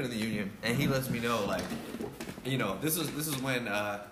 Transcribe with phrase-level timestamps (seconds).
[0.00, 1.62] been in the union, and he lets me know like,
[2.44, 4.02] you know, this is this is when uh,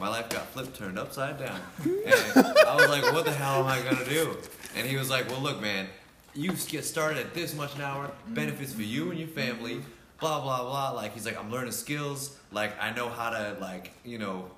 [0.00, 3.66] my life got flipped, turned upside down, and I was like, what the hell am
[3.66, 4.36] I gonna do?
[4.76, 5.86] And he was like, well, look, man,
[6.34, 9.80] you get started at this much an hour, benefits for you and your family,
[10.20, 10.90] blah blah blah.
[10.92, 14.50] Like he's like, I'm learning skills, like I know how to like you know.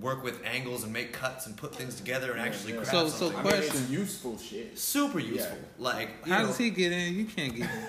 [0.00, 2.82] Work with angles and make cuts and put things together and actually yeah.
[2.82, 3.38] craft So- so something.
[3.40, 3.92] I mean, it's Question.
[3.92, 4.78] useful shit.
[4.78, 5.58] super useful.
[5.76, 7.14] Like How know, does he get in?
[7.16, 7.88] You can't get in.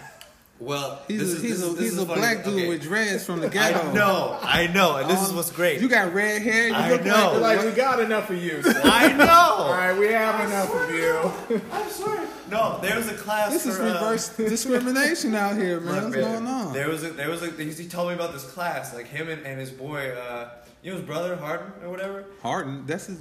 [0.59, 2.67] Well, He's this a, is, he's this a, this he's is a black dude Okay.
[2.67, 3.79] with dreads from the ghetto.
[3.79, 5.79] I know, I know, and this is Um, what's great.
[5.79, 6.67] You got red hair.
[6.67, 7.31] You I look know.
[7.33, 8.61] Like, Like like we got enough of you.
[8.61, 8.81] So.
[8.83, 9.71] I know.
[9.71, 11.61] right, we have enough of you.
[11.71, 12.27] I swear.
[12.51, 13.53] No, there was a class.
[13.53, 16.03] this is for, uh, reverse discrimination out here, man.
[16.05, 16.73] What's going on?
[16.73, 19.29] There was a, there was a, he he told me about this class, like him
[19.29, 20.49] and, and his boy, uh,
[20.83, 22.25] you know his brother Harden or whatever.
[22.41, 23.19] Harden, that's his.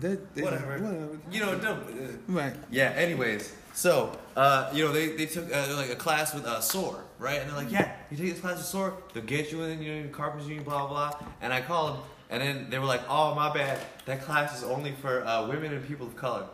[0.00, 0.78] That, that Whatever.
[0.78, 1.18] Whatever.
[1.30, 2.54] You know, don't, uh, Right.
[2.70, 2.90] Yeah.
[2.96, 7.04] Anyways, so uh, you know they, they took uh, like a class with uh, SOAR,
[7.18, 7.40] right?
[7.40, 10.02] And they're like, yeah, you take this class with SOAR, they'll get you in, you
[10.02, 11.10] know, carpenters union, blah blah.
[11.10, 11.28] blah.
[11.40, 14.64] And I called them, and then they were like, oh my bad, that class is
[14.64, 16.46] only for uh, women and people of color.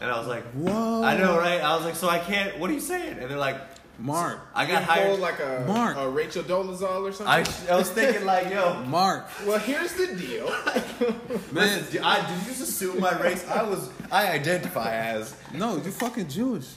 [0.00, 1.04] And I was like, Whoa.
[1.04, 1.60] I know, right?
[1.60, 2.58] I was like, so I can't.
[2.58, 3.18] What are you saying?
[3.18, 3.56] And they're like,
[3.98, 4.40] Mark.
[4.54, 5.20] I got pulled hired.
[5.20, 5.96] like a, Mark.
[5.96, 7.26] a Rachel Dolezal or something.
[7.28, 9.28] I, I was thinking like, yo, Mark.
[9.46, 10.46] well, here's the deal.
[11.52, 13.46] Man, listen, did, I, did you just assume my race?
[13.48, 15.36] I was, I identify as.
[15.54, 16.68] no, you fucking Jewish.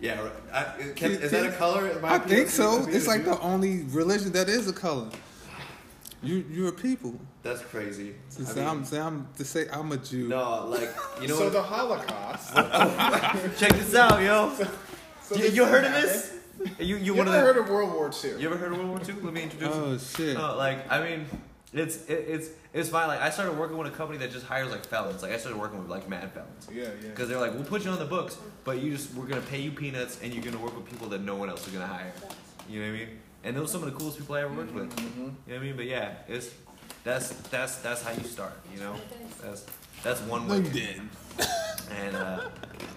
[0.00, 0.32] Yeah, right.
[0.52, 1.98] I, can, is that a color?
[2.02, 2.84] I think so.
[2.88, 5.08] It's like the only religion that is a color.
[6.24, 7.18] You, you're a people.
[7.42, 8.14] That's crazy.
[8.36, 10.28] To I say, mean, I'm, say I'm to say I'm a Jew.
[10.28, 11.52] no, like you know so what?
[11.52, 12.54] the Holocaust.
[13.58, 14.52] Check this out, yo.
[15.22, 16.10] So you, you heard of happened.
[16.10, 16.32] this?
[16.78, 18.40] You you, You ever of heard of World War II?
[18.40, 19.14] You ever heard of World War II?
[19.22, 19.68] Let me introduce.
[19.74, 19.82] you.
[19.82, 20.36] Oh shit.
[20.36, 21.26] No, like I mean,
[21.72, 23.08] it's it, it's it's fine.
[23.08, 25.22] Like I started working with a company that just hires like felons.
[25.22, 26.68] Like I started working with like mad felons.
[26.72, 27.08] Yeah, yeah.
[27.10, 29.60] Because they're like, we'll put you on the books, but you just we're gonna pay
[29.60, 32.12] you peanuts, and you're gonna work with people that no one else is gonna hire.
[32.68, 33.08] You know what I mean?
[33.44, 34.94] And those are some of the coolest people I ever worked with.
[34.96, 35.16] Mhm.
[35.16, 35.76] You know what I mean?
[35.76, 36.50] But yeah, it's
[37.04, 38.52] that's that's that's how you start.
[38.72, 38.94] You know,
[39.42, 39.64] that's
[40.02, 40.58] that's one way.
[40.58, 41.10] you didn't.
[41.90, 42.48] And uh,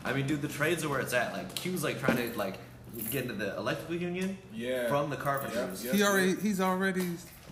[0.04, 1.34] I mean, dude, the trades are where it's at.
[1.34, 2.56] Like Q's like trying to like
[3.04, 4.88] get into the electrical union Yeah.
[4.88, 5.84] from the carpenters.
[5.84, 6.10] Yep, He yep.
[6.10, 6.36] already.
[6.36, 7.10] He's already.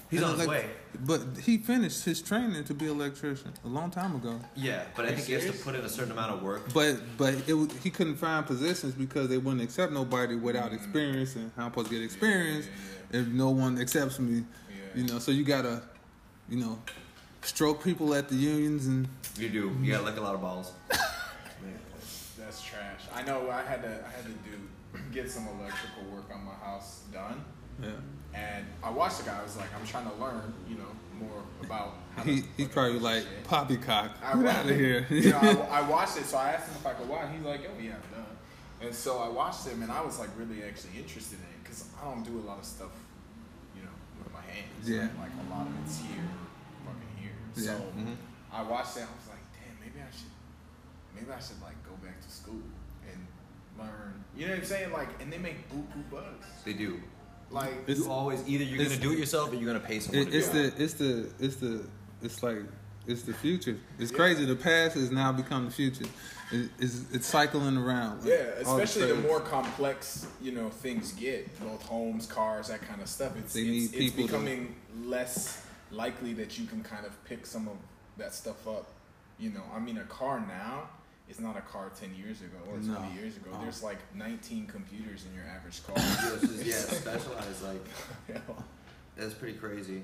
[0.09, 0.69] He's an on his elec- way.
[1.05, 4.39] But he finished his training to be an electrician a long time ago.
[4.55, 6.43] Yeah, but I Are you think he has to put in a certain amount of
[6.43, 6.71] work.
[6.71, 10.75] But but it, was- he couldn't find positions because they wouldn't accept nobody without Mm.
[10.75, 12.67] experience, and how am I'm supposed to get experience
[13.11, 14.43] if no one accepts me.
[14.69, 15.01] Yeah.
[15.01, 15.81] You know, so you gotta,
[16.47, 16.77] you know,
[17.41, 19.75] stroke people at the unions and You do.
[19.81, 20.73] You gotta lick a lot of balls.
[20.89, 23.01] That's, that's trash.
[23.15, 23.49] I know.
[23.49, 23.89] I had to.
[24.07, 24.59] I had to do
[25.11, 27.43] get some electrical work on my house done,
[27.81, 27.89] yeah.
[28.33, 29.39] and I watched the guy.
[29.39, 30.87] I was like, I'm trying to learn, you know,
[31.19, 31.95] more about.
[32.15, 33.43] How He he's probably like shit.
[33.45, 34.11] poppycock.
[34.23, 35.05] I Get out of here.
[35.09, 35.39] you know,
[35.71, 37.27] I, I watched it, so I asked him if I could watch.
[37.35, 38.25] He's like, "Oh yeah, I'm done."
[38.81, 41.85] And so I watched him, and I was like really actually interested in it because
[41.99, 42.91] I don't do a lot of stuff,
[43.75, 44.87] you know, with my hands.
[44.87, 45.09] Yeah.
[45.17, 45.25] right?
[45.25, 46.27] Like a lot of it's here,
[46.85, 47.31] fucking here.
[47.55, 47.63] Yeah.
[47.63, 48.15] So Mhm.
[48.51, 49.07] I watched it.
[49.09, 50.29] I was like, "Damn, maybe I should,
[51.15, 52.61] maybe I should like go back to school
[53.77, 54.91] learn." You know what I'm saying?
[54.91, 56.47] Like, and they make buku bucks.
[56.65, 56.99] They do.
[57.51, 60.23] Like, It's- you always either you're gonna do it yourself or you're gonna pay someone
[60.27, 60.75] It, to it's do it.
[60.77, 61.85] the it's the it's the
[62.23, 62.57] it's like
[63.05, 63.77] it's the future.
[63.99, 64.17] It's Yeah.
[64.17, 64.45] crazy.
[64.45, 66.05] The past has now become the future.
[66.51, 68.21] It, it's it's cycling around.
[68.21, 72.69] like, Yeah, all the especially the more complex you know things get, both homes, cars,
[72.69, 73.35] that kind of stuff.
[73.37, 75.61] It's They it's, need it's people to- becoming less
[75.91, 77.77] likely that you can kind of pick some of
[78.17, 78.87] that stuff up.
[79.37, 80.89] You know, I mean, a car now
[81.33, 82.95] is not a car ten years ago or No.
[82.95, 83.49] twenty years ago.
[83.53, 83.61] Oh.
[83.61, 85.95] There's like nineteen computers in your average car.
[85.97, 87.63] Yeah, it's just- yeah, specialized.
[87.63, 87.85] Like
[88.27, 88.63] You know?
[89.17, 90.03] that's pretty crazy.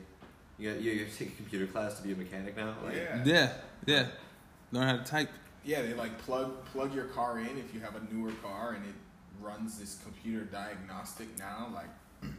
[0.58, 2.76] You got you, you take a computer class to be a mechanic now.
[2.84, 3.24] Like, yeah.
[3.26, 3.54] Yeah,
[3.86, 4.08] yeah.
[4.72, 5.30] Learn how to type.
[5.64, 8.84] Yeah, they like plug plug your car in if you have a newer car, and
[8.86, 8.96] it
[9.42, 11.70] runs this computer diagnostic now.
[11.74, 11.90] Like,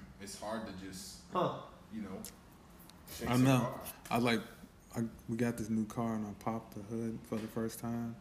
[0.20, 1.52] it's hard to just Huh.
[1.94, 2.18] you know.
[3.28, 3.74] I know.
[4.10, 4.40] I like.
[4.96, 8.16] I, we got this new car and I popped the hood for the first time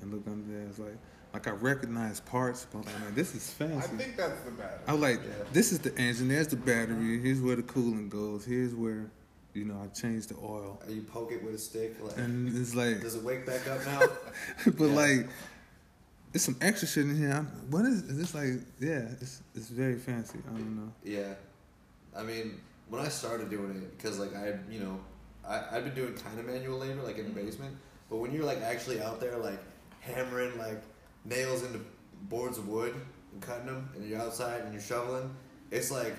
[0.00, 0.66] and looked under there.
[0.68, 0.96] It's like
[1.34, 3.76] like I recognize parts, but I'm like, man, this is fancy.
[3.76, 4.78] I think that's the battery.
[4.86, 5.44] I was like, Yeah.
[5.52, 6.28] this is the engine.
[6.28, 7.20] There's the battery.
[7.20, 8.44] Here's where the coolant goes.
[8.44, 9.10] Here's where,
[9.52, 10.80] you know, I changed the oil.
[10.86, 11.96] And You poke it with a stick.
[12.00, 14.00] Like, And it's like, does it wake back up now?
[14.64, 14.94] but Yeah.
[14.94, 15.28] like,
[16.30, 17.32] there's some extra shit in here.
[17.32, 18.60] I'm, what is, is this like?
[18.80, 20.38] Yeah, it's it's very fancy.
[20.48, 20.92] I don't know.
[21.04, 21.34] yeah.
[22.16, 25.00] I mean, when I started doing it, because like I, you know,
[25.46, 27.46] I I've been doing kind of manual labor, like in the mm-hmm.
[27.46, 27.76] basement.
[28.10, 29.60] But when you're like actually out there, like
[30.04, 30.82] hammering like
[31.24, 31.80] nails into
[32.22, 32.94] boards of wood
[33.32, 35.34] and cutting them, and you're outside and you're shoveling,
[35.70, 36.16] it's like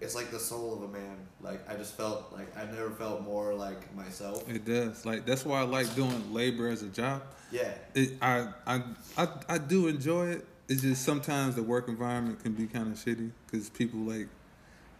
[0.00, 1.16] it's like the soul of a man.
[1.40, 4.48] Like I just felt like I never felt more like myself.
[4.48, 5.06] It does.
[5.06, 7.22] Like that's why I like doing labor as a job.
[7.50, 7.70] Yeah.
[7.94, 8.82] It, I, I
[9.16, 10.46] I I do enjoy it.
[10.68, 14.28] It's just sometimes the work environment can be kind of shitty because people like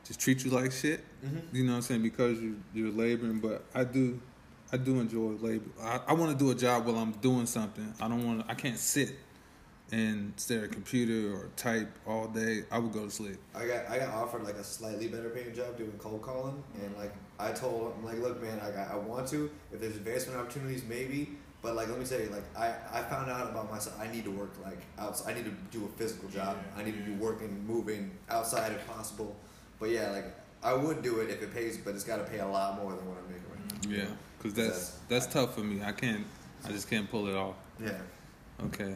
[0.04, 1.04] just treat you like shit.
[1.24, 1.56] Mm-hmm.
[1.56, 2.02] You know what I'm saying?
[2.02, 4.20] Because you you're laboring, but I do
[4.72, 5.70] I do enjoy labor.
[5.82, 7.92] I, I want to do a job while I'm doing something.
[8.00, 8.44] I don't want.
[8.48, 9.16] I can't sit
[9.92, 12.64] and stare at a computer or type all day.
[12.70, 13.36] I would go to sleep.
[13.54, 16.96] I got I got offered like a slightly better paying job doing cold calling, and
[16.96, 19.50] like I told him like, look, man, like I, I want to.
[19.72, 21.36] If there's advancement opportunities, maybe.
[21.60, 23.96] But like, let me say, like I, I found out about myself.
[24.00, 25.32] I need to work like outside.
[25.32, 26.56] I need to do a physical job.
[26.56, 29.36] Yeah, I need to be working, moving outside if possible.
[29.78, 30.24] But yeah, like
[30.62, 32.94] I would do it if it pays, but it's got to pay a lot more
[32.94, 33.96] than what I'm making right now.
[33.96, 35.82] Yeah, because that's that's tough for me.
[35.82, 36.24] I can't.
[36.64, 37.54] I just can't pull it off.
[37.80, 37.92] Yeah.
[38.66, 38.94] Okay.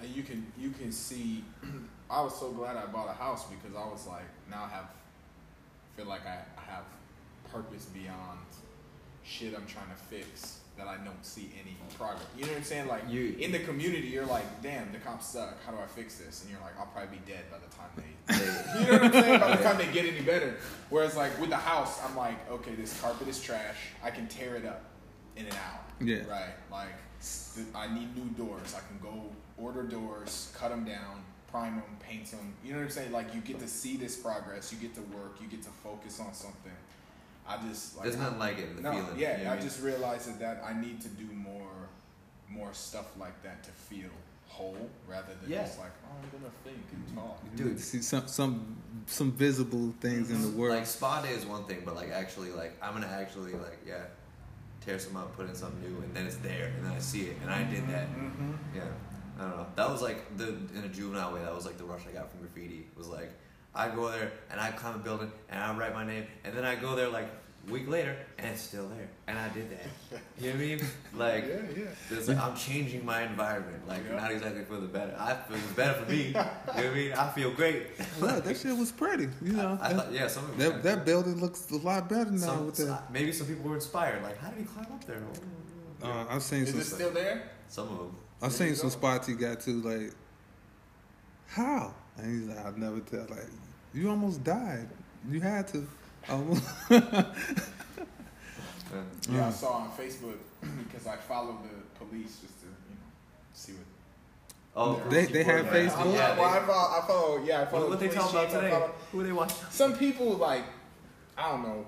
[0.00, 1.44] And you can you can see.
[2.10, 4.90] I was so glad I bought a house because I was like now I have
[5.96, 6.84] feel like I, I have
[7.50, 8.38] purpose beyond
[9.24, 12.22] shit I'm trying to fix that I don't see any progress.
[12.36, 12.86] You know what I'm saying?
[12.88, 15.56] Like You- in the community, you're like, damn, the cops suck.
[15.64, 16.42] How do I fix this?
[16.42, 19.22] And you're like, I'll probably be dead by the time they You know what I'm
[19.22, 19.40] saying?
[19.40, 20.56] By the time they get any better.
[20.90, 23.76] Whereas like with the house, I'm like, okay, this carpet is trash.
[24.02, 24.84] I can tear it up
[25.36, 25.80] in an hour.
[26.00, 26.28] Yeah.
[26.28, 26.54] Right.
[26.70, 26.92] Like
[27.74, 28.74] I need new doors.
[28.74, 32.54] I can go order doors, cut them down, prime them, paint them.
[32.62, 33.12] You know what I'm saying?
[33.12, 34.72] Like you get to see this progress.
[34.72, 35.38] You get to work.
[35.40, 36.72] You get to focus on something.
[37.48, 39.06] I just like There's nothing like it the no, feeling.
[39.18, 39.38] yeah.
[39.38, 39.64] you know I mean?
[39.64, 41.88] just realized that, that I need to do more,
[42.48, 44.10] more stuff like that to feel
[44.48, 45.62] whole rather than Yeah.
[45.64, 47.38] just like oh, I'm gonna think and talk.
[47.56, 47.78] Dude.
[47.80, 48.76] see some some
[49.06, 50.76] some visible things in the world.
[50.76, 54.04] Like spa day is one thing, but like actually, like I'm gonna actually like yeah,
[54.84, 57.22] tear some up, put in something new, and then it's there, and then I see
[57.26, 58.08] it, and I did that.
[58.08, 58.52] Mm-hmm.
[58.74, 58.82] Yeah,
[59.38, 59.66] I don't know.
[59.76, 61.42] That was like the in a juvenile way.
[61.42, 62.86] That was like the rush I got from graffiti.
[62.96, 63.30] Was like
[63.76, 66.64] I go there and I climb a building and I write my name, and then
[66.64, 67.28] I go there like
[67.68, 70.20] a week later and it's still there, and I did that.
[70.38, 70.80] You know what I mean?
[71.14, 72.20] Like, yeah, yeah.
[72.26, 74.16] Like, I'm changing my environment, like Yeah.
[74.20, 75.14] not exactly for the better.
[75.18, 76.22] I feel better for me.
[76.28, 77.12] you know what I mean?
[77.12, 77.86] I feel great.
[78.20, 79.28] Look, that shit was pretty.
[79.42, 81.04] You know, I that, thought, yeah, some of it that, that cool.
[81.04, 83.10] building looks a lot better now Some, with that.
[83.12, 84.22] maybe some people were inspired.
[84.22, 85.22] Like, how did he climb up there?
[86.02, 86.80] Uh, I've seen Is some.
[86.80, 87.50] it still there?
[87.68, 88.16] Some of them.
[88.42, 88.96] I've There seen some go.
[88.96, 90.12] spots he got to like,
[91.46, 91.94] how?
[92.18, 93.26] And he's like, I'll never tell.
[93.30, 93.46] Like,
[93.96, 94.88] you almost died.
[95.28, 95.86] You had to.
[96.28, 96.62] Almost.
[99.28, 100.36] Yeah, I saw on Facebook
[100.88, 103.00] because I follow the police just to you know
[103.52, 103.84] see what.
[104.76, 105.72] oh, They- they have yeah.
[105.72, 106.14] Facebook?
[106.14, 107.44] Yeah, well, I follow, I follow.
[107.44, 107.82] Yeah, I follow.
[107.82, 108.70] what, what they the talk about today?
[108.70, 109.52] follow- Who they watch?
[109.70, 110.64] Some people like,
[111.36, 111.84] I don't know,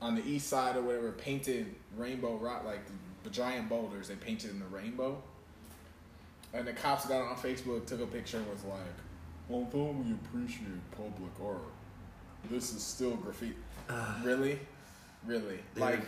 [0.00, 2.80] on the east side or whatever, painted rainbow rock like
[3.24, 4.08] the giant boulders.
[4.08, 5.22] They painted in the rainbow,
[6.54, 8.80] and the cops got on Facebook, took a picture, and was like,
[9.50, 11.62] "Although we appreciate public art,
[12.50, 13.56] this is still graffiti."
[14.22, 14.58] really,
[15.26, 15.80] really, Dude.
[15.80, 16.00] like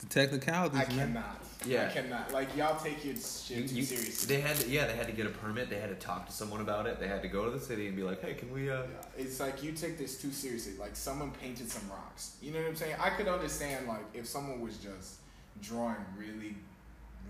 [0.00, 0.98] the technicalities, I man.
[1.12, 1.40] cannot.
[1.64, 1.88] Yeah.
[1.88, 2.30] I cannot.
[2.32, 4.36] Like y'all take your shit You- too you- seriously.
[4.36, 5.70] they had to, yeah, they had to get a permit.
[5.70, 7.00] They had to talk to someone about it.
[7.00, 8.70] They had to go to the city and be like, hey, can we?
[8.70, 8.86] uh Yeah,
[9.16, 10.74] It's like you take this too seriously.
[10.78, 12.36] Like someone painted some rocks.
[12.42, 12.96] You know what I'm saying?
[13.00, 15.14] I could understand like if someone was just
[15.62, 16.56] drawing really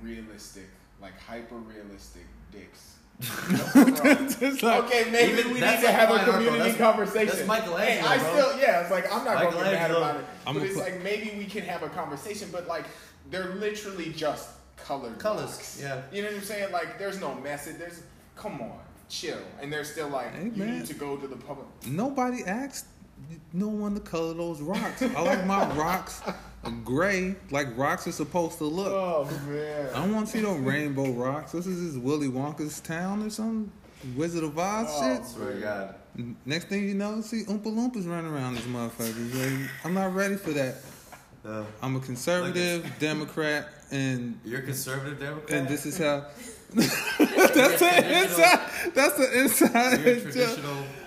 [0.02, 0.66] realistic,
[1.00, 2.95] like hyper realistic dicks.
[3.18, 7.26] It's like- okay, maybe Even- we need to have a community That's- conversation.
[7.34, 8.32] that's Michelangelo, Hey, I bro.
[8.32, 8.80] still yeah.
[8.82, 9.98] It's like I'm not gonna get mad Michelangelo.
[9.98, 12.48] about it, I'm but it's put- like maybe we can have a conversation.
[12.52, 12.84] But like
[13.30, 15.78] they're literally just colored Colors, rocks.
[15.80, 16.02] yeah.
[16.12, 16.72] You know what I'm saying?
[16.72, 17.78] Like there's no message.
[17.78, 18.02] There's
[18.36, 18.78] come on,
[19.08, 19.38] chill.
[19.60, 20.78] And they're still like Hey, you man.
[20.78, 21.66] need to go to the public.
[21.86, 22.86] Nobody asked
[23.54, 25.00] no one to color those rocks.
[25.02, 26.20] I like my rocks
[26.70, 28.88] gray, like rocks are supposed to look.
[28.92, 29.88] Oh man.
[29.94, 31.52] I don't want to see no rainbow rocks.
[31.52, 33.70] This is this Willy Wonka's town or some
[34.16, 35.20] Wizard of Oz Oh, shit.
[35.22, 35.94] I swear to God.
[36.44, 39.60] Next thing you know, see Oompa Loompas running around this motherfucker.
[39.60, 40.76] Like, I'm not ready for that.
[41.46, 45.50] Uh, I'm a conservative Democrat, and you're a conservative Democrat.
[45.58, 46.26] and this is how.
[46.74, 48.92] that's the inside.
[48.94, 50.00] That's the inside.
[50.04, 50.58] You're joke.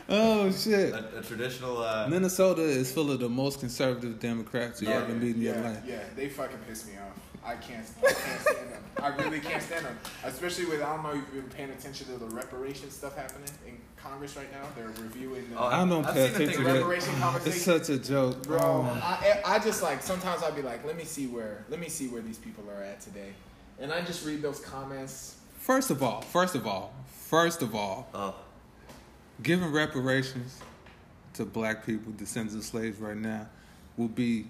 [0.10, 0.94] Traditional, Oh shit.
[0.94, 1.78] a, a traditional.
[1.84, 4.98] Uh, Minnesota is full of the most conservative Democrats you've Yeah.
[5.02, 5.80] ever meet in your life.
[5.86, 7.18] yeah, they fucking piss me off.
[7.46, 8.84] I can't, I can't stand them.
[9.02, 9.98] I really can't stand them.
[10.26, 13.50] Especially with, I don't know if you've been paying attention to the reparation stuff happening
[13.66, 14.68] in Congress right now.
[14.76, 17.14] They're reviewing the Oh, I don't I've pay seen the thing attention where- to reparation
[17.46, 19.00] It's such a joke, Bro, Oh.
[19.02, 22.08] I, I just like sometimes I'll be like, let me see where, let me see
[22.10, 23.32] where these people are at today,
[23.80, 25.38] and I just read those comments.
[25.60, 26.94] First of all, first of all,
[27.30, 28.36] first of all, oh,
[29.44, 30.60] giving reparations
[31.34, 33.48] to black people, descendants of slaves, right now,
[33.98, 34.46] will be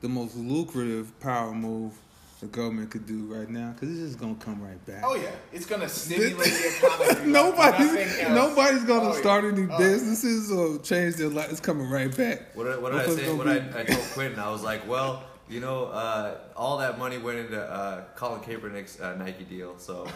[0.00, 1.92] the most lucrative power move
[2.40, 5.00] the government could do right now because it's just gonna come right back.
[5.02, 7.08] Oh yeah, it's gonna stimulate the economy.
[7.08, 9.20] like nobody's nobody's gonna Oh, yeah.
[9.20, 9.78] start any Oh.
[9.78, 11.50] businesses or change their life.
[11.50, 12.54] It's coming right back.
[12.54, 13.24] what did, what did I Motherfuckers say?
[13.24, 16.98] gonna What I, I told Quentin, I was like, well, You know, uh, all that
[16.98, 20.08] money went into uh, Colin Kaepernick's uh, Nike deal, so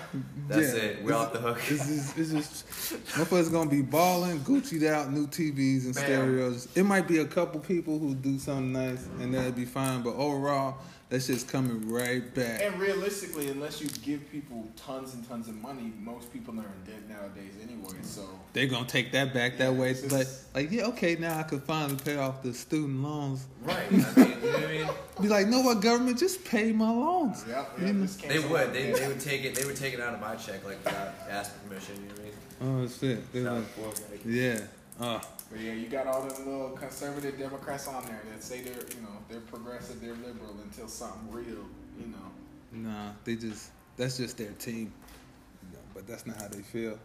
[0.49, 0.81] that's Yeah.
[0.81, 1.05] it.
[1.05, 1.61] We're off the hook.
[1.69, 2.67] Just, it's just,
[3.15, 6.05] motherfuckers gonna be balling, Gucci'd out, new TVs and Bam.
[6.05, 6.69] stereos.
[6.75, 10.03] It might be a couple people who do something nice, and that'd be fine.
[10.03, 10.79] But overall,
[11.11, 12.61] that shit's coming right back.
[12.63, 16.85] And realistically, unless you give people tons and tons of money, most people are in
[16.93, 17.99] debt nowadays anyway.
[18.03, 19.91] So They're gonna take that back that way.
[19.91, 23.45] it's But just- like, yeah, okay, now I could finally pay off the student loans.
[23.63, 23.87] right.
[23.89, 24.89] I mean, you know what I mean?
[25.23, 27.45] Be like, no, what government just pay my loans.
[27.49, 28.07] Yep, You yep, know?
[28.07, 28.73] They would.
[28.73, 29.55] They, they would take it.
[29.57, 31.97] They would take it out of my check like without asking permission.
[31.97, 32.85] You know what I mean?
[32.85, 33.33] Oh shit.
[33.33, 33.65] They like,
[34.11, 34.61] like, yeah.
[35.01, 35.19] Uh,
[35.51, 39.03] But yeah, you got all them little conservative Democrats on there that say they're, you
[39.03, 41.65] know, they're progressive, they're liberal until something real,
[41.99, 42.89] you know.
[42.89, 44.93] nah, they just that's just their team.
[45.63, 46.99] You know, but that's not how they feel.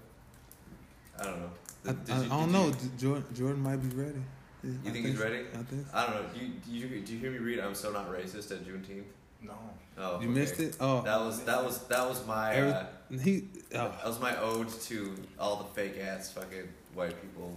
[1.19, 1.49] I don't know.
[1.87, 2.67] I, Did I, you- I don't know.
[2.67, 4.21] you- Jordan, Jordan might be ready.
[4.63, 5.41] You think he's ready?
[5.53, 5.85] I think.
[5.87, 5.97] So.
[5.97, 6.29] I don't know.
[6.33, 7.59] Do you, do you do you hear me read?
[7.59, 9.03] I'm so not racist at Juneteenth.
[9.43, 9.53] No.
[9.97, 10.25] Oh, You okay.
[10.27, 10.75] missed it.
[10.79, 12.85] Oh, That was that was that was my uh,
[13.21, 13.43] he.
[13.75, 13.91] Oh.
[13.95, 17.55] that was my ode to all the fake ass fucking white people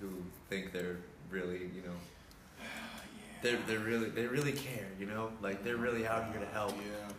[0.00, 0.08] who
[0.48, 0.98] think they're
[1.30, 2.64] really you know
[3.42, 6.74] they're they're really they really care you know like they're really out here to help.
[6.76, 7.12] Yeah.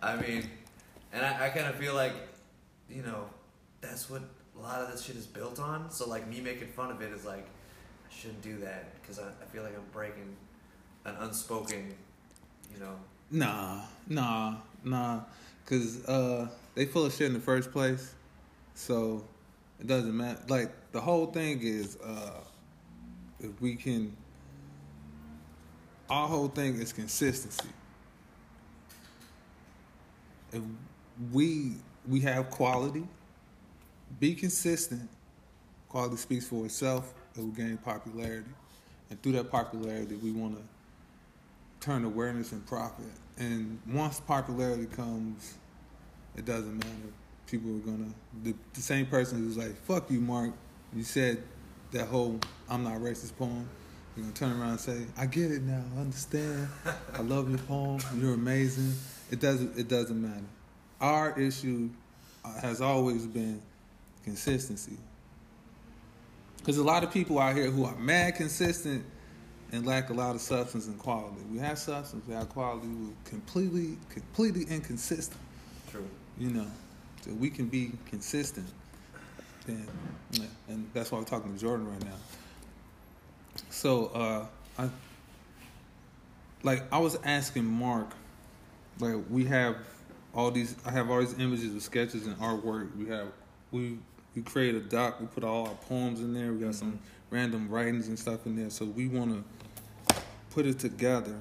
[0.00, 0.48] I mean,
[1.12, 2.12] and I, I kind of feel like,
[2.88, 3.28] you know,
[3.80, 4.22] that's what
[4.56, 5.90] a lot of this shit is built on.
[5.90, 9.24] So like me making fun of it is like, I shouldn't do that because I,
[9.24, 10.36] I feel like I'm breaking
[11.04, 11.94] an unspoken,
[12.72, 12.94] you know.
[13.30, 14.54] Nah, nah,
[14.84, 15.20] nah.
[15.66, 18.14] Cause uh, they full of shit in the first place,
[18.74, 19.22] so
[19.80, 20.40] it doesn't matter.
[20.48, 22.40] Like the whole thing is, uh,
[23.40, 24.16] if we can,
[26.10, 27.68] our whole thing is consistency.
[30.52, 30.62] If
[31.32, 31.74] we
[32.06, 33.06] we have quality,
[34.18, 35.08] be consistent.
[35.88, 37.14] Quality speaks for itself.
[37.36, 38.50] It will gain popularity,
[39.10, 40.62] and through that popularity, we want to
[41.80, 43.06] turn awareness and profit.
[43.38, 45.54] And once popularity comes,
[46.36, 47.12] it doesn't matter.
[47.50, 48.12] People are gonna
[48.42, 50.52] the, the same person who's like, "Fuck you, Mark."
[50.94, 51.42] You said
[51.92, 52.38] that whole
[52.68, 53.68] "I'm not racist" poem.
[54.16, 55.82] You're gonna turn around and say, "I get it now.
[55.96, 56.68] I understand.
[57.14, 58.00] I love your poem.
[58.16, 58.94] You're amazing."
[59.30, 59.78] It doesn't.
[59.78, 60.44] It doesn't matter.
[61.00, 61.90] Our issue
[62.44, 63.62] uh, has always been
[64.24, 64.96] consistency.
[66.58, 69.04] Because a lot of people out here who are mad consistent
[69.72, 71.40] and lack a lot of substance and quality.
[71.50, 72.88] We have substance, we have quality.
[72.88, 75.40] We're completely, completely inconsistent.
[75.90, 76.08] True.
[76.38, 76.66] You know,
[77.22, 78.66] so we can be consistent.
[79.66, 79.86] Then,
[80.68, 82.16] and that's why we're talking to Jordan right now.
[83.70, 84.46] So, uh,
[84.78, 84.88] I
[86.62, 88.10] like I was asking Mark,
[88.98, 89.76] like we have
[90.34, 90.76] all these.
[90.86, 92.96] I have all these images of sketches and artwork.
[92.96, 93.28] We have
[93.70, 93.98] we
[94.34, 95.20] we create a doc.
[95.20, 96.52] We put all our poems in there.
[96.52, 96.98] We got some
[97.30, 98.70] random writings and stuff in there.
[98.70, 99.44] So we want
[100.08, 100.14] to
[100.50, 101.38] put it together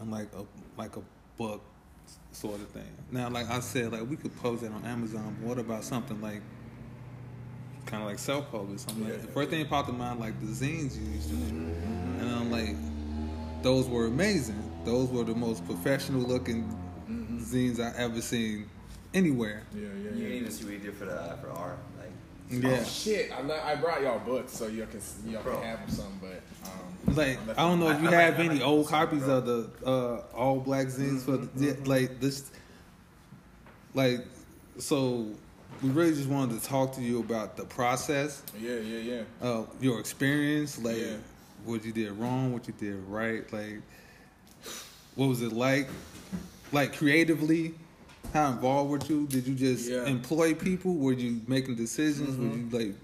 [0.00, 0.44] and like a
[0.80, 1.02] like a
[1.36, 1.62] book
[2.38, 2.88] sort of thing.
[3.10, 5.36] Now, like I said, like we could post it on Amazon.
[5.40, 6.40] But what about something like
[7.86, 8.88] kind of like self published?
[8.88, 11.36] Something like, the first thing that popped in mind like the zines you used to
[11.36, 11.54] do,
[12.20, 12.76] and I'm like,
[13.62, 14.62] those were amazing.
[14.84, 16.62] Those were the most professional looking
[17.10, 17.38] mm-hmm.
[17.38, 18.68] zines I ever seen
[19.12, 19.64] anywhere.
[19.74, 20.28] Yeah, yeah, You yeah.
[20.28, 21.78] need to see what you did for the for art.
[22.50, 22.78] Yeah.
[22.80, 23.30] Oh shit!
[23.32, 25.00] I, I brought y'all books so y'all can
[25.30, 28.44] y'all can have some, but um, Like I don't know if you I have I
[28.44, 29.36] any old copies bro.
[29.36, 32.50] of the uh, all black zines for the, yeah, like this.
[33.94, 34.24] Like,
[34.78, 35.26] so
[35.82, 38.98] we really just wanted to talk to you about the process, Yeah, yeah,
[39.42, 39.46] yeah.
[39.46, 41.16] uh, your experience, like Yeah.
[41.64, 43.80] what you did wrong, what you did right, like
[45.16, 45.88] what was it like,
[46.72, 47.74] like creatively.
[48.32, 49.26] How involved were you?
[49.26, 50.04] Did you just Yeah.
[50.06, 50.94] employ people?
[50.94, 52.36] Were you making decisions?
[52.36, 52.94] Were you like,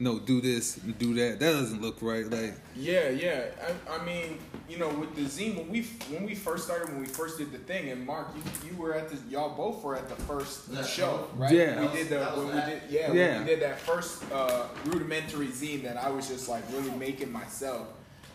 [0.00, 1.40] no, do this do that?
[1.40, 2.30] That doesn't look right.
[2.30, 3.46] Like, Yeah, yeah.
[3.88, 7.00] I, I mean, you know, with the zine when we when we first started, when
[7.00, 9.96] we first did the thing, and Mark, you you were at the y'all both were
[9.96, 10.84] at the first Yeah.
[10.84, 11.52] show, right?
[11.52, 11.80] Yeah.
[11.80, 13.28] we did the that when we did yeah, Yeah.
[13.38, 17.32] when we did that first uh, rudimentary zine that I was just like really making
[17.32, 17.88] myself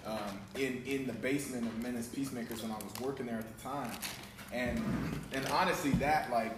[0.06, 0.18] um,
[0.56, 3.64] in in the basement of Men as Peacemakers when I was working there at the
[3.64, 3.92] time,
[4.54, 4.82] and
[5.34, 6.54] and honestly, that like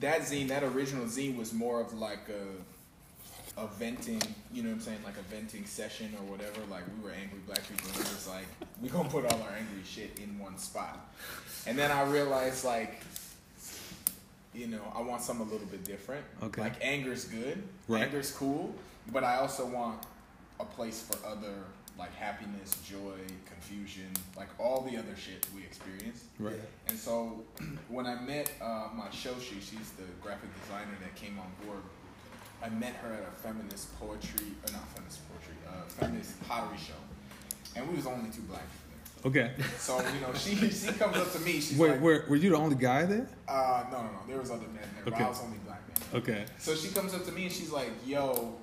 [0.00, 4.76] that zine, that original zine was more of like a a venting, you know what
[4.76, 6.60] I'm saying, like a venting session or whatever.
[6.70, 8.46] Like we were angry black people, and it was like
[8.82, 10.98] we gonna put all our angry shit in one spot.
[11.66, 13.00] And then I realized like,
[14.54, 16.24] you know, I want something a little bit different.
[16.42, 16.60] Okay.
[16.62, 18.02] Like anger's good, Right.
[18.04, 18.74] anger's cool,
[19.12, 20.00] but I also want
[20.58, 21.54] a place for other
[22.00, 23.14] like happiness, joy,
[23.46, 26.24] confusion, like all the other shit we experience.
[26.38, 26.54] right.
[26.88, 27.44] And so
[27.88, 31.82] when I met uh, my Shoshi, she's the graphic designer that came on board.
[32.62, 37.00] I met her at a feminist poetry, or not feminist poetry, uh, feminist pottery show,
[37.76, 38.64] and we was only two black
[39.22, 39.52] people there.
[39.52, 39.62] Okay.
[39.78, 41.52] So you know, she she comes up to me.
[41.52, 43.28] She's Wait, like, were, were you the only guy there?
[43.48, 44.18] uh, no, no, no.
[44.26, 45.24] There was other men there, but Okay.
[45.24, 46.20] I was only black man.
[46.22, 46.44] Okay.
[46.58, 48.54] So she comes up to me and she's like, "Yo,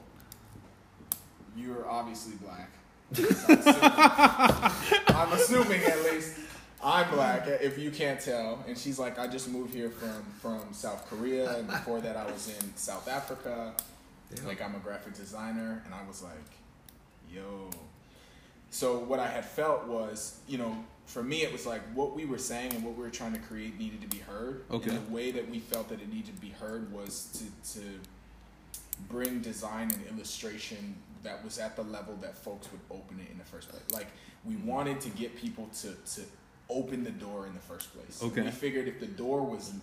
[1.56, 2.70] you're obviously black."
[5.07, 6.37] I'm assuming, at least
[6.83, 8.63] I'm black if you can't tell.
[8.67, 12.25] And she's like, "I just moved here from from South Korea, and before that I
[12.25, 13.73] was in South Africa.
[14.45, 16.33] Like I'm a graphic designer." And I was like,
[17.33, 17.69] "Yo."
[18.69, 22.25] So what I had felt was, you know, for me it was like what we
[22.25, 24.63] were saying and what we were trying to create needed to be heard.
[24.69, 24.89] Okay.
[24.89, 27.85] And the way that we felt that it needed to be heard was to to
[29.09, 30.95] bring design and illustration
[31.27, 33.84] that was at the level that folks would open it in the first place.
[33.91, 34.07] Like
[34.46, 34.67] we mm-hmm.
[34.67, 36.22] wanted to get people to to
[36.69, 38.22] open the door in the first place.
[38.22, 38.41] Okay.
[38.41, 39.74] We figured if the door was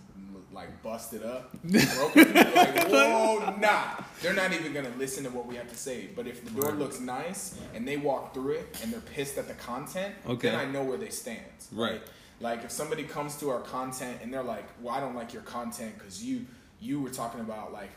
[0.51, 3.83] like busted up, broken, like, whoa, nah.
[4.21, 6.09] They're not even gonna listen to what we have to say.
[6.15, 9.47] But if the door looks nice and they walk through it and they're pissed at
[9.47, 10.49] the content, Okay.
[10.49, 11.39] then I know where they stand.
[11.71, 12.01] Right.
[12.39, 15.43] Like if somebody comes to our content and they're like, "Well, I don't like your
[15.43, 16.45] content because you
[16.79, 17.91] you were talking about like,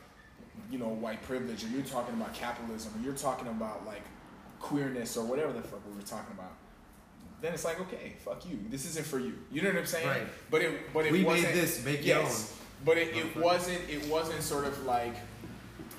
[0.70, 4.02] you know, white privilege, or you're talking about capitalism, or you're talking about like
[4.60, 6.52] queerness, or whatever the fuck we were talking about."
[7.40, 8.58] Then it's like, okay, fuck you.
[8.68, 9.34] This isn't for you.
[9.52, 10.08] You know what I'm saying?
[10.08, 10.26] Right.
[10.50, 11.54] But it but it We wasn't.
[11.54, 13.80] this, make your yes, but it, it wasn't.
[13.88, 15.14] It wasn't sort of like.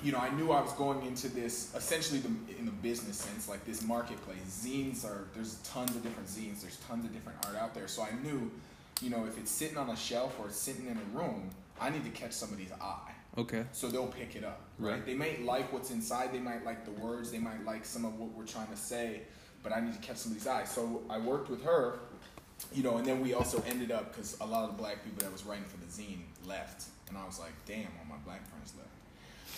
[0.02, 3.50] You know, I knew I was going into this essentially the, in the business sense,
[3.50, 4.38] like this marketplace.
[4.64, 6.62] Zines are there's tons of different zines.
[6.62, 7.86] There's tons of different art out there.
[7.86, 8.50] So I knew,
[9.02, 11.90] you know, if it's sitting on a shelf or it's sitting in a room, I
[11.90, 13.64] need to catch somebody's eye Okay.
[13.72, 14.60] so they'll pick it up.
[14.78, 14.92] Right?
[14.92, 15.06] Right.
[15.06, 16.32] They might like what's inside.
[16.32, 17.30] They might like the words.
[17.30, 19.22] They might like some of what we're trying to say.
[19.62, 20.64] But I need to catch somebody's eye.
[20.64, 22.00] So I worked with her,
[22.72, 25.22] you know, and then we also ended up because a lot of the black people
[25.22, 28.48] that was writing for the zine left, and I was like, damn, all my black
[28.48, 28.88] friends left.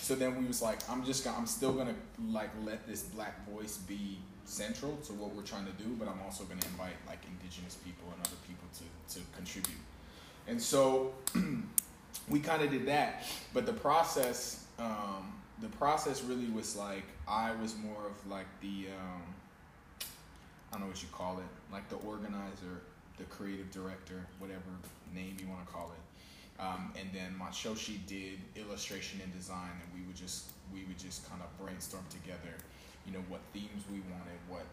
[0.01, 1.95] So then we was like, I'm just gonna, I'm still gonna
[2.31, 6.19] like let this black voice be central to what we're trying to do, but I'm
[6.25, 9.79] also gonna invite like indigenous people and other people to to contribute.
[10.47, 11.13] And so
[12.29, 17.51] we kind of did that, but the process, um, the process really was like I
[17.61, 19.23] was more of like the, um,
[20.71, 22.81] I don't know what you call it, like the organizer,
[23.17, 24.61] the creative director, whatever
[25.13, 26.61] name you want to call it.
[26.61, 31.27] Um, and then Machoshi did illustration and design, and we would just we would just
[31.29, 32.55] kind of brainstorm together,
[33.05, 34.65] you know, what themes we wanted, what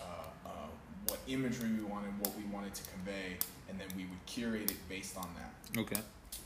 [0.00, 0.68] uh, uh,
[1.08, 3.36] what imagery we wanted, what we wanted to convey,
[3.68, 6.00] and then we would curate it based on that Okay.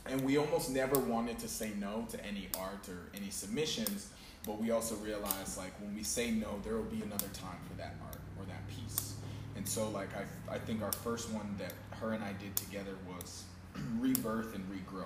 [0.05, 4.09] And we almost never wanted to say no to any art or any submissions
[4.45, 7.75] but we also realized like when we say no there will be another time for
[7.77, 9.15] that art or that piece.
[9.55, 12.95] And so like i, I think our first one that her and i did together
[13.07, 13.43] was
[13.99, 15.05] rebirth and regrowth.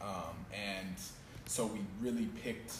[0.00, 0.96] Um, and
[1.46, 2.72] so we really picked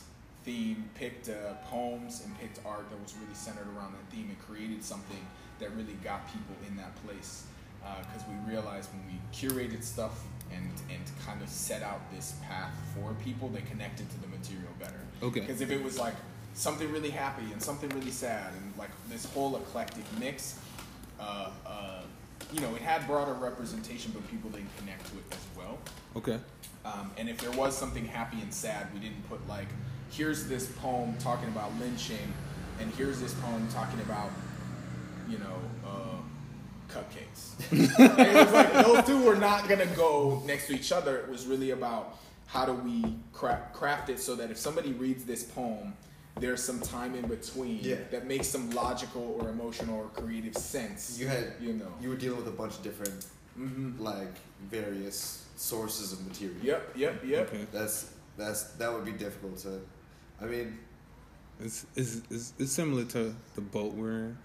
[0.45, 4.39] theme picked uh, poems and picked art that was really centered around that theme and
[4.41, 5.25] created something
[5.61, 7.45] that really got people in that place
[8.03, 12.73] because we realized when we curated stuff and and kind of set out this path
[12.95, 15.01] for people, they connected to the material better.
[15.23, 15.41] Okay.
[15.41, 16.15] Because if it was like
[16.55, 20.59] something really happy and something really sad and like this whole eclectic mix,
[21.19, 22.03] uh, uh,
[22.53, 25.79] you know, it had broader representation, but people didn't connect to it as well.
[26.17, 26.39] Okay.
[26.85, 29.69] Um, and if there was something happy and sad, we didn't put like,
[30.11, 32.33] here's this poem talking about lynching,
[32.81, 34.31] and here's this poem talking about,
[35.29, 36.17] you know, uh,
[36.93, 37.55] cupcakes.
[37.73, 41.17] it was like those two were not gonna go next to each other.
[41.19, 45.25] It was really about how do we craft, craft it so that if somebody reads
[45.25, 45.95] this poem,
[46.39, 47.97] there's some time in between Yeah.
[48.11, 51.19] that makes some logical or emotional or creative sense.
[51.19, 51.93] You had you know.
[52.01, 54.35] you were dealing with a bunch of different hmm like
[54.71, 56.57] various sources of material.
[56.63, 56.93] Yep.
[56.97, 57.25] Yep.
[57.25, 57.49] Yep.
[57.49, 57.67] Okay.
[57.73, 59.81] That's that's that would be difficult to.
[60.41, 60.79] I mean,
[61.61, 64.39] It's, it's, it's, it's similar to the boat we're in,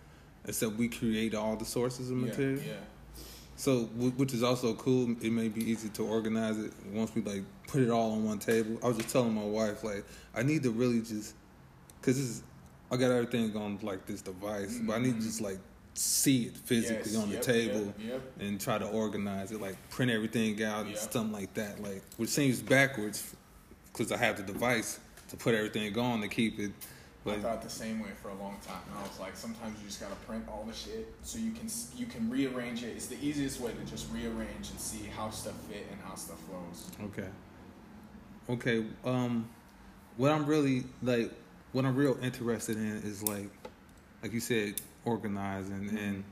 [0.47, 2.62] except we create all the sources of material.
[2.65, 2.73] yeah.
[3.55, 5.15] So, which is also cool.
[5.21, 8.38] It may be easy to organize it once we like put it all on one
[8.39, 8.77] table.
[8.83, 10.05] I was just telling my wife like
[10.36, 11.33] I need to really just
[11.99, 12.43] because this is
[12.91, 15.45] I got everything on like this device, but I need to just mm-hmm.
[15.45, 15.60] like
[15.95, 18.21] see it physically Yes, on the yep, table Yep, yep.
[18.39, 20.99] and try to organize it, like print everything out and Yeah.
[20.99, 21.81] something like that.
[21.81, 23.36] Like which seems backwards
[23.91, 26.71] because I have the device to put everything on to keep it.
[27.29, 28.81] I thought the same way for a long time.
[28.89, 31.67] And I was like, sometimes you just gotta print all the shit so you can
[31.95, 32.89] you can rearrange it.
[32.95, 36.39] It's the easiest way to just rearrange and see how stuff fit and how stuff
[36.49, 36.89] flows.
[37.11, 37.27] Okay.
[38.49, 38.85] Okay.
[39.05, 39.49] Um,
[40.17, 41.31] what I'm really like,
[41.73, 43.49] what I'm real interested in is like,
[44.23, 46.23] like you said, organizing and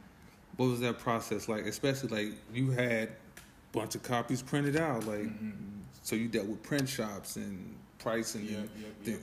[0.58, 1.66] what was that process like?
[1.66, 5.54] Especially like you had a bunch of copies printed out, like, Mhm.
[6.02, 8.46] so you dealt with print shops and pricing.
[8.46, 9.20] Yep, and yep, yep.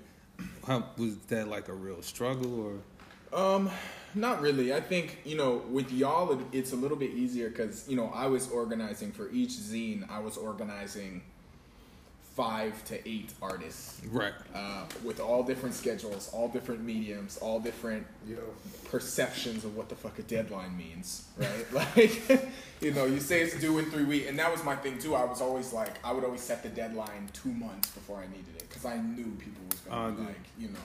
[0.66, 2.60] How was that like a real struggle
[3.32, 3.38] or?
[3.38, 3.70] Um,
[4.14, 4.74] Not really.
[4.74, 8.10] I think you know with y'all, it, it's a little bit easier because you know
[8.14, 10.08] I was organizing for each zine.
[10.10, 11.22] I was organizing
[12.34, 14.32] five to eight artists Right.
[14.54, 18.42] uh, with all different schedules, all different mediums, all different you know
[18.90, 21.72] perceptions of what the fuck a deadline means, right?
[21.94, 24.98] like, you know, you say it's due in three weeks, and that was my thing
[24.98, 25.14] too.
[25.14, 28.54] I was always like, I would always set the deadline two months before I needed
[28.56, 30.78] it because I knew people was gonna be like, you know,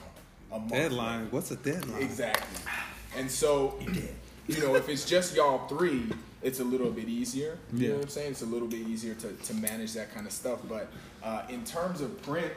[0.52, 1.24] a month Deadline.
[1.24, 1.32] late.
[1.32, 2.02] What's a deadline?
[2.02, 2.60] Exactly.
[3.16, 3.78] And so,
[4.46, 6.04] you know, if it's just y'all three,
[6.42, 7.58] it's a little bit easier.
[7.72, 7.88] You Yeah.
[7.90, 8.30] know what I'm saying?
[8.32, 10.60] It's a little bit easier to, to manage that kind of stuff.
[10.68, 10.90] But
[11.22, 12.52] uh, in terms of print,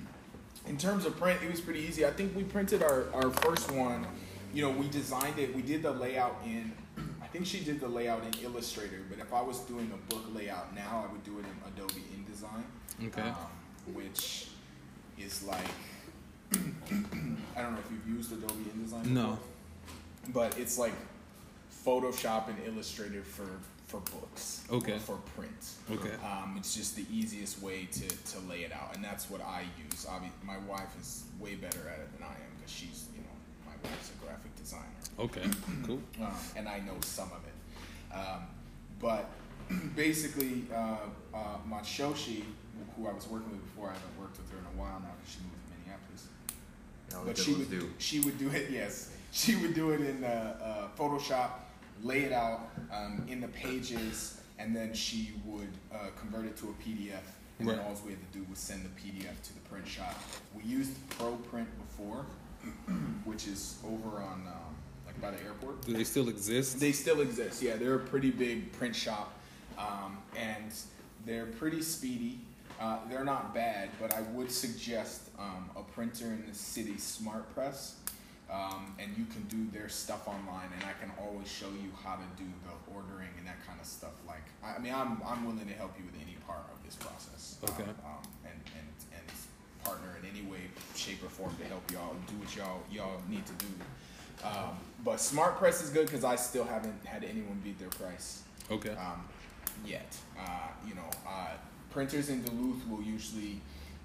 [0.66, 2.04] in terms of print, it was pretty easy.
[2.06, 4.06] I think we printed our, our first one.
[4.54, 5.54] You know, we designed it.
[5.54, 6.72] We did the layout in.
[7.22, 9.00] I think she did the layout in Illustrator.
[9.10, 12.02] But if I was doing a book layout now, I would do it in Adobe
[12.14, 13.08] InDesign.
[13.08, 13.28] Okay.
[13.28, 14.48] Um, which
[15.18, 15.66] is like
[16.52, 19.06] I don't know if you've used Adobe InDesign.
[19.06, 19.38] No.
[20.24, 20.92] before, But it's like
[21.86, 23.48] Photoshop and Illustrator for
[23.86, 24.64] for books.
[24.70, 24.98] Okay.
[24.98, 25.52] For print.
[25.92, 26.10] Okay.
[26.24, 29.62] Um, it's just the easiest way to, to lay it out, and that's what I
[29.88, 30.04] use.
[30.10, 33.36] Obviously, my wife is way better at it than I am because she's, you know,
[33.64, 34.82] my wife's a graphic designer,
[35.20, 35.44] Okay.
[35.86, 36.00] Cool.
[36.20, 38.12] um, and I know some of it.
[38.16, 38.40] Um,
[38.98, 39.30] but
[39.94, 40.96] basically, uh,
[41.32, 41.38] uh,
[41.70, 42.42] Machoshi,
[42.96, 45.10] who I was working with before, I haven't worked with her in a while now
[45.20, 46.26] because she moved to Minneapolis.
[47.14, 47.88] All the But she would do.
[47.98, 48.68] she would do it.
[48.70, 51.50] Yes, she would do it in uh, uh, Photoshop,
[52.02, 56.66] lay it out um, in the pages, and then she would uh, convert it to
[56.68, 57.20] a PDF.
[57.58, 57.86] And then Right.
[57.86, 60.14] all we had to do was send the PDF to the print shop.
[60.54, 62.26] We used ProPrint before,
[63.24, 64.74] which is over on um,
[65.06, 65.80] like by the airport.
[65.82, 66.78] Do they still exist?
[66.80, 67.62] They still exist.
[67.62, 69.32] Yeah, they're a pretty big print shop,
[69.78, 70.70] um, and
[71.24, 72.40] they're pretty speedy.
[72.78, 77.52] Uh, they're not bad, but I would suggest um, a printer in the city, Smart
[77.54, 77.94] Press,
[78.52, 80.68] um, and you can do their stuff online.
[80.74, 83.86] And I can always show you how to do the ordering and that kind of
[83.86, 84.12] stuff.
[84.26, 87.58] Like, I mean, I'm I'm willing to help you with any part of this process.
[87.62, 87.90] Um, Okay.
[88.04, 89.26] Um, and and and
[89.84, 90.62] partner in any way,
[90.94, 93.72] shape, or form to help y'all do what y'all y'all need to do.
[94.44, 98.42] Um, but Smart Press is good because I still haven't had anyone beat their price
[98.70, 98.90] Okay.
[98.90, 99.24] um,
[99.84, 100.14] yet.
[100.38, 101.48] Uh, you know, uh,
[101.90, 103.60] printers in Duluth will usually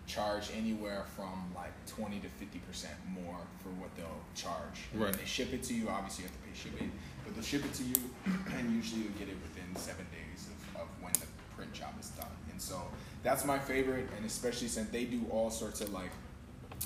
[0.08, 4.90] charge anywhere from like 20 to 50 percent more for what they'll charge.
[4.94, 5.10] Right.
[5.10, 6.92] When they ship it to you, obviously you have to pay shipping,
[7.24, 7.96] but they'll ship it to you,
[8.58, 12.10] and usually you'll get it within seven days of, of when the print job is
[12.10, 12.28] done.
[12.52, 12.82] And so
[13.24, 16.12] that's my favorite, and especially since they do all sorts of like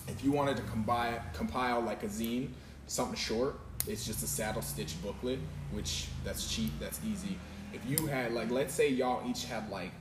[0.08, 2.50] if you wanted to compile compile like a zine,
[2.88, 3.56] something short,
[3.88, 5.40] it's just a saddle stitch booklet,
[5.72, 7.38] which that's cheap, that's easy.
[7.74, 9.92] If you had like let's say y'all each had like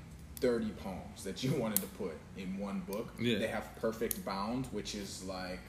[0.40, 3.38] 30 poems that you wanted to put in one book, Yeah.
[3.38, 5.60] they have perfect bound, which is like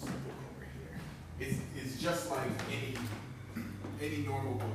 [0.00, 1.00] there's a book over here.
[1.48, 2.94] It's, it's just like any
[4.02, 4.68] any normal book.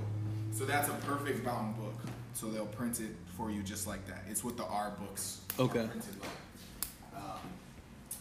[0.52, 1.96] So that's a perfect bound book.
[2.34, 4.24] So they'll print it for you just like that.
[4.30, 5.86] It's what the R books are Okay.
[5.88, 7.22] printed like.
[7.24, 7.40] Um,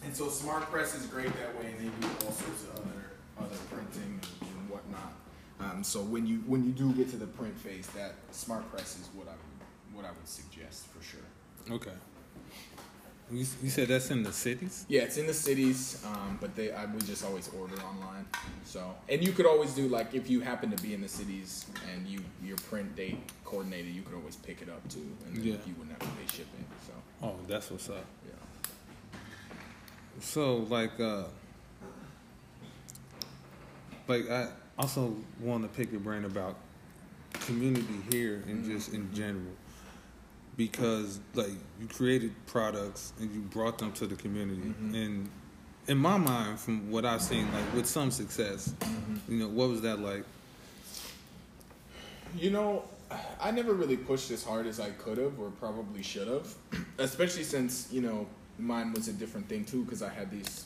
[0.03, 3.11] and so Smart Press is great that way, and they do all sorts of other
[3.39, 5.13] other printing and whatnot.
[5.59, 8.97] Um, so when you when you do get to the print phase, that Smart Press
[8.99, 9.54] is what I would
[9.95, 11.75] what I would suggest for sure.
[11.77, 11.91] Okay.
[13.31, 14.85] You, you said that's in the cities?
[14.87, 18.25] Yeah, it's in the cities, um, but they I, we just always order online.
[18.65, 21.65] So and you could always do like if you happen to be in the cities
[21.91, 25.55] and you your print date coordinated, you could always pick it up too, and Yeah.
[25.65, 26.65] you wouldn't have to pay shipping.
[26.85, 28.05] So Oh, that's what's up.
[28.27, 28.33] yeah.
[30.19, 31.23] So like uh
[34.07, 36.57] like I also want to pick your brain about
[37.33, 39.51] community here and just in general
[40.57, 44.93] because like you created products and you brought them to the community Mhm.
[45.05, 45.29] and
[45.87, 48.73] in my mind from what I've seen like with some success
[49.27, 50.23] you know what was that like
[52.37, 52.83] You know,
[53.39, 56.53] I never really pushed as hard as I could have or probably should have,
[56.97, 58.27] especially since, you know,
[58.59, 60.65] mine was a different thing too because I had these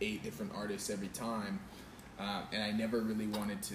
[0.00, 1.58] eight different artists every time.
[2.20, 3.74] Uh, and I never really wanted to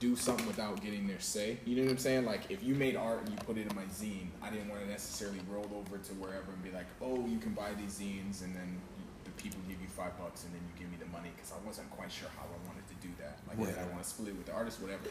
[0.00, 1.58] do something without getting their say.
[1.64, 2.24] You know what I'm saying?
[2.24, 4.82] Like, if you made art and you put it in my zine, I didn't want
[4.82, 8.42] to necessarily roll over to wherever and be like, oh, you can buy these zines
[8.42, 8.80] and then
[9.24, 11.66] the people give you five bucks and then you give me the money because I
[11.66, 13.38] wasn't quite sure how I wanted to do that.
[13.46, 15.10] Like, did I want to split it with the artist, whatever.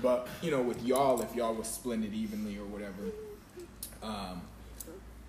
[0.00, 3.12] But, you know, with y'all, if y'all was splitting it evenly or whatever,
[4.02, 4.42] um,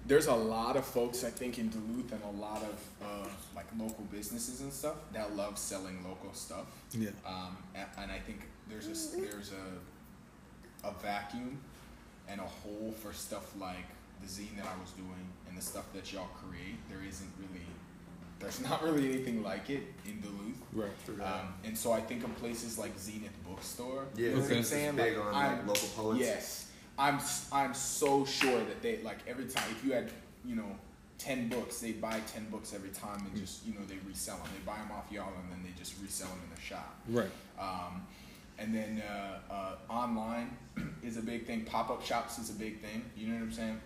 [0.06, 3.66] there's a lot of folks I think in Duluth and a lot of uh, like
[3.78, 6.66] local businesses and stuff that love selling local stuff.
[6.94, 11.60] yeah Um, and I think there's a s- there's a a vacuum
[12.28, 13.86] and a hole for stuff like
[14.22, 16.76] the zine that I was doing and the stuff that y'all create.
[16.90, 17.66] There isn't really
[18.40, 20.58] there's not really anything like it in Duluth.
[20.74, 21.26] Right.
[21.26, 24.06] Um, and so I think of places like Zenith Bookstore.
[24.18, 24.58] Yeah, you know what Okay.
[24.58, 24.96] I'm saying?
[24.98, 26.20] big Like, on I'm- like, local poets.
[26.20, 26.66] Yes,
[27.00, 27.16] I'm.
[27.16, 29.64] s- I'm so sure that they like every time.
[29.72, 30.12] If you had,
[30.46, 30.76] you know,
[31.20, 34.48] ten books, they buy ten books every time and just you know they resell them.
[34.54, 36.96] They buy them off y'all and then they just resell them in their shop.
[37.08, 37.32] Right.
[37.58, 38.06] Um,
[38.64, 40.56] and then uh, uh, online
[41.04, 41.66] is a big thing.
[41.66, 43.04] Pop up shops is a big thing.
[43.16, 43.82] You know what I'm saying?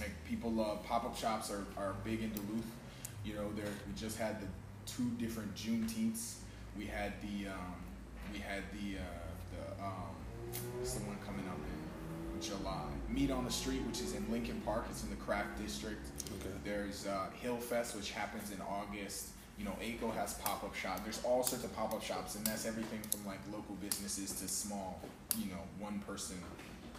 [0.00, 2.66] Like people, love pop up shops are, are big in Duluth.
[3.24, 4.46] You know, there we just had the
[4.86, 6.34] two different Juneteenths.
[6.76, 7.76] We had the um,
[8.32, 11.58] we had the uh, the um, what's the one coming up
[12.34, 12.88] in July?
[13.08, 14.86] Meet on the Street, which is in Lincoln Park.
[14.90, 16.04] It's in the Craft District.
[16.40, 16.54] Okay.
[16.64, 19.28] There's uh, Hill Fest, which happens in August.
[19.62, 21.04] You know, ACO has pop up shop.
[21.04, 24.48] There's all sorts of pop up shops, and that's everything from like local businesses to
[24.48, 25.00] small,
[25.38, 26.36] you know, one person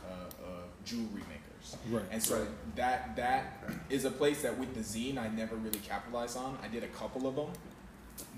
[0.07, 0.47] uh, uh,
[0.85, 1.75] jewelry makers.
[1.89, 2.03] Right.
[2.09, 6.37] And so that that is a place that with the zine I never really capitalized
[6.37, 6.57] on.
[6.63, 7.49] I did a couple of them,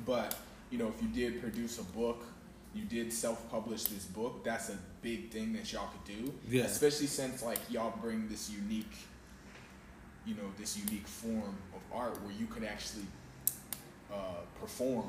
[0.08, 0.36] but
[0.72, 2.26] you know, if you did produce a book,
[2.74, 4.44] you did self-publish this book.
[4.44, 6.34] That's a big thing that y'all could do.
[6.50, 6.64] Yeah.
[6.64, 8.96] Especially since like y'all bring this unique,
[10.26, 13.06] you know, this unique form of art where you could actually
[14.12, 14.16] uh,
[14.60, 15.08] perform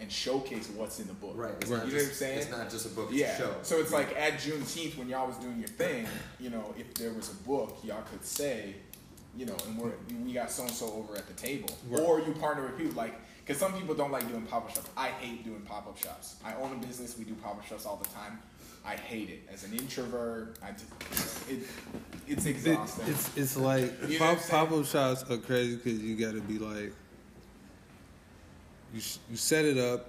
[0.00, 1.34] and showcase what's in the book.
[1.36, 1.52] Right.
[1.60, 1.84] It's Right.
[1.86, 2.38] You know what I'm saying?
[2.40, 3.08] It's not just a book.
[3.10, 3.34] It's Yeah.
[3.34, 3.54] a show.
[3.62, 6.06] So it's like at Juneteenth when y'all was doing your thing,
[6.40, 8.74] you know, if there was a book, y'all could say,
[9.36, 9.92] you know, and we're,
[10.24, 12.02] we got so and so over at the table, Right.
[12.02, 13.14] or you partner with people like,
[13.46, 14.88] because some people don't like doing pop up shops.
[14.96, 16.36] I hate doing pop up shops.
[16.44, 17.16] I own a business.
[17.16, 18.40] We do pop up shops all the time.
[18.84, 20.58] I hate it as an introvert.
[20.62, 21.60] I just, it,
[22.26, 23.04] it's It, exhausting.
[23.06, 24.66] it's it's like You know what I'm pop saying?
[24.66, 26.92] pop up shops are crazy because you got to be like
[28.94, 29.00] you
[29.30, 30.08] you set it up.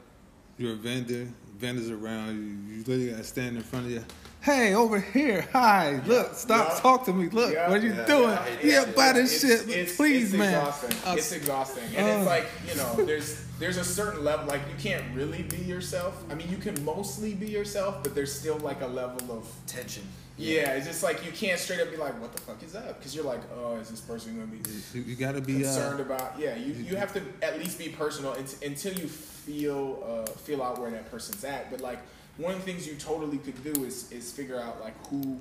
[0.58, 1.28] You're a vendor.
[1.58, 2.36] Vendors around
[2.70, 2.76] you.
[2.76, 4.04] You literally got to stand in front of you.
[4.42, 5.48] Hey, over here.
[5.54, 6.02] Hi.
[6.06, 6.34] Look.
[6.36, 6.70] Stop.
[6.74, 6.80] Yeah.
[6.82, 7.30] Talk to me.
[7.30, 7.54] Look.
[7.54, 7.70] Yeah.
[7.70, 8.06] What are you Yeah.
[8.06, 8.38] doing?
[8.64, 8.86] Yeah.
[8.96, 10.54] Buy this It's- shit, it's- please, it's man.
[10.54, 10.98] Exhausting.
[11.06, 12.12] Uh, it's exhausting, and uh.
[12.18, 14.46] it's like you know, there's there's a certain level.
[14.48, 16.22] Like you can't really be yourself.
[16.30, 20.04] I mean, you can mostly be yourself, but there's still like a level of Tension.
[20.38, 20.74] Yeah.
[20.74, 23.16] It's just like you can't straight up be like, "What the fuck is up?" Because
[23.16, 24.62] you're like, "Oh, is this person gonna be
[24.94, 25.56] You, you got to be.
[25.62, 30.04] concerned Uh, about?" Yeah, you, you have to at least be personal until you feel
[30.28, 31.70] uh, feel out where that person's at.
[31.72, 32.00] But like
[32.38, 35.38] one of the things you totally could do is is figure out like who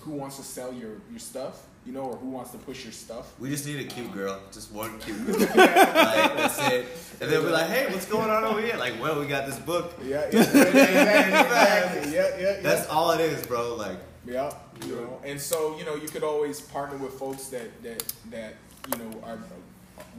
[0.00, 2.92] who wants to sell your your stuff, you know, or who wants to push your
[2.92, 3.38] stuff.
[3.38, 5.38] We just need a cute girl, just one cute girl.
[5.38, 6.86] like that's it.
[7.20, 8.76] And then we're like, hey, what's going on over here?
[8.76, 9.92] Like, well, we got this book.
[10.02, 12.12] Yeah, yeah, exactly, exactly.
[12.14, 12.60] Yeah, yeah, yeah.
[12.62, 13.76] That's all it is, bro.
[13.76, 14.54] Like, Yeah,
[14.86, 18.54] you know, and so you know you could always partner with folks that that that
[18.90, 19.38] you know are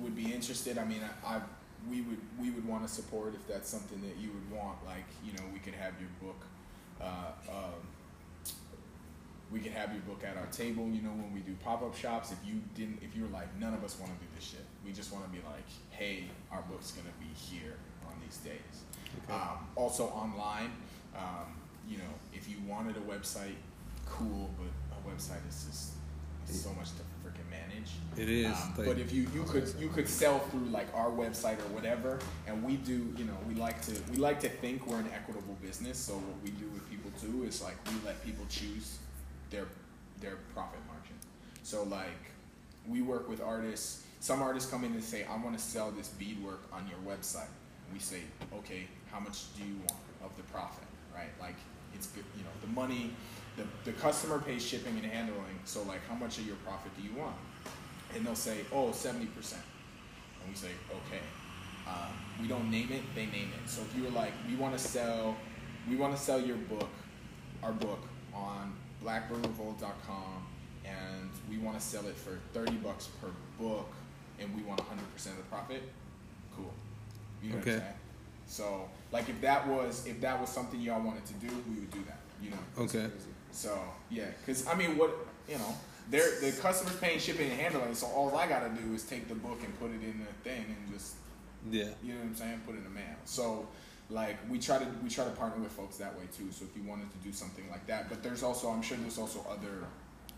[0.01, 0.77] would be interested.
[0.77, 1.41] I mean, I, I
[1.89, 4.77] we would we would want to support if that's something that you would want.
[4.85, 6.45] Like you know, we could have your book.
[7.01, 7.87] Uh, um,
[9.51, 10.87] we could have your book at our table.
[10.89, 13.47] You know, when we do pop up shops, if you didn't, if you were like,
[13.59, 14.65] none of us want to do this shit.
[14.85, 18.83] We just want to be like, hey, our book's gonna be here on these days.
[19.29, 20.71] Um, also online,
[21.15, 21.53] um,
[21.87, 23.55] you know, if you wanted a website,
[24.05, 25.93] cool, but a website is just
[26.47, 27.91] it's so much to freaking manage.
[28.17, 31.09] It is, Um, like- but if you you could you could sell through like our
[31.09, 34.85] website or whatever, and we do, you know, we like to we like to think
[34.87, 35.97] we're an equitable business.
[35.97, 38.97] So what we do with people too is like we let people choose
[39.49, 39.67] their
[40.19, 41.15] their profit margin.
[41.63, 42.31] So like
[42.87, 44.03] we work with artists.
[44.19, 47.49] Some artists come in and say, "I want to sell this beadwork on your website."
[47.93, 48.21] We say,
[48.53, 51.31] "Okay, how much do you want of the profit?" Right?
[51.39, 51.55] Like
[51.93, 53.13] it's good, you know, the money,
[53.57, 55.59] the the customer pays shipping and handling.
[55.65, 57.35] So like, how much of your profit do you want?
[58.15, 59.61] And they'll say, "Oh, 70 percent."
[60.41, 60.69] And we say,
[61.07, 61.21] "Okay."
[61.87, 63.69] Um, we don't name it; they name it.
[63.69, 65.35] So if you were like, "We want to sell,
[65.89, 66.89] we want to sell your book,
[67.61, 67.99] our book
[68.33, 70.47] on BlackbirdRevolt.com,
[70.85, 73.27] and we want to sell it for 30 bucks per
[73.59, 73.91] book,
[74.39, 75.81] and we want 100 percent of the profit."
[76.55, 76.71] Cool.
[77.41, 77.73] You know what Okay.
[77.75, 77.93] I'm saying?
[78.45, 81.91] So, like, if that was if that was something y'all wanted to do, we would
[81.91, 82.19] do that.
[82.41, 82.83] You know.
[82.83, 83.07] okay.
[83.53, 85.11] So yeah, because I mean, what
[85.47, 85.75] you know,
[86.09, 87.93] they're the customers paying shipping and handling.
[87.95, 90.65] So all I gotta do is take the book and put it in the thing
[90.67, 91.15] and just
[91.71, 91.85] Yeah.
[92.03, 93.15] you know what I'm saying, put it in the mail.
[93.25, 93.67] So
[94.09, 96.51] like we try to we try to partner with folks that way too.
[96.51, 99.17] So if you wanted to do something like that, but there's also I'm sure there's
[99.19, 99.85] also other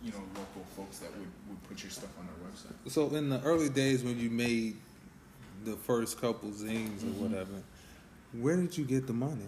[0.04, 2.92] you know local folks that would would put your stuff on their website.
[2.92, 4.76] So in the early days when you made
[5.64, 7.18] the first couple zines or Mhm.
[7.20, 7.64] whatever,
[8.34, 9.48] where did you get the money?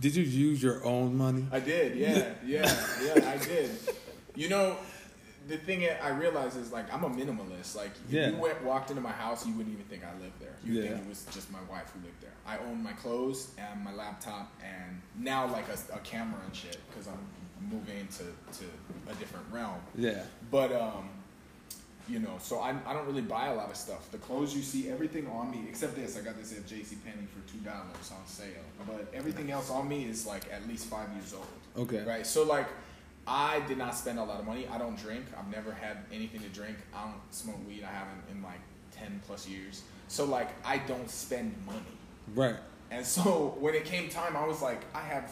[0.00, 1.46] Did you use your own money?
[1.52, 3.70] I did, yeah, yeah, yeah, I did.
[4.34, 4.76] You know,
[5.46, 7.74] the thing I realized is like I'm a minimalist.
[7.76, 8.30] Like if Yeah.
[8.30, 10.54] you went walked into my house, you wouldn't even think I lived there.
[10.64, 10.88] You Yeah.
[10.90, 12.32] think it was just my wife who lived there.
[12.46, 16.78] I own my clothes and my laptop and now like a, a camera and shit
[16.88, 17.18] because I'm
[17.60, 18.64] moving into to
[19.10, 19.80] a different realm.
[19.96, 20.22] Yeah.
[20.50, 21.08] But um,
[22.08, 24.10] you know, so I, I don't really buy a lot of stuff.
[24.10, 26.96] The clothes you see, everything on me, except this, I got this at J.C.
[27.04, 28.46] Penney for two dollars on sale.
[28.86, 31.46] But everything else on me is like at least five years old.
[31.86, 32.04] Okay.
[32.04, 32.26] Right.
[32.26, 32.66] So like,
[33.26, 34.66] I did not spend a lot of money.
[34.68, 35.26] I don't drink.
[35.38, 36.76] I've never had anything to drink.
[36.94, 37.84] I don't smoke weed.
[37.84, 38.60] I haven't in like
[38.92, 39.82] ten plus years.
[40.08, 41.78] So like, I don't spend money.
[42.34, 42.56] Right.
[42.90, 45.30] And so when it came time, I was like, I have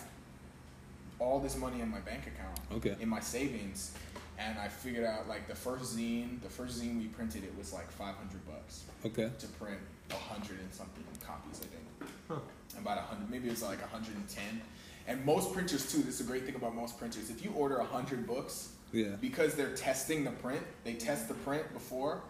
[1.19, 2.95] all this money in my bank account, Okay.
[3.01, 3.93] in my savings,
[4.39, 7.73] and I figured out like the first zine, the first zine we printed, it was
[7.73, 9.31] like five hundred bucks Okay.
[9.39, 9.79] to print
[10.11, 12.43] hundred and something copies, I think.
[12.79, 14.61] About hundred, maybe it was like hundred and ten.
[15.09, 15.99] And most printers too.
[16.03, 17.31] This is a great thing about most printers.
[17.31, 19.17] If you order hundred books, Yeah.
[19.21, 22.23] because they're testing the print, they test the print before.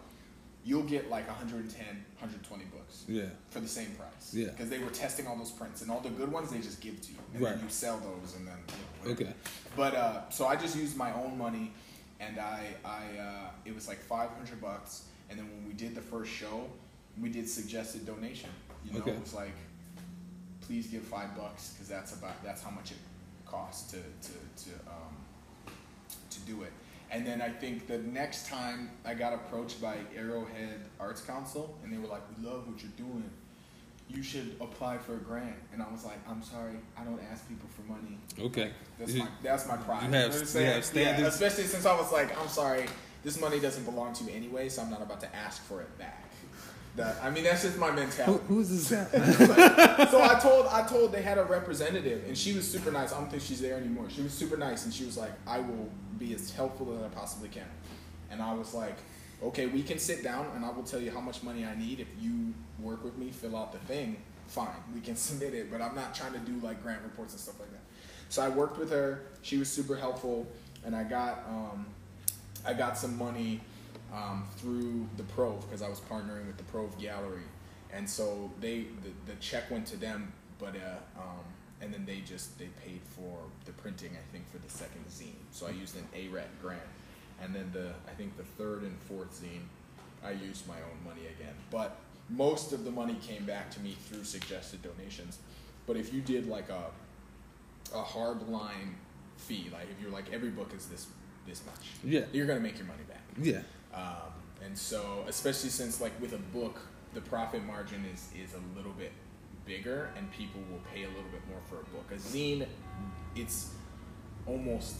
[0.63, 1.85] You'll get like 110,
[2.19, 3.25] 120 books Yeah.
[3.51, 4.33] for the same price.
[4.33, 4.47] Yeah.
[4.49, 6.99] Because they were testing all those prints, and all the good ones they just give
[7.01, 7.55] to you, and Right.
[7.55, 9.29] then you sell those, and then you know, whatever.
[9.29, 9.33] Okay.
[9.77, 11.73] But uh, so I just used my own money,
[12.19, 16.01] and I I uh, it was like 500 bucks, and then when we did the
[16.01, 16.67] first show,
[17.21, 18.49] we did suggested donation.
[18.85, 19.11] You know, Okay.
[19.11, 19.55] it was like,
[20.61, 22.97] please give five bucks because that's about that's how much it
[23.45, 24.33] costs to to
[24.65, 25.73] to um,
[26.29, 26.71] to do it.
[27.09, 31.91] And then I think the next time I got approached by Arrowhead Arts Council, and
[31.93, 33.29] they were like, "We love what you're doing.
[34.09, 37.47] You should apply for a grant." And I was like, "I'm sorry, I don't ask
[37.47, 38.17] people for money.
[38.39, 38.71] Okay.
[38.99, 41.21] That's my that's my pride." you have- what I'm you have standards?
[41.21, 42.85] Yeah, especially since I was like, "I'm sorry,
[43.23, 45.97] this money doesn't belong to me anyway, so I'm not about to ask for it
[45.97, 46.23] back."
[46.95, 48.43] That I mean, that's just my Who, mentality.
[48.47, 50.05] who's this guy?
[50.11, 53.13] so I told I told they had a representative and she was super nice.
[53.13, 54.09] I don't think she's there anymore.
[54.09, 57.09] She was super nice and she was like, I will be as helpful as I
[57.09, 57.69] possibly can.
[58.31, 58.97] And I was like,
[59.43, 61.99] okay, we can sit down and I will tell you how much money I need.
[61.99, 65.71] If you work with me, fill out the thing, fine, we can submit it.
[65.71, 67.81] But I'm not trying to do like grant reports and stuff like that.
[68.29, 69.23] So I worked with her.
[69.41, 70.47] She was super helpful,
[70.85, 71.85] and I got um,
[72.65, 73.61] I got some money
[74.13, 77.43] um, through the Prove because I was partnering with the Prove Gallery,
[77.93, 81.45] and so they the, the check went to them, but uh, um,
[81.81, 85.35] and then they just they paid for the printing I think for the second zine.
[85.51, 86.81] So I used an ARET grant,
[87.41, 89.63] and then the I think the third and fourth zine,
[90.23, 91.53] I used my own money again.
[91.71, 91.97] But
[92.29, 95.39] most of the money came back to me through suggested donations.
[95.85, 96.85] But if you did like a
[97.95, 98.95] a hard line
[99.37, 101.07] fee, like if you're like every book is this
[101.45, 102.25] this much, Yeah.
[102.33, 103.23] you're gonna make your money back.
[103.41, 103.61] Yeah.
[103.93, 104.33] Um,
[104.65, 106.79] and so, especially since like with a book,
[107.13, 109.11] the profit margin is is a little bit
[109.65, 112.05] bigger, and people will pay a little bit more for a book.
[112.11, 112.65] A zine,
[113.35, 113.69] it's
[114.45, 114.95] almost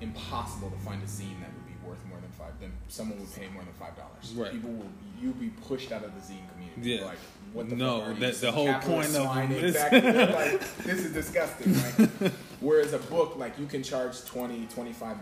[0.00, 2.52] impossible to find a zine that would be worth more than five.
[2.60, 4.32] Then someone would pay more than five dollars.
[4.34, 4.52] Right.
[4.52, 4.86] People will
[5.20, 6.92] you'll be pushed out of the zine community.
[6.96, 7.04] Yeah.
[7.06, 7.18] Like
[7.52, 8.32] what the No, you?
[8.32, 9.48] the whole point of swine?
[9.50, 10.00] them is- exactly.
[10.12, 11.74] like this is disgusting.
[11.74, 12.32] Right?
[12.60, 14.66] Whereas a book, like you can charge 20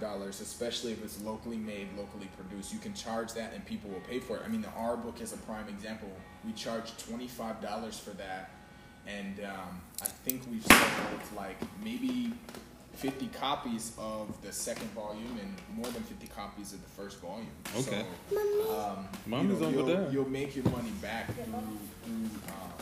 [0.00, 2.72] dollars, especially if it's locally made, locally produced.
[2.72, 4.42] You can charge that, and people will pay for it.
[4.44, 6.10] I mean, the our book is a prime example.
[6.44, 8.50] We charge twenty five dollars for that,
[9.06, 12.32] and um, I think we've sold like maybe
[12.98, 17.46] fifty copies of the second volume and more than fifty copies of the first volume.
[17.76, 18.04] Okay.
[18.30, 20.08] So, um, Mommy's you know, over you'll, there.
[20.12, 22.72] You'll make your money back through, through um,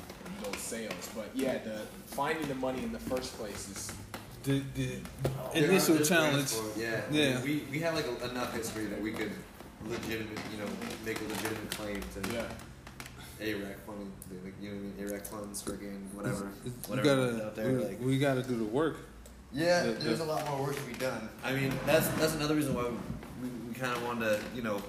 [0.43, 1.11] those sales.
[1.15, 3.93] But yeah, the finding the money in the first place is
[4.45, 4.89] The, the
[5.53, 6.35] There initial challenge.
[6.35, 7.01] grants for it, Yeah.
[7.11, 7.43] Yeah.
[7.43, 9.33] we, we have like a, enough history that we could
[9.87, 10.69] legitimate, you know,
[11.05, 12.45] make a legitimate claim to yeah.
[13.41, 14.11] ARAC funding,
[14.45, 17.73] like, you know, what I mean, ARAC funds, freaking whatever, We whatever gotta, out there.
[17.73, 18.97] we, like, we gotta do the work.
[19.53, 21.29] Yeah, the- there's the- a lot more work to be done.
[21.45, 22.85] I mean, that's that's another reason why
[23.43, 24.83] we, we kind of wanted to, you know,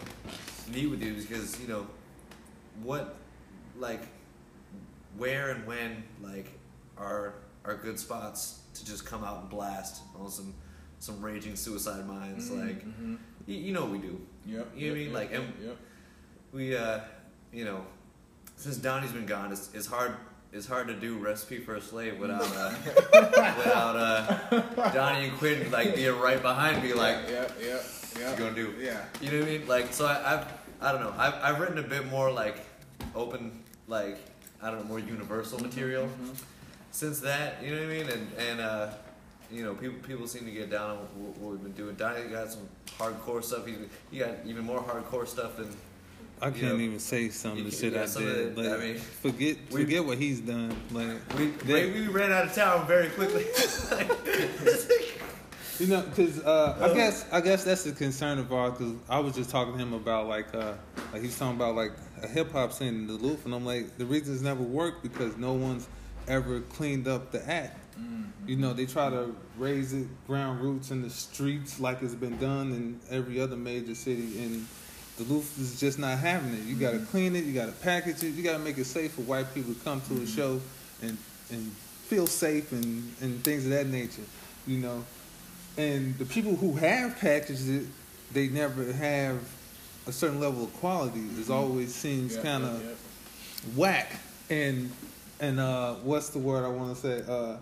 [0.74, 1.88] meet with you because you know,
[2.84, 3.15] what,
[3.78, 4.02] like,
[5.17, 6.52] where and when like
[6.98, 10.54] are are good spots to just come out and blast on some
[11.00, 13.15] some raging suicide minds like mm-hmm.
[13.46, 14.72] you, you know what we do Yep.
[14.76, 15.06] You know what I mean?
[15.06, 15.78] yep, Like, yep, and- yep.
[16.54, 17.00] we uh
[17.52, 17.86] you know
[18.56, 20.15] since Donnie's been gone it's, it's hard
[20.54, 22.74] it's hard to do recipe for a slave without uh
[23.58, 27.80] without uh Donnie and Quinn like being right behind me like yeah, yeah,
[28.20, 28.32] yeah.
[28.32, 29.04] you gonna do Yeah.
[29.22, 30.46] you know what I mean like so I, I've
[30.82, 32.66] I don't know I've, I've written a bit more like
[33.16, 34.18] open like
[34.62, 36.36] I don't know more universal material Mhm.
[36.92, 38.10] since that, you know what I mean?
[38.10, 38.88] And and uh,
[39.52, 41.96] you know, people people seem to get down on what, what we've been doing.
[41.96, 42.68] Donnie got some
[43.00, 43.66] hardcore stuff.
[43.68, 43.78] He's
[44.12, 45.70] he got even more hardcore stuff than
[46.42, 48.58] I can't even say some of the shit I did.
[48.58, 50.76] like, I mean, forget we- forget what he's done.
[50.92, 53.46] Like we That- we ran out of town very quickly.
[55.80, 58.78] You know, because uh, I guess I guess that's the concern of ours.
[58.78, 60.74] Because I was just talking to him about like uh,
[61.14, 61.92] like he's talking about like
[62.24, 65.38] a hip hop scene in Duluth, and I'm like the reason it's never worked because
[65.38, 65.88] no one's
[66.28, 67.78] ever cleaned up the act.
[67.96, 68.50] Mm-hmm.
[68.50, 72.40] You know, they try to raise it ground roots in the streets like it's been
[72.40, 74.66] done in every other major city, and
[75.18, 76.61] Duluth is just not having it.
[76.61, 77.43] You got to clean it.
[77.45, 78.34] You got to package it.
[78.36, 80.61] You got to make it safe for white people to come to a show
[81.01, 81.18] and
[81.51, 81.72] and
[82.07, 84.22] feel safe and and things of that nature.
[84.68, 85.03] You know,
[85.78, 87.86] and the people who have packaged it,
[88.32, 89.39] they never have
[90.05, 91.22] a certain level of quality.
[91.39, 92.91] It always seems Yeah, kind yeah, of yeah.
[93.76, 94.11] whack
[94.49, 94.91] and
[95.39, 97.57] and uh what's the word I want to say uh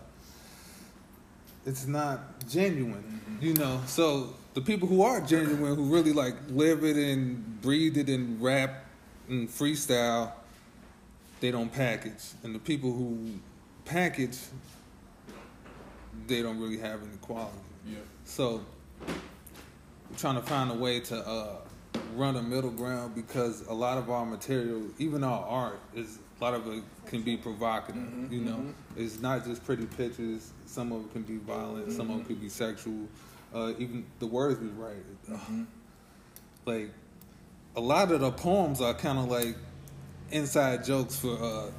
[1.66, 3.04] it's not genuine
[3.42, 7.98] you know so the people who are genuine who really like live it and breathe
[7.98, 8.86] it and rap
[9.30, 10.32] and freestyle
[11.42, 13.32] they don't package and the people who
[13.84, 14.38] package
[16.28, 17.98] they don't really have any quality Yeah.
[18.24, 18.62] so
[19.06, 21.58] we're trying to find a way to uh,
[22.16, 26.44] run a middle ground because a lot of our material, even our art, is a
[26.44, 28.02] lot of it can be provocative.
[28.02, 28.74] Mhm, you know, mhm.
[28.96, 30.52] it's not just pretty pictures.
[30.66, 31.92] Some of it can be violent.
[31.92, 33.08] Some of it could be sexual.
[33.56, 34.98] Uh, even the words we write,
[35.32, 35.66] ugh, Mhm.
[36.66, 36.90] like
[37.78, 39.56] a lot of the poems are kind of like
[40.32, 41.72] inside jokes for uh,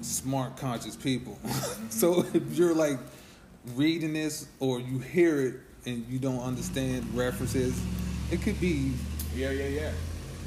[0.00, 1.38] smart, conscious people.
[1.90, 2.98] so if you're like
[3.76, 5.54] reading this or you hear it
[5.86, 7.80] and you don't understand references,
[8.32, 8.92] it could be
[9.34, 9.92] Yeah, yeah, yeah.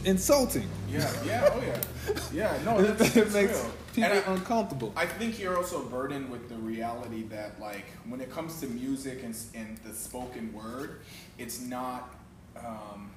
[0.03, 0.67] insulting.
[0.89, 2.19] Yeah, yeah, oh yeah.
[2.33, 3.71] Yeah, no, that's, it makes real.
[3.93, 4.93] People And I- uncomfortable.
[4.95, 9.23] I think you're also burdened with the reality that, like, when it comes to music
[9.23, 11.01] and, and the spoken word,
[11.37, 12.13] it's not,
[12.57, 13.11] um,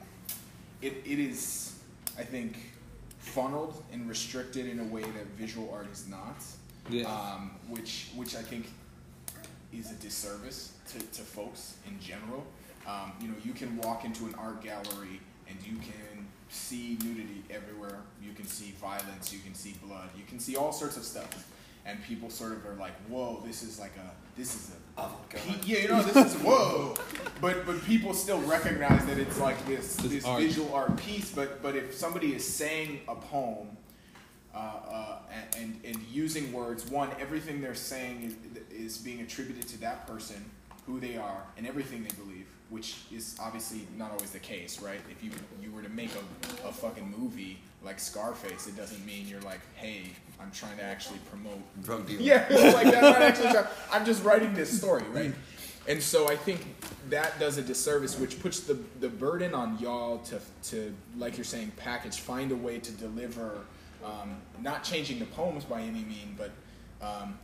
[0.80, 1.74] it, it is,
[2.18, 2.72] I think,
[3.18, 6.36] funneled and restricted in a way that visual art is not.
[6.90, 7.04] Yeah.
[7.04, 8.66] Um, which, which I think
[9.72, 12.44] is a disservice to, to folks in general.
[12.86, 17.44] Um, you know, you can walk into an art gallery and you can see nudity
[17.50, 18.00] everywhere.
[18.60, 19.32] You can see violence.
[19.32, 20.08] You can see blood.
[20.16, 21.48] You can see all sorts of stuff.
[21.84, 25.64] And people sort of are like, "Whoa, this is like a, this is a, Avant-garde.
[25.66, 26.94] yeah, you know, this is whoa."
[27.40, 30.40] But but people still recognize that it's like this It's this art.
[30.42, 31.32] visual art piece.
[31.32, 33.76] But but if somebody is saying a poem
[34.54, 36.86] uh, uh, and, and and using words.
[36.90, 38.36] One, everything they're saying
[38.70, 40.44] is, is being attributed to that person,
[40.86, 45.00] who they are, and everything they believe, which is obviously not always the case, right?
[45.10, 45.30] If you
[45.60, 49.60] you were to make a, a fucking movie like Scarface, it doesn't mean you're like,
[49.74, 50.02] hey,
[50.40, 52.20] I'm trying to actually promote Drug dealer.
[52.20, 53.66] yeah, like I'm not actually trying.
[53.90, 55.32] I'm just writing this story, right?
[55.88, 56.64] And so I think
[57.10, 61.44] that does a disservice, which puts the the burden on y'all to to like you're
[61.44, 63.58] saying, package, find a way to deliver,
[64.04, 66.50] um, not changing the poems by any mean, but
[67.04, 67.38] um,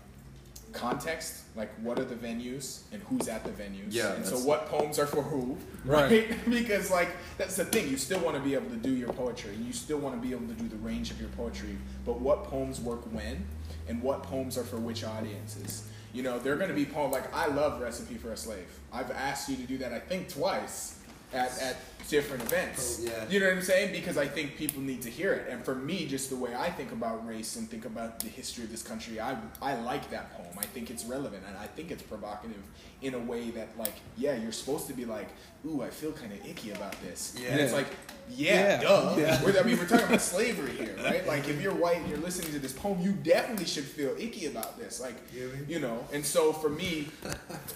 [0.72, 4.66] context, like what are the venues and who's at the venues, Yeah, and so what
[4.68, 6.30] poems are for who, Right.
[6.30, 6.44] right?
[6.50, 7.08] because like
[7.38, 9.72] that's the thing, you still want to be able to do your poetry, and you
[9.72, 12.80] still want to be able to do the range of your poetry, but what poems
[12.80, 13.46] work when,
[13.88, 15.88] and what poems are for which audiences.
[16.12, 19.10] You know, they're going to be poems like I love "Recipe for a Slave." I've
[19.10, 20.98] asked you to do that, I think, twice
[21.32, 21.76] at, at
[22.08, 23.00] different events.
[23.00, 23.24] Oh, yeah.
[23.28, 23.92] You know what I'm saying?
[23.92, 25.48] Because I think people need to hear it.
[25.50, 28.64] And for me, just the way I think about race and think about the history
[28.64, 30.56] of this country, I I like that poem.
[30.58, 32.62] I think it's relevant and I think it's provocative
[33.02, 35.28] in a way that like, yeah, you're supposed to be like,
[35.66, 37.36] ooh, I feel kind of icky about this.
[37.40, 37.50] Yeah.
[37.50, 37.86] And it's like,
[38.30, 38.80] yeah, Yeah.
[38.82, 39.14] duh.
[39.18, 39.44] Yeah.
[39.44, 41.26] We're- I mean, we're talking about slavery here, right?
[41.26, 44.46] Like, if you're white and you're listening to this poem, you definitely should feel icky
[44.46, 45.00] about this.
[45.00, 45.68] Like, You know what I mean?
[45.70, 46.04] you know.
[46.12, 47.08] And so for me,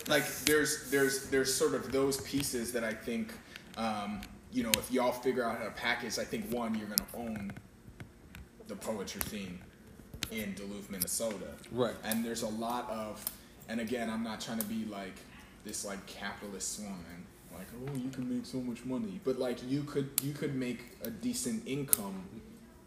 [0.08, 3.32] like, there's there's there's sort of those pieces that I think,
[3.76, 4.20] um,
[4.52, 7.52] you know, if y'all figure out how to package, I think one, you're gonna own
[8.68, 9.58] the poetry scene
[10.30, 11.46] in Duluth, Minnesota.
[11.70, 11.94] Right.
[12.04, 13.24] And there's a lot of,
[13.68, 15.14] and again, I'm not trying to be like
[15.64, 19.82] this like capitalist swine, like oh you can make so much money, but like you
[19.84, 22.24] could you could make a decent income.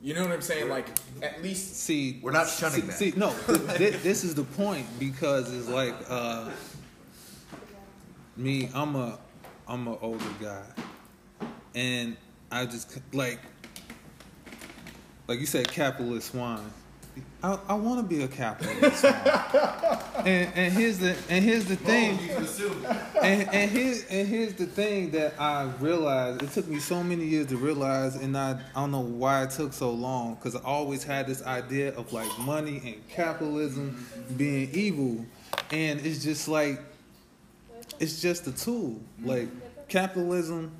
[0.01, 0.69] You know what I'm saying?
[0.69, 0.87] Like
[1.23, 2.93] at least See, We're not shunning see, that.
[2.93, 6.51] See, no, th- th- this is the point because it's like uh,
[8.37, 8.69] me.
[8.73, 9.17] I'm a,
[9.67, 10.63] I'm an older guy,
[11.73, 12.15] and
[12.51, 13.39] I just like,
[15.27, 16.71] like you said, capitalist wine.
[17.41, 19.05] I, I want to be a capitalist
[20.25, 22.19] and and here's the and here's the thing.
[22.19, 22.85] you can assume.
[23.21, 26.43] and, and here's and here's the thing that I realized.
[26.43, 29.51] It took me so many years to realize, and I I don't know why it
[29.51, 34.05] took so long because I always had this idea of like money and capitalism
[34.35, 35.25] being evil,
[35.71, 36.81] and it's just like
[37.99, 38.99] it's just a tool.
[39.19, 39.29] Mm-hmm.
[39.29, 39.47] Like
[39.87, 40.71] capitalism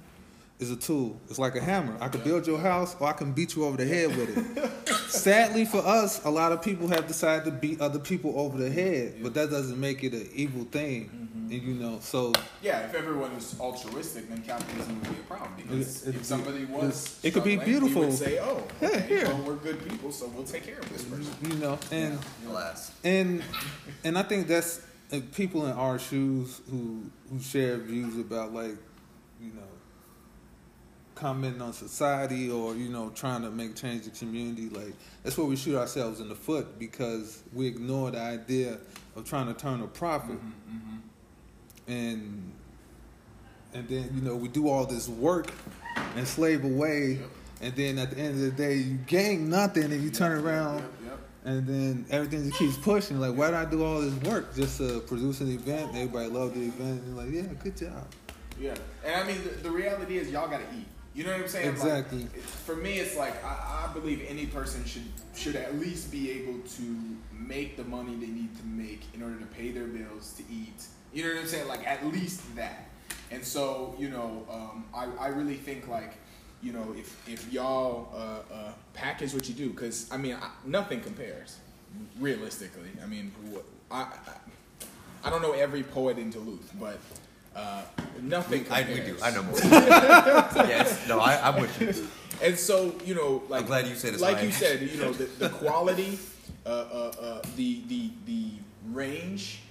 [0.59, 1.20] is a tool.
[1.30, 1.97] It's like a hammer.
[1.99, 4.88] I can build your house, or I can beat you over the head with it.
[5.09, 8.70] Sadly for us, a lot of people have decided to beat other people over the
[8.70, 11.05] head, but that doesn't make it an evil thing.
[11.09, 11.51] Mm-hmm.
[11.51, 15.51] And you know, so yeah, if everyone was altruistic, then capitalism would be a problem
[15.57, 18.01] because It- it'd if somebody was, it could be we beautiful.
[18.03, 19.26] would say, oh, Yeah, okay, here.
[19.26, 21.34] well we're good people, so we'll take care of this person.
[21.47, 22.91] you know, and Alas.
[23.03, 23.43] and
[24.03, 24.82] and I think that's
[25.12, 28.76] uh, people in our shoes who who share views about like
[29.41, 29.62] you know
[31.16, 34.70] commenting on society or you know trying to make change the community.
[34.70, 34.93] Like
[35.24, 38.78] that's where we shoot ourselves in the foot because we ignore the idea
[39.16, 40.39] of trying to turn a profit,
[41.88, 42.51] and
[43.74, 45.51] and then you know we do all this work
[46.16, 47.20] and slave away,
[47.62, 50.80] and then at the end of the day you gain nothing and you turn around.
[50.80, 50.95] Yep, yep.
[51.46, 53.20] And then everything just keeps pushing.
[53.20, 55.91] Like, why did I do all this work just to produce an event?
[55.96, 57.04] Everybody loved the event.
[57.04, 58.08] And like, yeah, good job.
[58.60, 58.74] Yeah,
[59.06, 60.88] and I mean the, the reality is y'all gotta eat.
[61.14, 61.70] You know what I'm saying?
[61.70, 62.24] Exactly.
[62.24, 65.04] it- for me, it's like I, I believe any person should
[65.36, 69.38] should at least be able to make the money they need to make in order
[69.38, 70.86] to pay their bills, to eat.
[71.14, 71.68] You know what I'm saying?
[71.68, 72.88] Like at least that.
[73.30, 76.14] And so you know, um, I I really think like.
[76.62, 80.49] You know, if if y'all uh, uh, package what you do, because I mean, I,
[80.66, 81.58] nothing compares,
[82.20, 82.89] realistically.
[83.03, 83.32] I mean,
[83.91, 84.08] I, I
[85.26, 86.99] I don't know every poet in Duluth, but
[87.56, 87.82] uh,
[88.22, 89.08] nothing I, compares.
[89.08, 89.18] we do.
[89.24, 89.60] I know more.
[90.68, 91.08] yes.
[91.08, 92.08] No, I, I'm with you.
[92.41, 95.26] And so, you know, like I'm glad you said like you said, you know, the,
[95.26, 96.20] the quality,
[96.66, 98.49] uh, uh, uh, the the the
[98.91, 99.62] range,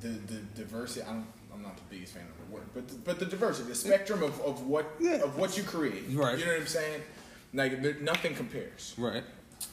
[0.00, 1.02] the the diversity.
[1.02, 3.74] I don't, I'm not the biggest fan of word, but the, but the diversity, the
[3.74, 5.22] spectrum of, of what Yeah.
[5.22, 6.04] of what you create.
[6.10, 6.38] Right.
[6.38, 7.00] You know what I'm saying?
[7.54, 8.94] Like there, nothing compares.
[8.98, 9.24] Right.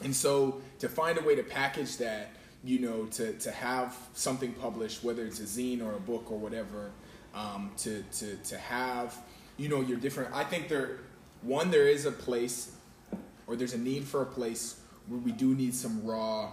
[0.04, 2.30] And so to find a way to package that,
[2.64, 6.38] you know, to, to have something published, whether it's a zine or a book or
[6.38, 6.92] whatever,
[7.34, 9.16] um, to, to, to have,
[9.58, 11.00] you know, your different, I think there,
[11.42, 12.72] one, there is a place
[13.46, 16.50] or there's a need for a place where we do need some raw,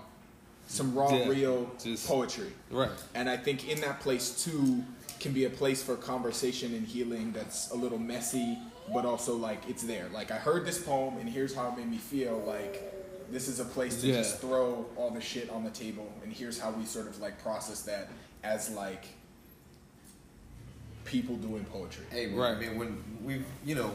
[0.69, 2.53] some raw, Yeah, real just- poetry.
[2.71, 2.91] Right.
[3.15, 4.85] And I think in that place too
[5.25, 8.59] can be a place for conversation and healing that's a little messy,
[8.93, 10.07] but also like it's there.
[10.13, 12.45] Like I heard this poem and here's how it made me feel.
[12.47, 12.93] Like
[13.31, 14.17] this is a place to Yeah.
[14.17, 17.43] just throw all the shit on the table and here's how we sort of like
[17.43, 18.11] process that
[18.43, 19.07] as like
[21.07, 22.05] people doing poetry.
[22.11, 22.57] Hey, man, Right.
[22.57, 23.95] I mean, when we've, you know,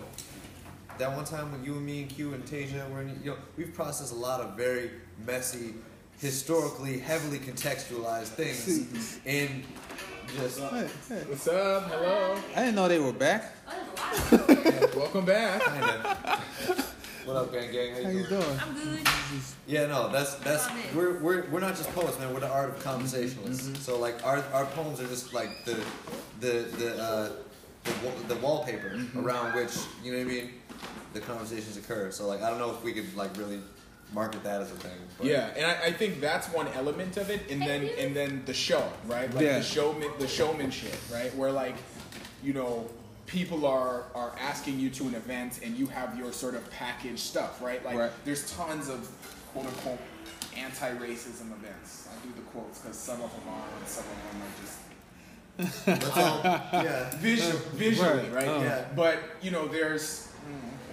[0.97, 3.37] that one time when you and me and Q and Tasia were in, you know,
[3.55, 4.89] we've processed a lot of very
[5.27, 5.75] messy,
[6.19, 9.63] historically heavily contextualized things in
[10.35, 10.59] just.
[10.59, 11.23] Hey, hey.
[11.27, 11.83] What's up?
[11.89, 12.37] Hello.
[12.55, 13.53] I didn't know they were back.
[14.95, 15.61] Welcome back.
[15.61, 16.95] Kind of.
[17.25, 17.93] What up, gang gang?
[17.93, 18.41] How you, How you doing?
[18.41, 18.59] doing?
[18.59, 19.07] I'm good.
[19.67, 22.33] Yeah, no, that's that's we're, we're we're not just poets, man.
[22.33, 23.79] We're the art of conversationalists.
[23.85, 25.79] So like our our poems are just like the
[26.39, 27.31] the the uh,
[27.83, 30.49] the, the wallpaper around which you know what I mean.
[31.13, 32.11] The conversations occur.
[32.11, 33.59] So like I don't know if we could like really
[34.13, 34.91] market that as a thing.
[35.17, 38.43] But Yeah, and I, I think that's one element of it, and then and then
[38.45, 39.31] the show, right?
[39.33, 39.57] Like Yeah.
[39.59, 41.33] the showman, the showmanship, right?
[41.35, 41.75] Where like,
[42.43, 42.89] you know,
[43.27, 47.19] people are are asking you to an event, and you have your sort of packaged
[47.19, 47.83] stuff, right?
[47.85, 48.11] Like, Right.
[48.25, 49.07] there's tons of
[49.53, 49.99] quote unquote
[50.57, 52.07] anti-racism events.
[52.11, 54.79] I do the quotes because some of them are, and some of them are just
[55.85, 56.41] That's all.
[56.43, 57.09] Yeah.
[57.17, 58.33] visual, visually, Right.
[58.33, 58.47] right?
[58.47, 58.61] Oh.
[58.63, 58.85] Yeah.
[58.95, 60.28] But you know, there's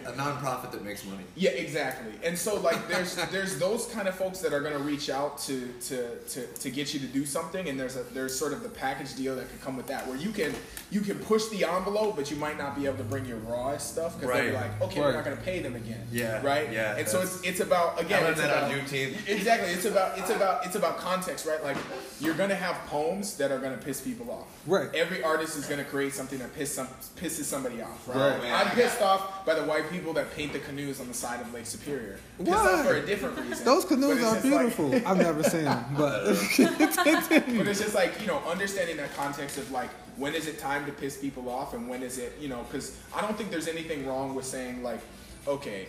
[0.09, 1.25] A nonprofit that makes money.
[1.35, 2.13] yeah, exactly.
[2.25, 5.69] And so like there's there's those kind of folks that are gonna reach out to
[5.89, 8.69] to, to, to get you to do something and there's a there's sort of the
[8.69, 10.53] package deal that could come with that where you can
[10.91, 13.77] you can push the envelope but you might not be able to bring your raw
[13.79, 14.71] stuff because they're Right.
[14.71, 16.07] like, okay, we're not gonna pay them again.
[16.13, 16.73] Yeah, Right?
[16.73, 19.17] yeah, And so it's it's about I again learned that about, on Juneteenth.
[19.37, 19.71] Exactly.
[19.73, 21.63] It's about it's about it's about context, right?
[21.63, 21.77] Like
[22.21, 24.47] you're gonna have poems that are gonna piss people off.
[24.67, 24.89] Right.
[24.95, 28.17] Every artist is gonna create something that piss some, pisses somebody off, right?
[28.33, 28.43] Right.
[28.43, 31.41] Man, I'm pissed off by the white people that paint the canoes on the side
[31.41, 32.19] of Lake Superior.
[32.39, 32.83] Why?
[32.85, 33.65] for a different reason.
[33.65, 34.95] Those canoes are just like- beautiful.
[35.07, 36.25] I've never seen them, but
[36.59, 40.87] but it's just like you know understanding that context of like when is it time
[40.87, 43.69] to piss people off and when is it you know because i don't think there's
[43.69, 45.01] anything wrong with saying like
[45.47, 45.87] okay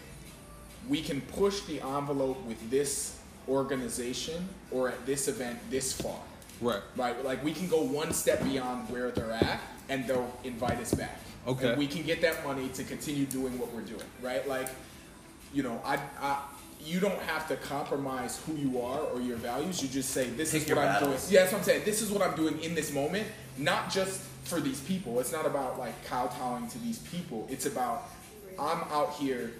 [0.89, 6.19] we can push the envelope with this organization or at this event this far
[6.61, 6.81] right.
[6.95, 10.93] right like we can go one step beyond where they're at and they'll invite us
[10.93, 11.69] back Okay.
[11.69, 14.69] and we can get that money to continue doing what we're doing right like
[15.53, 16.39] you know i, I
[16.83, 19.81] you don't have to compromise who you are or your values.
[19.81, 21.23] You just say, "This Pick is what I'm battles.
[21.23, 21.81] doing." Yeah, that's what I'm saying.
[21.85, 23.27] This is what I'm doing in this moment,
[23.57, 25.19] not just for these people.
[25.19, 27.47] It's not about like kowtowing to these people.
[27.49, 28.03] It's about
[28.59, 29.53] I'm out here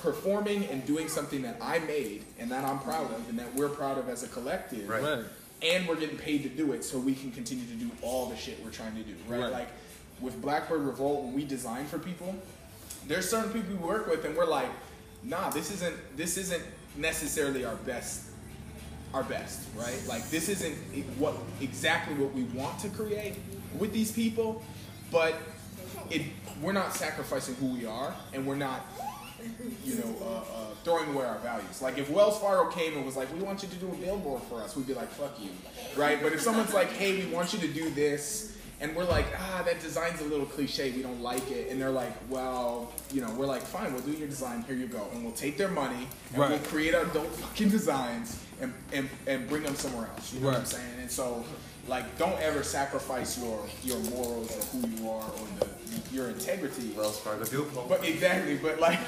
[0.00, 3.68] performing and doing something that I made and that I'm proud of and that we're
[3.68, 4.88] proud of as a collective.
[4.88, 5.02] Right.
[5.02, 5.24] Right.
[5.62, 8.36] And we're getting paid to do it, so we can continue to do all the
[8.36, 9.14] shit we're trying to do.
[9.26, 9.40] Right?
[9.40, 9.52] Right.
[9.52, 9.68] Like
[10.20, 12.34] with Blackbird Revolt, when we design for people,
[13.06, 14.68] there's certain people we work with, and we're like,
[15.22, 16.62] nah, this isn't this isn't
[16.96, 18.30] necessarily our best
[19.14, 20.00] our best, right?
[20.08, 20.74] Like this isn't
[21.18, 23.36] what exactly what we want to create
[23.78, 24.62] with these people,
[25.10, 25.34] but
[26.10, 26.22] it
[26.62, 28.84] we're not sacrificing who we are, and we're not
[29.84, 30.42] you know uh, uh,
[30.82, 31.80] throwing away our values.
[31.82, 34.42] Like if Wells Fargo came and was like, "We want you to do a billboard
[34.44, 35.50] for us," we'd be like, "Fuck you,"
[35.96, 36.22] right?
[36.22, 39.62] But if someone's like, "Hey, we want you to do this," and we're like, ah,
[39.64, 40.90] that design's a little cliche.
[40.92, 41.70] We don't like it.
[41.70, 44.64] And they're like, well, you know, we're like, fine, we'll do your design.
[44.66, 45.08] Here you go.
[45.14, 46.50] And we'll take their money and Right.
[46.50, 50.32] we'll create our dope fucking designs and, and, and bring them somewhere else.
[50.34, 50.94] You know what I'm saying?
[51.00, 51.44] And so,
[51.88, 55.68] like, don't ever sacrifice your your morals or who you are or the,
[56.12, 56.92] your integrity.
[56.96, 57.88] Wells Fargo Fuel Pump.
[57.88, 58.98] But exactly, but like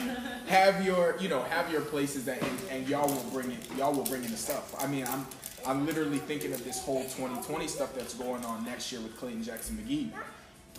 [0.46, 3.92] have your you know have your places that and, and y'all will bring it y'all
[3.92, 4.74] will bring in the stuff.
[4.82, 5.26] I mean I'm
[5.68, 9.42] I'm literally thinking of this whole 2020 stuff that's going on next year with Clayton
[9.42, 10.10] Jackson McGhie.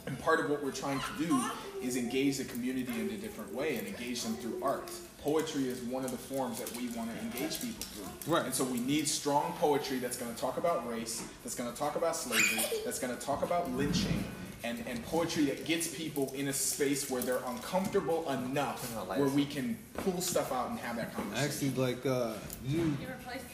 [0.07, 1.43] And part of what we're trying to do
[1.83, 4.89] is engage the community in a different way and engage them through art.
[5.21, 8.33] Poetry is one of the forms that we want to engage people through.
[8.33, 8.45] Right.
[8.45, 11.77] And so we need strong poetry that's going to talk about race, that's going to
[11.77, 14.23] talk about slavery, that's going to talk about lynching,
[14.63, 18.83] and, and poetry that gets people in a space where they're uncomfortable enough
[19.17, 21.73] where we can pull stuff out and have that conversation.
[21.75, 22.33] Actually, like uh,
[22.65, 23.07] you, You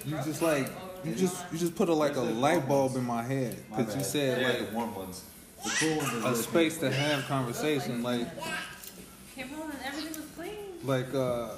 [0.06, 0.95] you just like light bulb.
[1.06, 4.04] You just you just put a like a light bulb in my head because you
[4.04, 5.24] said Yeah, like the warm ones.
[5.64, 6.90] The cool ones are a space painful.
[6.90, 8.28] to have conversation, like
[9.36, 10.56] Came home and everything was clean.
[10.84, 11.50] like uh,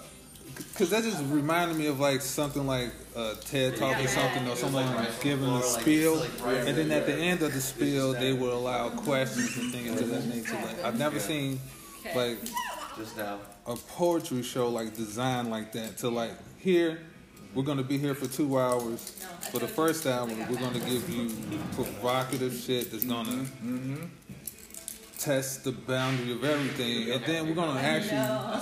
[0.75, 4.55] cause that just reminded me of like something like a TED talk or something or
[4.55, 4.85] someone
[5.21, 9.55] giving a spiel, and then at the end of the spiel they would allow questions
[9.57, 10.53] and things of that nature.
[10.55, 11.59] Like I've never seen
[12.15, 12.37] like
[12.97, 13.39] Just now.
[13.67, 16.99] a poetry show like designed like that to like here
[17.57, 19.19] we're gonna be here for two hours.
[19.51, 21.31] For the first hour we're gonna give you
[21.73, 24.05] provocative shit that's gonna mm-hmm, mm-hmm.
[25.17, 27.11] test the boundary of everything.
[27.11, 28.11] And then we're gonna actually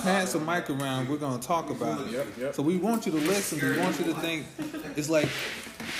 [0.01, 1.09] pass the mic around.
[1.09, 2.55] We're gonna talk about it.
[2.55, 3.59] So we want you to listen.
[3.59, 4.45] We want you to think
[4.95, 5.27] it's like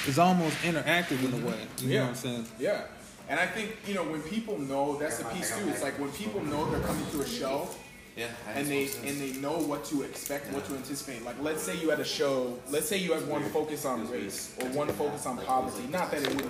[0.07, 1.59] it's almost interactive in a way.
[1.81, 2.45] You know what i'm saying?
[2.57, 2.83] Yeah.
[3.27, 5.67] And I think, you know, when people know, that's the piece too.
[5.67, 7.67] It's like when people know they're coming to a show
[8.15, 8.27] Yeah.
[8.53, 11.23] And they want and they know what to expect, what to anticipate.
[11.25, 14.55] Like let's say you had a show, let's say you had one focus on race
[14.61, 15.85] or one focus on poverty.
[15.87, 16.49] Not that it would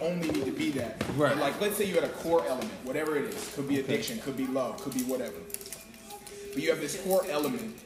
[0.00, 1.02] only need to be that.
[1.16, 1.34] Right.
[1.34, 3.54] But like let's say you had a core element, whatever it is.
[3.54, 5.36] Could be addiction, could be love, could be whatever.
[6.54, 7.76] But you have this core element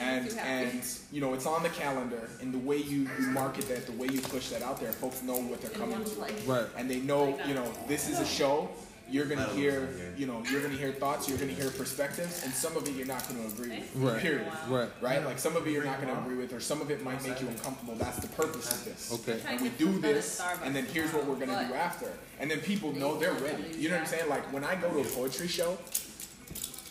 [0.00, 3.86] and and you know it's on the calendar and the way you, you market that,
[3.86, 6.90] the way you push that out there, folks know what they're coming to right and
[6.90, 8.68] they know, you know, this is a show.
[9.10, 12.76] You're gonna hear, you know, you're gonna hear thoughts, you're gonna hear perspectives, and some
[12.76, 13.96] of it you're not gonna agree with.
[13.96, 14.20] Right.
[14.20, 14.52] Period.
[14.68, 15.24] right Right?
[15.24, 17.40] Like some of it you're not gonna agree with, or some of it might make
[17.40, 17.94] you uncomfortable.
[17.96, 19.12] That's the purpose of this.
[19.12, 22.10] okay And we do this, and then here's what we're gonna do after.
[22.40, 23.64] And then people know they're ready.
[23.76, 24.28] You know what I'm saying?
[24.28, 25.78] Like when I go to a poetry show,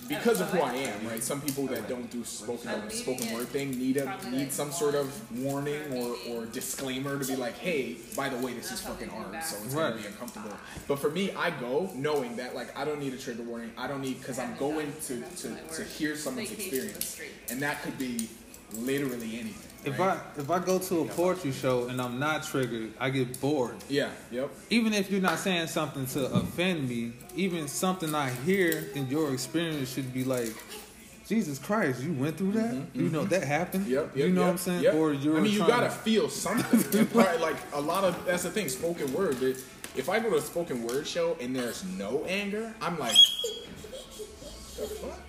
[0.07, 1.23] because of who I am, right?
[1.23, 5.07] Some people that don't do spoken spoken word thing need a need some sort of
[5.43, 9.43] warning or, or disclaimer to be like, hey, by the way, this is fucking art,
[9.43, 10.55] so it's gonna be uncomfortable.
[10.87, 13.71] But for me, I go knowing that like I don't need a trigger warning.
[13.77, 17.97] I don't need because I'm going to, to to hear someone's experience, and that could
[17.97, 18.29] be
[18.73, 19.72] literally anything.
[19.85, 20.17] If right?
[20.17, 23.75] i if i go to a poetry show and i'm not triggered i get bored
[23.89, 28.85] yeah, yep, even if you're not saying something to offend me, even something I hear
[28.95, 30.53] in your experience should be like,
[31.27, 32.75] Jesus Christ, you went through that?
[32.93, 33.85] You know that happened?
[33.85, 34.83] Mm-hmm, Yep, yep, you know yep, what I'm saying?
[34.83, 34.93] yep.
[34.95, 37.05] Or you're I mean, you gotta to- feel something.
[37.13, 38.69] Part- like a lot of that's the thing.
[38.69, 39.37] Spoken word.
[39.95, 43.15] If I go to a spoken word show and there's no anger, I'm like,
[44.77, 45.19] the fuck.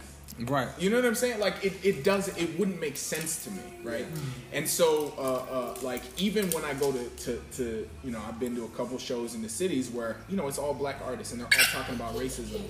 [0.41, 0.68] Right.
[0.78, 1.39] You know what I'm saying?
[1.39, 4.05] Like it, it does it wouldn't make sense to me, right?
[4.53, 8.41] And so uh, uh, like even when I go to, to, to you know I've
[8.41, 11.32] been to a couple shows in the cities where you know it's all black artists
[11.32, 12.62] and they're all talking about racism,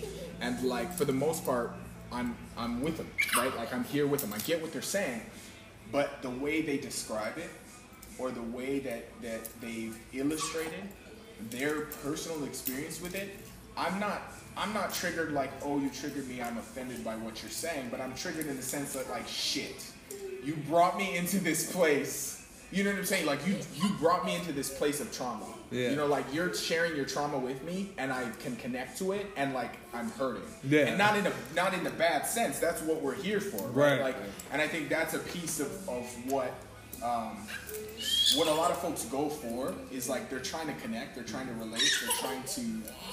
[0.43, 1.73] and like for the most part
[2.13, 3.55] I'm I'm with them, right?
[3.57, 4.35] Like I'm here with them.
[4.35, 5.23] I get what they're saying,
[5.91, 7.51] but the way they describe it
[8.19, 10.85] or the way that that they've illustrated
[11.51, 13.31] their personal experience with it,
[13.75, 14.21] I'm not
[14.57, 18.01] I'm not triggered like, oh, you triggered me, I'm offended by what you're saying, but
[18.01, 19.85] I'm triggered in the sense that like shit.
[20.45, 22.47] You brought me into this place.
[22.71, 23.27] You know what I'm saying?
[23.27, 25.47] Like you you brought me into this place of trauma.
[25.71, 25.91] Yeah.
[25.91, 29.27] You know, like you're sharing your trauma with me and I can connect to it
[29.37, 30.43] and like I'm hurting.
[30.65, 30.87] Yeah.
[30.87, 32.59] And not in a not in the bad sense.
[32.59, 33.69] That's what we're here for.
[33.69, 33.93] Right.
[33.93, 34.01] Right.
[34.01, 34.17] Like
[34.53, 36.53] and I think that's a piece of, of what
[37.03, 37.47] um,
[38.37, 41.47] what a lot of folks go for is like they're trying to connect, they're trying
[41.47, 42.61] to relate, they're trying to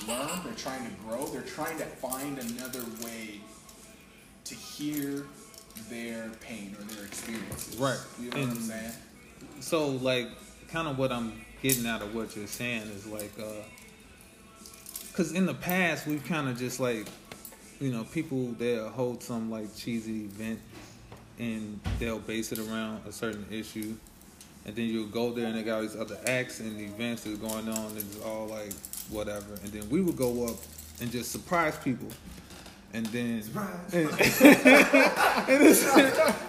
[0.08, 3.42] learn, they're trying to grow, they're trying to find another way
[4.46, 5.26] to hear
[5.90, 7.78] their pain or their experiences.
[7.78, 8.00] Right.
[8.20, 8.92] You know what I'm saying?
[9.60, 10.28] So like
[10.70, 13.64] kind of what I'm getting out of what you're saying is like uh
[15.14, 17.08] cuz in the past we've kind of just like
[17.80, 20.60] you know people they'll hold some like cheesy event
[21.38, 23.96] and they'll base it around a certain issue
[24.66, 27.38] and then you'll go there and they got all these other acts and events that's
[27.38, 28.74] going on and it's all like
[29.10, 29.54] whatever.
[29.64, 30.56] And then we would go up
[31.00, 32.08] and just surprise people.
[32.94, 33.42] And then
[33.94, 34.20] and, and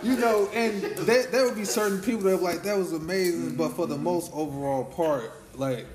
[0.03, 3.55] you know and that, there would be certain people that were like that was amazing
[3.55, 5.87] but for the most overall part like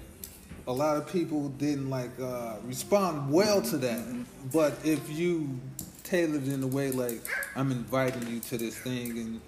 [0.67, 4.05] a lot of people didn't like uh, respond well to that.
[4.51, 5.59] But if you
[6.03, 7.21] tailor it in a way like
[7.55, 9.41] I'm inviting you to this thing, and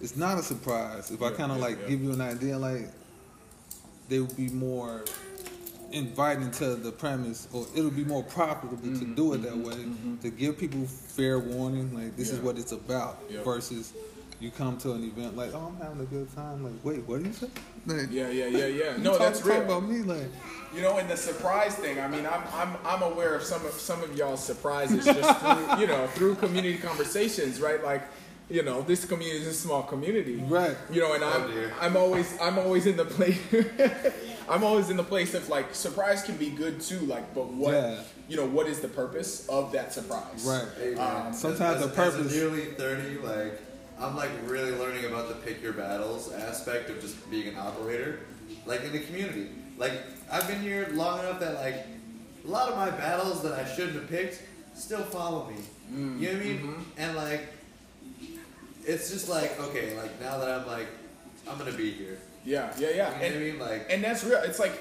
[0.00, 1.10] it's not a surprise.
[1.10, 1.88] If I kind of yeah, like yeah.
[1.88, 2.88] give you an idea, like
[4.08, 5.04] they would be more
[5.92, 9.76] inviting to the premise, or it'll be more profitable to Mm-hmm, do it that way.
[10.22, 13.42] To give people fair warning, like this is what it's about, Yeah.
[13.42, 13.92] versus.
[14.42, 16.64] You come to an event like, oh, I'm having a good time.
[16.64, 17.48] Like, wait, what do you say?
[17.84, 18.96] Like, Yeah, yeah, yeah, yeah.
[18.96, 19.62] No, talk- that's talk real.
[19.64, 20.30] about me, like,
[20.74, 22.00] You know, and the surprise thing.
[22.00, 25.80] I mean, I'm I'm I'm aware of some of some of y'all's surprises just through
[25.80, 27.84] you know through community conversations, right?
[27.84, 28.02] Like,
[28.50, 30.76] you know, this community is a small community, Right.
[30.90, 31.72] You know, and Oh, I'm dear.
[31.80, 33.38] I'm always I'm always in the place.
[34.48, 37.74] I'm always in the place of like surprise can be good too, like, but what
[37.74, 38.00] Yeah.
[38.28, 40.44] you know, what is the purpose of that surprise?
[40.44, 40.66] Right.
[40.78, 43.60] Hey, Um, sometimes as, the purpose- As a nearly thirty, like
[43.98, 48.20] I'm like really learning about the pick your battles aspect of just being an operator,
[48.66, 49.48] like in the community.
[49.78, 49.92] Like
[50.32, 51.86] I've been here long enough that like
[52.44, 54.42] a lot of my battles that I shouldn't have picked
[54.74, 55.56] still follow me.
[55.92, 56.58] Mm, you know what I mean?
[56.58, 56.82] mm-hmm.
[56.98, 57.42] And like
[58.90, 60.88] it's just like okay, like now that I'm like
[61.48, 62.18] I'm gonna be here.
[62.44, 63.22] Yeah, yeah, yeah.
[63.22, 63.58] You know what I mean?
[63.58, 64.40] Like and that's real.
[64.42, 64.72] It's like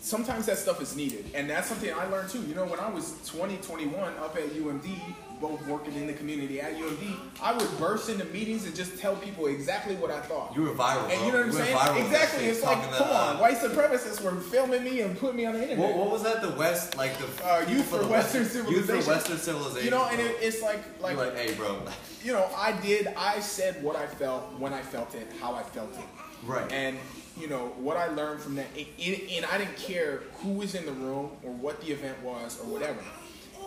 [0.00, 2.42] sometimes that stuff is needed, and that's something I learned too.
[2.42, 5.00] You know, when I was 20, 21, up at UMD,
[5.48, 9.14] both working in the community at UMD, I would burst into meetings and just tell
[9.16, 10.54] people exactly what I thought.
[10.56, 11.26] you were viral, and bro.
[11.26, 11.76] you know what I'm saying?
[11.76, 12.44] viral Exactly.
[12.46, 15.62] It's like, come on, uh, white supremacists were filming me and putting me on the
[15.62, 15.78] internet.
[15.78, 16.40] What, what was that?
[16.40, 19.02] The West, like the Uh, Youth for the Western Youth Civilization.
[19.02, 19.84] for Western civilization.
[19.84, 21.82] you know, and it, it's like, like, You're like, hey, bro.
[22.24, 25.62] you know, I did, I said what I felt when I felt it, how I
[25.62, 26.04] felt it.
[26.46, 26.70] Right.
[26.72, 26.96] And
[27.38, 30.86] you know what I learned from that, and, and I didn't care who was in
[30.86, 33.00] the room or what the event was or whatever.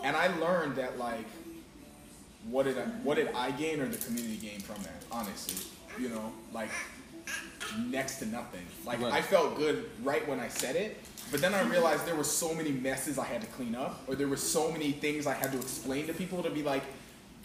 [0.03, 1.25] And I learned that like,
[2.49, 5.03] what did I, what did I gain or the community gain from that?
[5.11, 5.65] Honestly,
[6.01, 6.69] you know, like
[7.87, 8.65] next to nothing.
[8.85, 9.13] Like Right.
[9.13, 10.97] I felt good right when I said it,
[11.31, 14.15] but then I realized there were so many messes I had to clean up, or
[14.15, 16.83] there were so many things I had to explain to people to be like,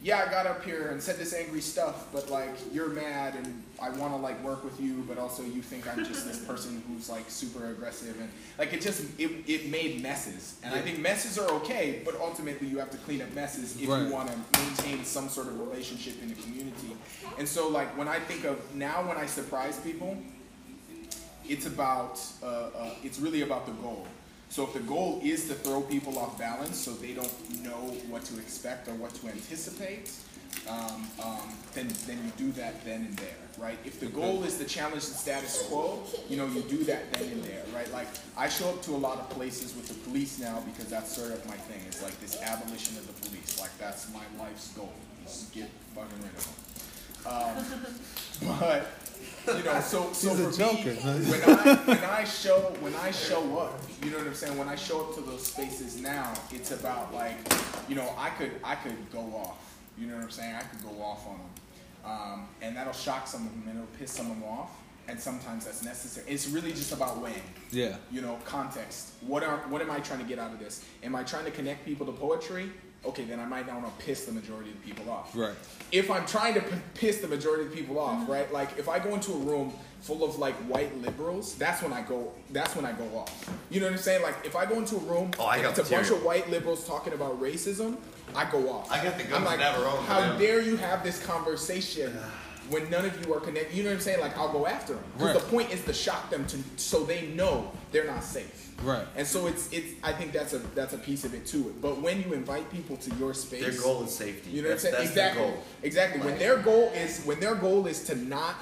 [0.03, 3.63] yeah, I got up here and said this angry stuff, but like you're mad and
[3.83, 6.83] I want to like work with you, but also you think I'm just this person
[6.87, 10.61] who's like super aggressive and like it just it, it made messes.
[10.63, 13.89] And I think messes are okay, but ultimately you have to clean up messes if
[13.89, 14.03] Right.
[14.07, 16.97] you want to maintain some sort of relationship in the community.
[17.39, 20.17] And so like when I think of now when I surprise people,
[21.49, 24.07] it's about uh, uh, it's really about the goal.
[24.49, 27.33] So if the goal is to throw people off balance so they don't
[27.65, 27.81] know
[28.11, 30.11] what to expect or what to anticipate,
[30.69, 33.79] um, um, then then you do that then and there, right?
[33.85, 37.25] If the goal is to challenge the status quo, you know you do that then
[37.25, 37.91] and there, right?
[37.93, 41.15] Like I show up to a lot of places with the police now because that's
[41.15, 41.81] sort of my thing.
[41.87, 44.93] It's like this abolition of the police, like that's my life's goal.
[45.25, 46.73] Is get fucking rid of them.
[47.25, 48.87] Um, but
[49.57, 53.11] you know, so so He's for joker, me, when I when I show when I
[53.11, 54.59] show up, you know what I'm saying.
[54.59, 57.37] When I show up to those spaces now, it's about like,
[57.89, 59.72] you know, I could I could go off.
[60.03, 60.55] You know what I'm saying?
[60.57, 63.99] I could go off on them, um, and that'll shock some of them and it'll
[63.99, 64.71] piss some of them off.
[65.09, 66.27] And sometimes that's necessary.
[66.29, 67.97] It's really just about weighing Yeah.
[68.11, 69.11] you know, context.
[69.21, 70.85] What are what am I trying to get out of this?
[71.05, 72.71] Am I trying to connect people to poetry?
[73.05, 75.35] Okay, then I might not want to piss the majority of the people off.
[75.37, 75.55] Right.
[75.91, 78.53] If I'm trying to p- piss the majority of the people off, right?
[78.53, 79.73] Like if I go into a room
[80.03, 82.33] full of like white liberals, that's when I go.
[82.51, 83.51] That's when I go off.
[83.71, 84.23] You know what I'm saying?
[84.23, 86.23] Like if I go into a room Oh, I and got it's a bunch of
[86.25, 87.97] white liberals talking about racism,
[88.35, 88.91] I go off.
[88.91, 92.17] I got the I'm guns like, Navarone for how them." dare you have this conversation
[92.71, 93.77] when none of you are connected?
[93.77, 94.21] You know what I'm saying?
[94.21, 95.43] Like I'll go after them because Right.
[95.45, 98.71] the point is to shock them to so they know they're not safe.
[98.83, 99.07] Right.
[99.17, 101.75] And so it's it's I think that's a that's a piece of it too.
[101.83, 104.51] But when you invite people to your space, Their goal is safety.
[104.51, 105.15] you know that's, what I'm saying?
[105.15, 105.53] That's their exactly.
[105.53, 105.65] goal.
[105.83, 106.21] Exactly.
[106.23, 108.55] When their goal is when their goal is to not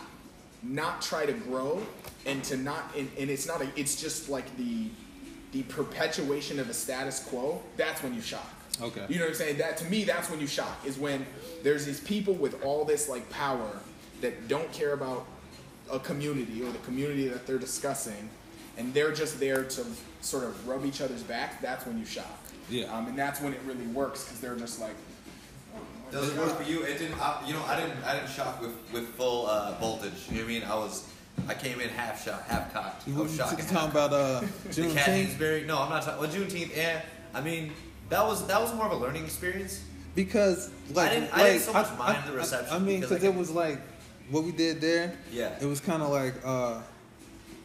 [0.62, 1.82] not try to grow
[2.26, 4.88] and to not and, and it's not a it's just like the
[5.52, 8.48] the perpetuation of a status quo, that's when you shock.
[8.80, 9.04] Okay.
[9.08, 9.58] You know what I'm saying?
[9.58, 11.26] That to me that's when you shock is when
[11.62, 13.70] there's these people with all this like power
[14.20, 15.26] that don't care about
[15.92, 18.28] a community or the community that they're discussing
[18.78, 19.84] and they're just there to
[20.20, 22.38] sort of rub each other's back, that's when you shock.
[22.70, 22.84] Yeah.
[22.86, 24.94] Um, and that's when it really works because they're just like,
[26.12, 26.82] Does it work for you?
[26.82, 27.20] It didn't.
[27.20, 28.02] I, you know, I didn't.
[28.04, 30.12] I didn't shock with with full uh, voltage.
[30.28, 30.62] You know what I mean?
[30.64, 31.08] I was.
[31.48, 33.06] I came in half shot, half cocked.
[33.06, 33.64] I You was shocking.
[33.66, 35.66] talking about uh, the Juneteenth?
[35.66, 36.20] No, I'm not talking.
[36.20, 36.76] Well, Juneteenth.
[36.76, 37.02] Yeah.
[37.34, 37.72] I mean,
[38.10, 39.82] that was that was more of a learning experience.
[40.14, 43.34] Because like, didn't- I didn't so much mind the reception I, mean, because I because
[43.34, 43.78] it was like
[44.30, 45.12] what we did there.
[45.32, 45.56] Yeah.
[45.60, 46.80] It was kind of like uh,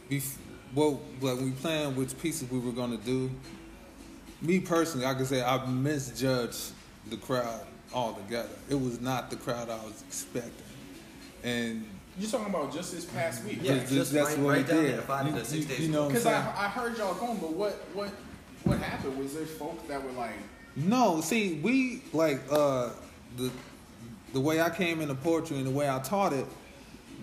[0.09, 0.37] bef-
[0.73, 3.29] well, like we planned which pieces we were gonna do.
[4.41, 6.71] Me personally, I can say I misjudged
[7.09, 7.61] the crowd
[7.93, 8.49] altogether.
[8.69, 10.51] It was not the crowd I was expecting,
[11.43, 11.85] and
[12.19, 13.59] you're talking about just this past week?
[13.61, 14.97] Yeah, Just- just that's write- what write we down did.
[14.97, 16.37] the five You- to six you- days you know Because I.
[16.39, 18.09] I heard y'all going, but what what
[18.65, 19.17] what happened?
[19.17, 20.33] Was there folks that were like,
[20.75, 22.89] No, see, we like uh
[23.37, 23.51] the
[24.33, 26.45] the way I came into poetry and the way I taught it,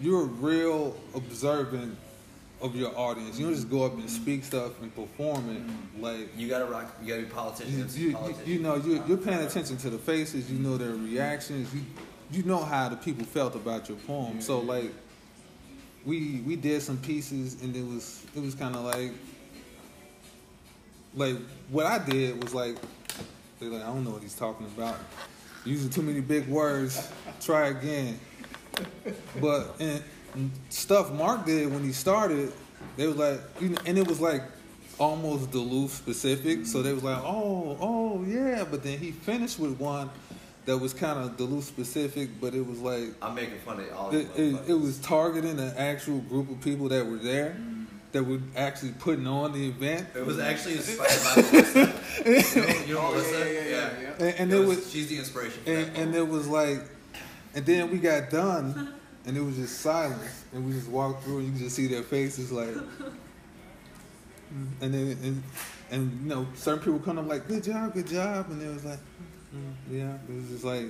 [0.01, 1.99] you're real observant
[2.63, 3.39] of your audience.
[3.39, 6.01] You don't just go up and speak stuff and perform it.
[6.03, 6.97] Like You gotta rock.
[7.03, 7.99] You gotta be you, politicians.
[7.99, 8.49] you, politicians.
[8.49, 10.51] you know, you're, you're paying attention to the faces.
[10.51, 11.75] You know their reactions.
[11.75, 11.83] You
[12.31, 14.41] you know how the people felt about your poem.
[14.41, 14.91] So like,
[16.07, 19.13] we we did some pieces and it was it was kind of like
[21.15, 21.37] like
[21.71, 22.77] what I did was like
[23.59, 24.97] they're like I don't know what he's talking about.
[25.65, 27.11] Using too many big words.
[27.41, 28.19] Try again.
[29.41, 30.03] But and,
[30.35, 32.53] and stuff Mark did when he started,
[32.97, 34.43] they was like, and it was like
[34.99, 36.67] almost Duluth specific.
[36.67, 38.65] So they was like, oh, oh yeah.
[38.69, 40.11] But then he finished with one
[40.65, 44.15] that was kind of Duluth specific, but it was like I'm making fun of all.
[44.15, 47.57] it, it, it was targeting an actual group of people that were there,
[48.13, 50.07] that were actually putting on the event.
[50.15, 51.93] It was actually inspired by Melissa.
[52.25, 52.33] You
[52.63, 53.39] know, you know oh Melissa?
[53.39, 54.27] yeah, yeah, yeah, yeah, yeah.
[54.27, 55.63] And, and It it was, was, she's the inspiration.
[55.67, 56.81] And, and it was like,
[57.55, 58.95] and then we got done,
[59.27, 61.87] and it was just silence, and we just walked through, and you could just see
[61.87, 62.69] their faces like,
[64.81, 65.43] and then and,
[65.91, 68.85] and you know certain people come up like, good job, good job, and it was
[68.85, 68.99] like,
[69.55, 70.87] mm, yeah, it was just like,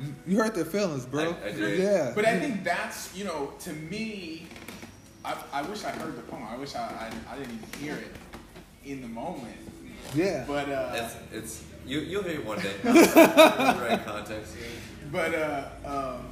[0.00, 1.30] you, you hurt their feelings, bro.
[1.44, 1.80] I- I did.
[1.80, 4.46] Yeah, But I think that's you know to me,
[5.24, 6.44] I, I wish I heard the poem.
[6.50, 8.14] I wish I, I I didn't even hear it
[8.84, 9.56] in the moment.
[10.14, 10.44] yeah.
[10.46, 12.00] But uh, It's, it's you.
[12.00, 12.74] You'll hear it one day.
[12.84, 14.56] In the right context.
[15.12, 16.26] but uh, um,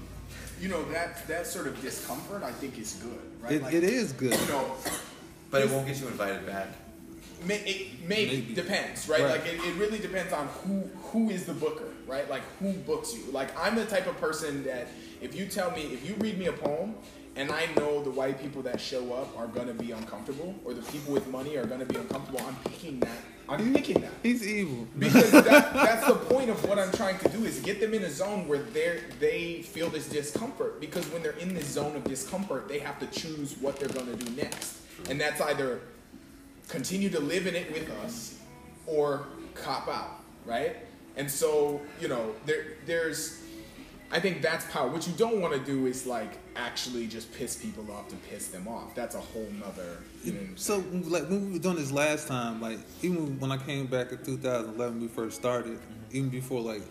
[0.60, 3.52] you know that that sort of discomfort I think is good, right?
[3.52, 4.32] It, Like, it is good.
[4.32, 4.74] You know,
[5.50, 6.68] But it won't get you invited back.
[7.46, 8.54] May, it maybe, Maybe.
[8.54, 9.22] depends, right?
[9.22, 9.30] Right.
[9.40, 12.28] Like it, it really depends on who who is the booker, right?
[12.28, 13.30] Like who books you.
[13.32, 14.88] Like I'm the type of person that
[15.22, 16.94] if you tell me if you read me a poem
[17.36, 20.82] and I know the white people that show up are gonna be uncomfortable or the
[20.90, 23.18] people with money are gonna be uncomfortable, I'm picking that.
[23.50, 24.12] I'm picking that.
[24.22, 24.86] He's evil.
[24.96, 28.04] Because that, that's the point of what I'm trying to do is get them in
[28.04, 30.80] a zone where they they feel this discomfort.
[30.80, 34.06] Because when they're in this zone of discomfort, they have to choose what they're going
[34.06, 34.76] to do next,
[35.08, 35.80] and that's either
[36.68, 38.38] continue to live in it with us
[38.86, 40.76] or cop out, right?
[41.16, 43.42] And so you know there there's.
[44.12, 44.88] I think that's power.
[44.88, 48.48] What you don't want to do is like actually just piss people off to piss
[48.48, 48.94] them off.
[48.94, 49.98] That's a whole nother.
[50.24, 53.56] You know So, like when we were doing this last time, like even when I
[53.56, 55.78] came back in 2011, we first started,
[56.10, 56.82] even before like,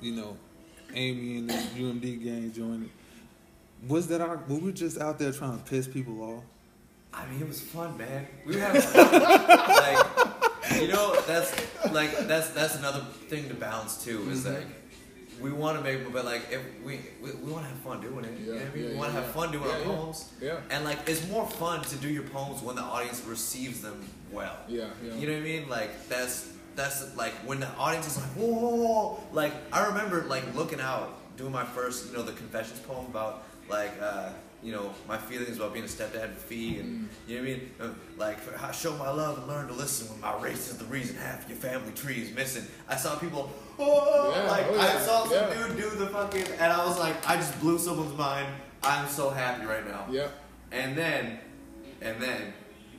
[0.00, 0.36] you know,
[0.94, 2.88] Amy and the UMD gang joined.
[3.88, 4.38] Was that our?
[4.48, 6.44] We were just out there trying to piss people off.
[7.12, 8.26] I mean, it was fun, man.
[8.46, 9.12] We were having fun.
[9.20, 11.52] like, you know, that's
[11.92, 14.22] like that's that's another thing to balance too.
[14.30, 14.54] Is Mm-hmm.
[14.54, 14.66] like
[15.42, 18.24] we want to make, but like if we we, we want to have fun doing
[18.24, 18.38] it.
[18.38, 18.84] you know Yeah, what I mean?
[18.84, 19.40] yeah, we want to yeah, have yeah.
[19.40, 19.84] fun doing Yeah, our yeah.
[19.86, 20.32] poems.
[20.40, 20.56] Yeah.
[20.70, 23.98] And like, it's more fun to do your poems when the audience receives them
[24.30, 24.56] well.
[24.68, 25.14] Yeah, yeah.
[25.14, 25.68] You know what I mean?
[25.68, 29.20] Like that's that's like when the audience is like, whoa, whoa, whoa.
[29.32, 33.44] Like I remember like looking out, doing my first, you know, the confessions poem about
[33.68, 34.30] like, uh,
[34.62, 37.28] you know, my feelings about being a stepdad and fee, and mm.
[37.28, 37.96] you know what I mean?
[38.16, 41.16] Like I show my love and learn to listen when my race is the reason
[41.16, 42.64] half your family tree is missing.
[42.88, 45.66] I saw people, oh, Yeah, like oh, I saw some yeah.
[45.66, 48.46] dude do the fucking, and I was like, I just blew someone's mind.
[48.84, 50.06] I'm so happy right now.
[50.10, 50.28] Yeah.
[50.70, 51.38] And then,
[52.00, 52.52] and then,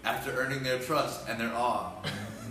[0.04, 1.92] after earning their trust and their awe,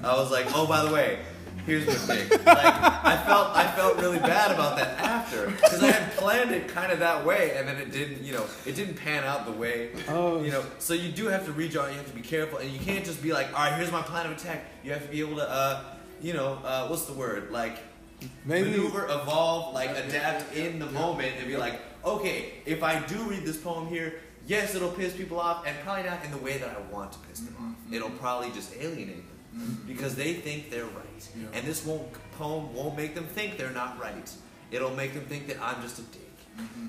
[0.03, 1.19] I was like, oh, by the way,
[1.67, 2.29] here's the thing.
[2.45, 6.69] Like, I felt, I felt really bad about that after because I had planned it
[6.69, 9.53] kind of that way, and then it didn't, you know, it didn't pan out the
[9.53, 10.43] way, Oh.
[10.43, 10.65] you know.
[10.79, 13.05] So you do have to read your, you have to be careful, and you can't
[13.05, 14.65] just be like, all right, here's my plan of attack.
[14.85, 15.85] You have to be able to, uh,
[16.21, 17.79] you know, uh, what's the word, like
[18.45, 23.17] Maybe maneuver, evolve, like adapt in the moment, and be like, okay, if I do
[23.25, 24.15] read this poem here,
[24.47, 27.19] yes, it'll piss people off, and probably not in the way that I want to
[27.21, 27.93] piss them off.
[27.93, 29.32] It'll probably just alienate them
[29.87, 31.47] because they think they're right, Yeah.
[31.53, 34.31] and this won't poem won't make them think they're not right.
[34.71, 36.21] It'll make them think that I'm just a dick.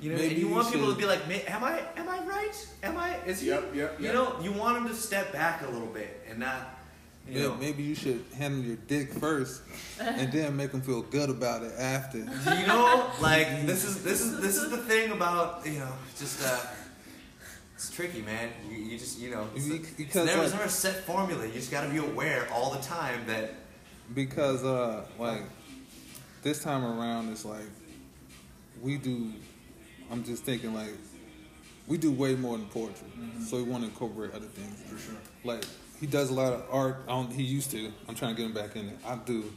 [0.01, 1.82] You know, Maybe and you you want people to be like, "Am I?
[1.95, 2.68] Am I right?
[2.84, 3.16] Am I?
[3.26, 4.14] Is he?" Yep, yep, You yep.
[4.14, 6.80] know, you want them to step back a little bit and not,
[7.28, 7.55] you yeah, know.
[7.55, 9.61] maybe you should handle your dick first,
[9.99, 12.18] and then make them feel good about it after.
[12.20, 16.43] you know, like this is this is this is the thing about you know just
[16.45, 16.59] uh,
[17.84, 18.50] it's tricky, man.
[18.70, 21.46] You, you just you know it's, Be- it's because, never, like- never a set formula.
[21.46, 23.56] You just got to be aware all the time that
[24.14, 25.44] because uh like
[26.42, 27.66] this time around it's like
[28.82, 29.32] we do
[30.12, 30.92] i'm just thinking like
[31.88, 33.08] we do way more than poetry.
[33.46, 34.82] So we want to incorporate other things.
[34.90, 35.20] For sure.
[35.44, 35.66] like
[36.00, 37.04] he does a lot of art.
[37.08, 37.92] I don't, he used to.
[38.08, 38.98] I'm trying to get him back in it.
[39.06, 39.52] I do.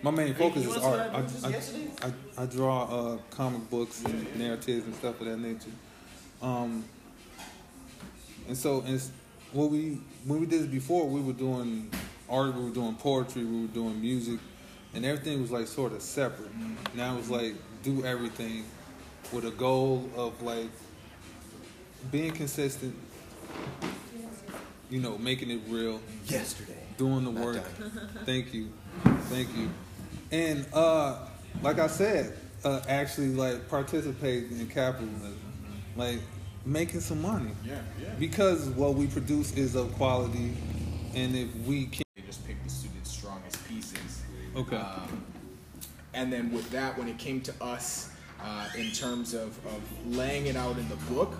[0.00, 1.00] My main focus you is art.
[1.00, 1.48] I I.
[1.48, 2.08] I,
[2.38, 5.70] I, I draw uh, comic books and narratives and stuff of that nature.
[6.40, 6.84] Um,
[8.48, 9.00] and so, and
[9.52, 11.90] what we when we did this before, we were doing
[12.28, 14.38] art, we were doing poetry, we were doing music,
[14.94, 16.50] and everything was like sort of separate.
[16.94, 18.64] Now it's like do everything
[19.32, 20.70] with a goal of like
[22.10, 22.94] being consistent.
[24.90, 26.76] You know, making it real, Yesterday.
[26.98, 27.62] doing the Not work.
[28.26, 28.68] Thank you,
[29.30, 29.70] thank you.
[30.30, 31.16] And uh,
[31.62, 35.38] like I said, uh, actually like participate in capitalism,
[35.96, 36.18] like
[36.64, 38.08] making some money Yeah, yeah.
[38.18, 40.54] because what we produce is of quality,
[41.14, 44.22] and if we can, They just pick the students' strongest pieces.
[44.56, 44.76] Okay.
[44.76, 45.24] Um,
[46.14, 48.10] and then with that, when it came to us,
[48.42, 51.32] uh, in terms of, of laying it out in the book,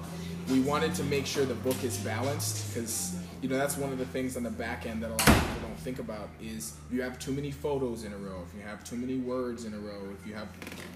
[0.51, 3.99] we wanted to make sure the book is balanced because you know that's one of
[3.99, 6.95] the things on the back end that a lot of people think about is if
[6.95, 9.75] you have too many photos in a row, if you have too many words in
[9.75, 10.49] a row, if you have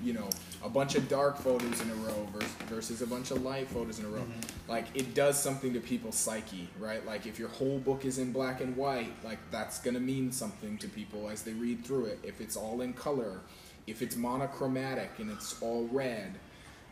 [0.02, 0.28] you know
[0.64, 3.98] a bunch of dark photos in a row versus, versus a bunch of light photos
[3.98, 4.70] in a row, mm-hmm.
[4.70, 7.04] like it does something to people's psyche, right?
[7.04, 10.78] Like if your whole book is in black and white, like that's gonna mean something
[10.78, 12.20] to people as they read through it.
[12.22, 13.40] If it's all in color,
[13.86, 16.34] if it's monochromatic and it's all red,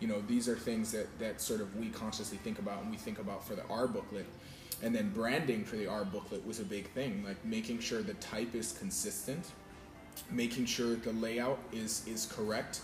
[0.00, 2.96] you know these are things that that sort of we consciously think about and we
[2.96, 4.26] think about for the R booklet.
[4.84, 8.12] And then branding for the R booklet was a big thing, like making sure the
[8.14, 9.52] type is consistent,
[10.30, 12.82] making sure the layout is is correct,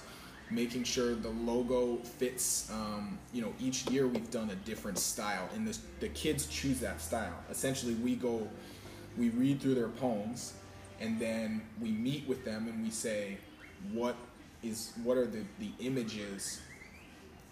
[0.50, 2.70] making sure the logo fits.
[2.72, 6.80] Um, you know, each year we've done a different style, and the the kids choose
[6.80, 7.36] that style.
[7.50, 8.48] Essentially, we go,
[9.18, 10.54] we read through their poems,
[11.02, 13.36] and then we meet with them and we say,
[13.92, 14.16] what
[14.62, 16.62] is what are the the images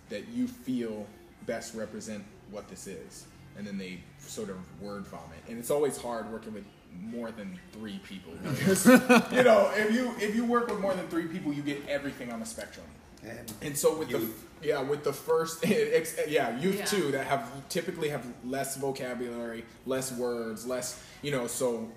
[0.09, 1.07] that you feel
[1.45, 3.27] best represent what this is
[3.59, 6.65] and then they sort of word vomit and it's always hard working with
[7.03, 8.87] more than three people because
[9.33, 12.33] you know if you if you work with more than three people you get everything
[12.33, 12.87] on the spectrum
[13.23, 14.47] And and so with Youth.
[14.63, 15.65] the yeah with the first
[16.29, 16.85] yeah youth Yeah.
[16.85, 21.89] too that have typically have less vocabulary less words less you know so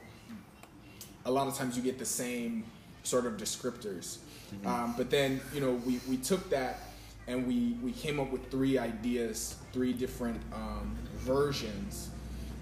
[1.25, 2.63] a lot of times you get the same
[3.03, 4.17] sort of descriptors.
[4.65, 6.79] Um, but then, you know, we, we took that
[7.27, 12.09] and we, we came up with three ideas, three different um, versions,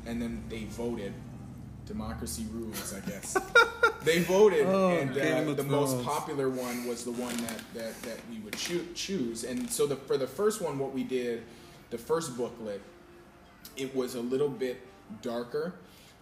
[0.06, 1.14] and then they voted.
[1.86, 3.36] Democracy rules, I guess.
[4.04, 8.00] they voted, Oh, and uh, of the most popular one was the one that, that,
[8.04, 9.44] that we would choo- choose.
[9.44, 11.42] And so the, for the first one, what we did,
[11.90, 12.80] the first booklet,
[13.76, 14.80] it was a little bit
[15.24, 15.74] darker,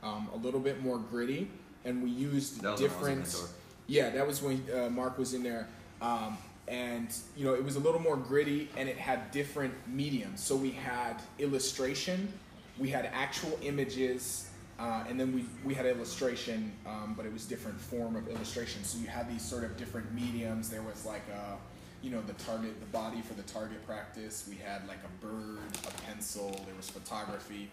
[0.03, 1.49] um, a little bit more gritty,
[1.83, 3.17] and we used That was when I was in different.
[3.19, 3.49] Mentor.
[3.87, 5.67] Yeah, that was when uh, Mark was in there,
[6.01, 10.43] um, and you know it was a little more gritty, and it had different mediums.
[10.43, 12.31] So we had illustration,
[12.77, 14.49] we had actual images,
[14.79, 18.83] uh, and then we we had illustration, um, but it was different form of illustration.
[18.83, 20.69] So you had these sort of different mediums.
[20.69, 21.57] There was like a
[22.05, 24.45] you know the target, the body for the target practice.
[24.49, 26.51] We had like a bird, a pencil.
[26.65, 27.71] There was photography,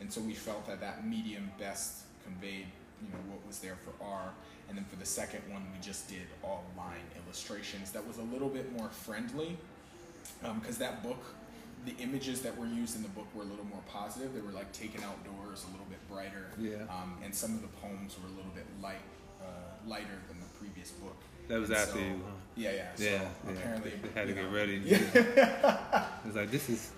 [0.00, 2.66] and so we felt that that medium best conveyed
[3.02, 4.32] you know what was there for R.
[4.70, 7.90] And then for the second one, we just did all line illustrations.
[7.90, 9.56] That was a little bit more friendly,
[10.60, 11.22] because that book,
[11.84, 14.32] the images that were used in the book were a little more positive.
[14.32, 16.46] They were like taken outdoors, a little bit brighter.
[16.58, 16.84] Yeah.
[16.88, 19.02] Um, and some of the poems were a little bit light,
[19.42, 19.44] uh,
[19.88, 21.16] lighter than the previous book.
[21.48, 22.20] that was And after so- you.
[22.24, 22.30] Huh?
[22.56, 22.94] Yeah, yeah.
[22.94, 24.50] So Yeah, apparently, they had to you get know.
[24.56, 24.76] ready.
[24.84, 26.06] Yeah.
[26.26, 26.90] It's like this is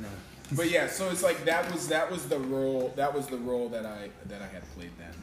[0.00, 0.08] no.
[0.52, 3.68] but yeah, so it's like that was that was the role that was the role
[3.70, 5.14] that I that I had played then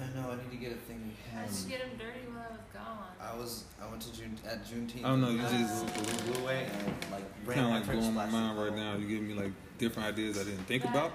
[0.00, 0.30] I know.
[0.30, 1.12] I need to get a thing.
[1.36, 3.06] I just get him dirty while I was gone.
[3.20, 3.64] I was.
[3.82, 5.04] I went to June at Juneteenth.
[5.04, 7.70] I don't know, you uh, just- the wind blew away and like ran Kind of
[7.70, 8.96] my like blowing my mind right now.
[8.96, 11.12] You giving me like different ideas I didn't think about,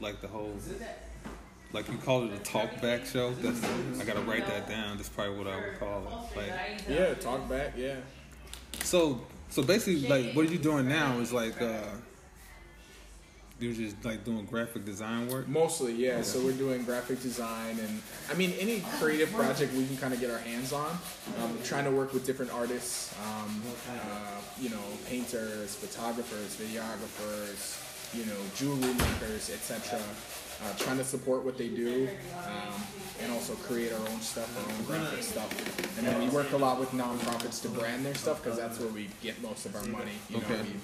[0.00, 0.54] like the whole,
[1.72, 3.32] like you call it a talk back show.
[3.34, 3.62] That's
[4.00, 4.96] I gotta write that down.
[4.96, 6.36] That's probably what I would call it.
[6.36, 7.74] Like Yeah, talk back.
[7.76, 7.96] Yeah.
[8.82, 9.20] so,
[9.50, 11.82] so basically, like what are you doing now is like uh,
[13.60, 15.48] you're just like doing graphic design work.
[15.48, 16.22] Mostly, yeah.
[16.22, 20.20] So we're doing graphic design, and I mean any creative project we can kind of
[20.20, 20.98] get our hands on.
[21.40, 27.80] Um, trying to work with different artists, um, uh, you know, painters, photographers, videographers,
[28.14, 30.00] you know, jewelry makers, etc.
[30.62, 32.08] Uh, trying to support what they do,
[32.46, 32.72] um,
[33.22, 35.98] and also create our own stuff, our own graphic stuff.
[35.98, 38.88] And then we work a lot with nonprofits to brand their stuff because that's where
[38.88, 40.12] we get most of our money.
[40.30, 40.62] You know, Okay.
[40.62, 40.74] we,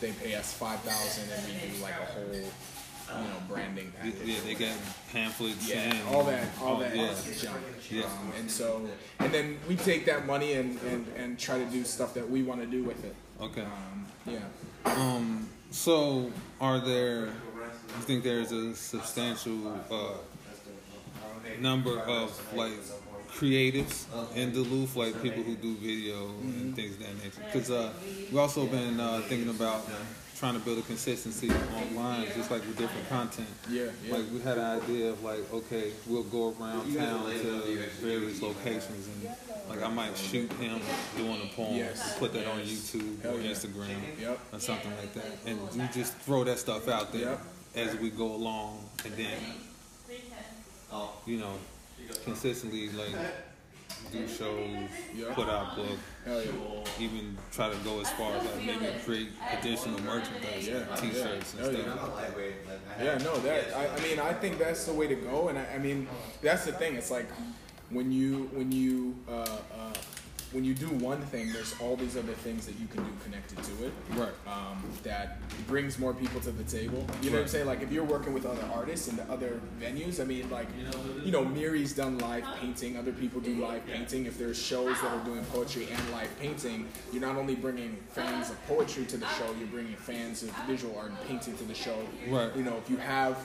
[0.00, 4.10] they pay us five thousand, and we do like a whole, you know, branding Yeah,
[4.10, 4.26] package.
[4.28, 4.76] yeah, they got
[5.12, 5.68] pamphlets.
[5.68, 7.14] Yeah, and all that, all oh, that Yeah.
[7.40, 7.58] junk.
[7.90, 8.02] Yeah.
[8.04, 8.86] Um, and so,
[9.20, 12.42] and then we take that money and, and, and try to do stuff that we
[12.42, 13.14] want to do with it.
[13.40, 13.62] Okay.
[13.62, 14.40] Um, yeah.
[14.84, 15.48] Um.
[15.70, 17.30] So, are there?
[17.96, 20.14] You think there's a substantial uh,
[21.60, 22.72] number of like
[23.30, 24.04] creatives
[24.36, 26.60] in Duluth, like people who do video Mm-hmm.
[26.60, 27.40] and things of that nature.
[27.52, 27.92] Because uh,
[28.30, 29.88] we've also been uh, thinking about
[30.36, 33.46] trying to build a consistency online, just like with different content.
[33.70, 34.14] Yeah, yeah.
[34.16, 39.08] Like we had an idea of like, okay, we'll go around town to various locations,
[39.08, 39.30] and
[39.68, 40.80] like I might shoot him
[41.16, 42.18] doing a poem, Yes.
[42.18, 43.38] put that on YouTube or.
[43.38, 44.38] Instagram Yep.
[44.52, 47.40] or something like that, and we just throw that stuff out there Yep.
[47.74, 49.38] As we go along, and then
[51.26, 51.54] you know,
[52.24, 53.14] consistently like
[54.12, 54.68] do shows,
[55.14, 55.34] Yep.
[55.34, 55.86] put out book,
[56.24, 56.50] Hell yeah.
[57.00, 61.54] even try to go as far as like maybe create additional merchandise, Yeah, like t-shirts
[61.58, 61.64] yeah.
[61.66, 61.86] and stuff.
[61.86, 62.14] yeah.
[62.14, 65.48] Lightweight, like, Yeah, no, that I, I mean, I think that's the way to go,
[65.48, 66.06] and I, I mean,
[66.42, 66.96] that's the thing.
[66.96, 67.26] It's like
[67.90, 69.92] when you when you uh, uh,
[70.54, 73.60] when you do one thing, there's all these other things that you can do connected
[73.62, 73.92] to it.
[74.10, 74.28] Right.
[74.46, 77.04] Um, that brings more people to the table.
[77.22, 77.66] You know what I'm saying?
[77.66, 80.68] Like if you're working with other artists in the other venues, I mean, like
[81.24, 82.96] you know, Miri's done live painting.
[82.96, 84.26] Other people do live painting.
[84.26, 88.50] If there's shows that are doing poetry and live painting, you're not only bringing fans
[88.50, 91.74] of poetry to the show, you're bringing fans of visual art and painting to the
[91.74, 91.98] show.
[92.28, 92.54] Right.
[92.54, 93.36] You know, if you have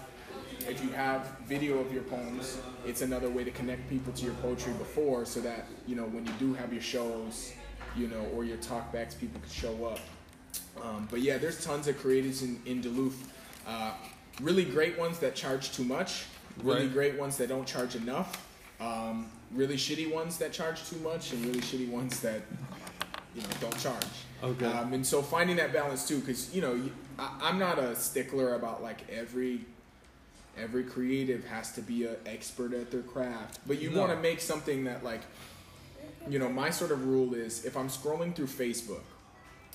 [0.69, 4.33] if you have video of your poems, it's another way to connect people to your
[4.35, 7.53] poetry before, so that you know when you do have your shows,
[7.95, 9.99] you know, or your talkbacks, people can show up.
[10.81, 13.31] Um, but yeah, there's tons of creatives in, in Duluth.
[13.67, 13.91] Uh,
[14.41, 16.25] really great ones that charge too much.
[16.63, 16.93] Really Right.
[16.93, 18.45] great ones that don't charge enough.
[18.79, 22.41] Um, really shitty ones that charge too much, and really shitty ones that
[23.35, 24.05] you know don't charge.
[24.43, 24.65] Okay.
[24.65, 26.79] Um, and so finding that balance too, because you know
[27.17, 29.65] I, I'm not a stickler about like every
[30.59, 33.99] every creative has to be an expert at their craft, but you No.
[34.01, 35.21] want to make something that like
[36.29, 39.01] you know my sort of rule is if I'm scrolling through Facebook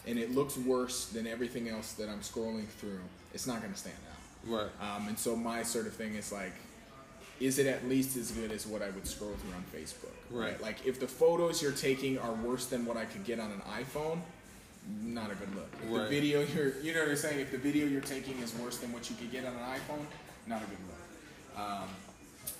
[0.06, 3.00] and it looks worse than everything else that I'm scrolling through,
[3.32, 4.50] it's not going to stand out.
[4.50, 4.70] Right.
[4.96, 6.52] Um, and so my sort of thing is like,
[7.40, 10.12] is it at least as good as what I would scroll through on Facebook?
[10.30, 10.60] Right.
[10.60, 13.62] Like if the photos you're taking are worse than what I could get on an
[13.62, 14.18] iPhone,
[15.02, 15.72] not a good look.
[15.82, 17.40] If the video you're, you know what I'm saying?
[17.40, 20.04] If the video you're taking is worse than what you could get on an iPhone,
[20.46, 21.60] not a good look.
[21.64, 21.88] Um,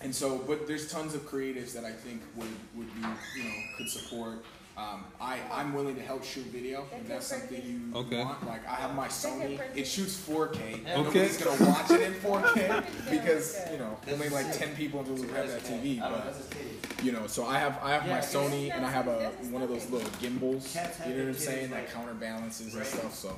[0.02, 3.00] and so, but there's tons of creatives that I think would, would be,
[3.38, 4.44] you know, could support.
[4.76, 8.24] Um, I, I'm willing to help shoot video if that's something you Okay.
[8.24, 8.44] want.
[8.44, 10.56] Like I have my Sony, it shoots 4K.
[10.56, 10.80] Okay.
[10.96, 15.32] Nobody's gonna watch it in 4K because you know only like 10 people in Duluth
[15.36, 16.00] have that TV.
[16.00, 19.62] But you know, so I have I have my Sony and I have a one
[19.62, 20.76] of those little gimbals.
[21.06, 21.70] You know what I'm saying?
[21.70, 23.14] That counterbalances and stuff.
[23.14, 23.36] So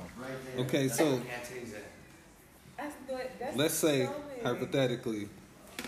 [0.57, 1.21] Okay, so
[2.77, 3.27] That's good.
[3.39, 4.45] That's let's say so weird.
[4.45, 5.29] hypothetically,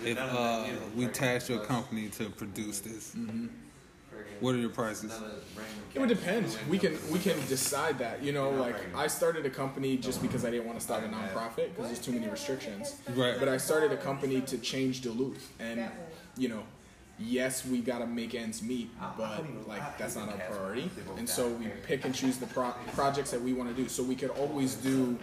[0.03, 0.65] if uh,
[0.95, 3.15] we tasked your company to produce this,
[4.39, 5.13] what are your prices?
[5.93, 6.55] It would depend.
[6.69, 8.23] We can we can decide that.
[8.23, 11.07] You know, like I started a company just because I didn't want to start a
[11.07, 12.95] nonprofit because there's too many restrictions.
[13.15, 13.39] Right.
[13.39, 15.89] But I started a company to change Duluth, and
[16.37, 16.63] you know,
[17.19, 20.89] yes, we gotta make ends meet, but like that's not our priority.
[21.17, 23.89] And so we pick and choose the pro- projects that we want to do.
[23.89, 25.17] So we could always do.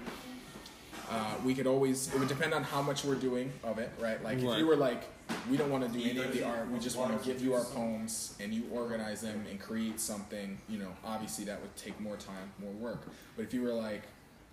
[1.10, 2.12] Uh, we could always.
[2.12, 4.22] It would depend on how much we're doing of it, right?
[4.22, 5.04] Like if you were like,
[5.50, 6.70] we don't want to do any of the art.
[6.70, 10.58] We just want to give you our poems and you organize them and create something.
[10.68, 13.06] You know, obviously that would take more time, more work.
[13.36, 14.02] But if you were like,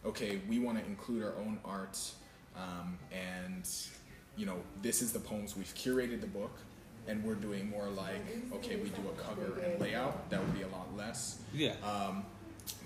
[0.05, 1.99] okay, we want to include our own art,
[2.55, 3.67] um, and
[4.35, 6.57] you know, this is the poems we've curated the book,
[7.07, 8.21] and we're doing more like,
[8.53, 10.29] okay, we do a cover and layout.
[10.29, 11.39] That would be a lot less.
[11.53, 11.73] Yeah.
[11.83, 12.25] Um,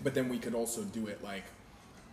[0.04, 1.44] but then we could also do it like,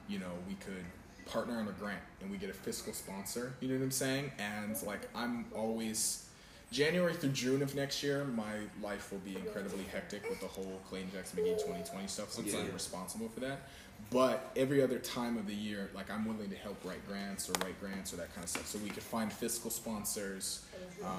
[0.09, 0.85] you know, we could
[1.27, 3.53] partner on a grant and we get a fiscal sponsor.
[3.61, 4.33] You know what I'm saying?
[4.39, 6.27] And like, I'm always
[6.73, 8.53] January through June of next year, my
[8.83, 12.61] life will be incredibly hectic with the whole Clayton Jackson McGhie 2020 stuff since Yeah.
[12.61, 13.69] I'm responsible for that.
[14.11, 17.53] But every other time of the year, like I'm willing to help write grants or
[17.65, 18.67] write grants or that kind of stuff.
[18.67, 20.65] So we could find fiscal sponsors,
[21.03, 21.11] um,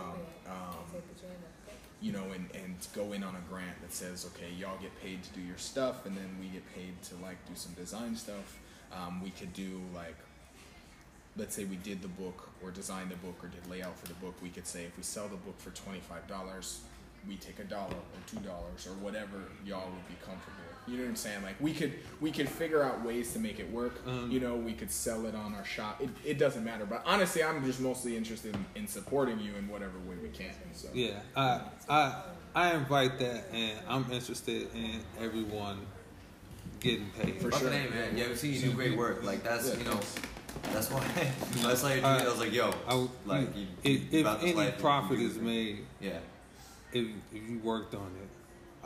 [0.48, 1.02] um,
[2.02, 5.24] you know, and, and go in on a grant that says, okay, y'all get paid
[5.24, 8.60] to do your stuff, and then we get paid to like do some design stuff.
[8.96, 10.16] Um, we could do like,
[11.38, 14.14] let's say we did the book or designed the book or did layout for the
[14.16, 14.36] book.
[14.42, 16.82] We could say if we sell the book for twenty five dollars,
[17.28, 20.76] we take a dollar or two dollars or whatever y'all would be comfortable with.
[20.88, 21.44] You know what I'm saying?
[21.44, 24.02] Like we could we could figure out ways to make it work.
[24.08, 26.02] Um, you know, we could sell it on our shop.
[26.02, 26.86] It, it doesn't matter.
[26.86, 30.54] But honestly, I'm just mostly interested in, in supporting you in whatever way we can.
[30.74, 32.24] So Yeah, I I
[32.54, 35.80] I invite that, and I'm interested in everyone
[36.80, 37.42] getting paid.
[37.42, 37.76] For Fucking sure.
[37.78, 38.18] A, man.
[38.18, 39.24] Yeah, we see you do great work.
[39.24, 39.78] Like that's Yeah.
[39.78, 40.00] you know,
[40.74, 41.04] that's why
[41.70, 42.04] I saw your tweet.
[42.06, 44.80] Uh, I was like, yo, I like you, if, you if about this any life,
[44.80, 46.20] profit you- is made, yeah,
[46.94, 48.30] if if you worked on it,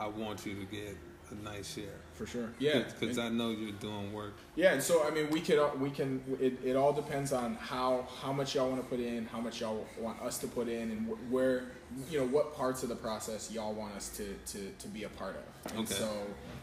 [0.02, 0.95] I want you to get
[1.32, 1.99] a nice share.
[2.20, 2.50] For sure.
[2.60, 4.34] Yeah, because I know you're doing work.
[4.58, 8.06] Yeah, and so I mean, we could we can it, it all depends on how
[8.22, 10.91] how much y'all want to put in, how much y'all want us to put in,
[10.91, 11.64] and wh- where
[12.12, 15.10] you know what parts of the process y'all want us to to, to be a
[15.10, 15.72] part of.
[15.72, 15.94] And Okay.
[15.94, 16.12] so,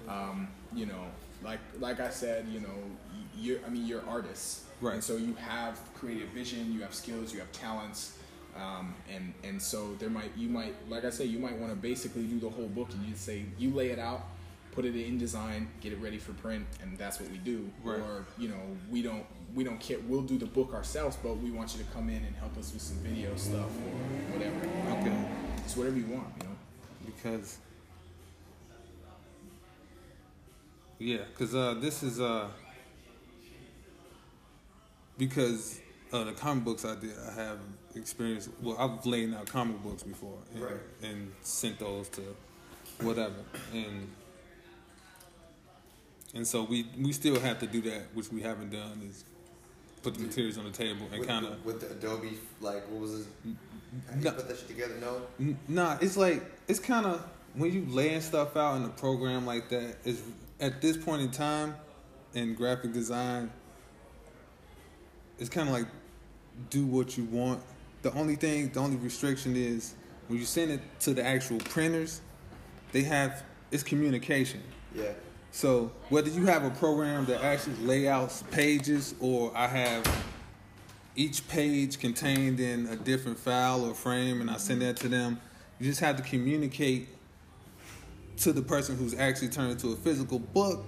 [0.09, 1.07] um, you know,
[1.43, 2.77] like like I said, you know,
[3.39, 4.95] you're I mean, you're artists, Right.
[4.95, 8.19] And so you have creative vision, you have skills, you have talents.
[8.55, 11.77] Um, and and so there might you might like I say you might want to
[11.77, 14.27] basically do the whole book and you say you lay it out
[14.77, 17.69] put it in design, get it ready for print, and that's what we do.
[17.83, 17.99] Right.
[17.99, 19.25] Or you know, we don't
[19.55, 19.99] we don't care.
[20.07, 22.73] We'll do the book ourselves, but we want you to come in and help us
[22.73, 23.91] with some video stuff or
[24.37, 24.57] whatever.
[25.01, 25.17] Okay.
[25.65, 26.55] It's whatever you want, you know.
[27.07, 27.59] because
[30.99, 32.49] yeah because uh this is uh
[35.19, 35.81] because
[36.13, 37.59] uh the comic books i did i have
[37.95, 40.73] experience well i've laid out comic books before and, Right.
[41.03, 42.23] and sent those to
[43.01, 43.35] whatever
[43.75, 44.09] and
[46.35, 49.25] and so we we still have to do that which we haven't done is
[50.07, 53.21] put the materials on the table and kind of with the Adobe, like what was
[53.23, 53.27] it?
[54.09, 54.95] How do you put that shit together?
[55.01, 55.57] No.
[55.67, 59.69] Nah, it's like it's kind of when you laying stuff out in a program like
[59.71, 59.97] that.
[60.05, 60.23] Is
[60.61, 61.75] at this point in time
[62.35, 63.51] in graphic design,
[65.41, 65.87] it's kind of like
[66.71, 67.61] do what you want.
[68.03, 69.95] The only thing, the only restriction is
[70.29, 72.21] when you send it to the actual printers,
[72.93, 73.43] they have
[73.73, 74.63] it's communication.
[74.95, 75.13] Yeah.
[75.57, 80.07] So whether you have a program that actually layouts pages, or I have
[81.17, 85.41] each page contained in a different file or frame, and I send that to them,
[85.81, 87.09] you just have to communicate
[88.41, 90.85] to the person who's actually turned into a physical book.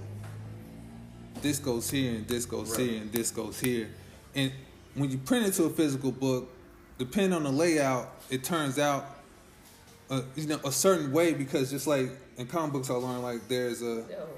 [1.40, 2.90] This goes here, and this goes Right.
[2.90, 3.88] here, and this goes here.
[4.34, 4.52] And
[4.94, 6.46] when you print it to a physical book,
[6.98, 9.16] depending on the layout, it turns out
[10.10, 13.48] uh, you know a certain way because just like in comic books, I learned like
[13.48, 14.28] there's a So,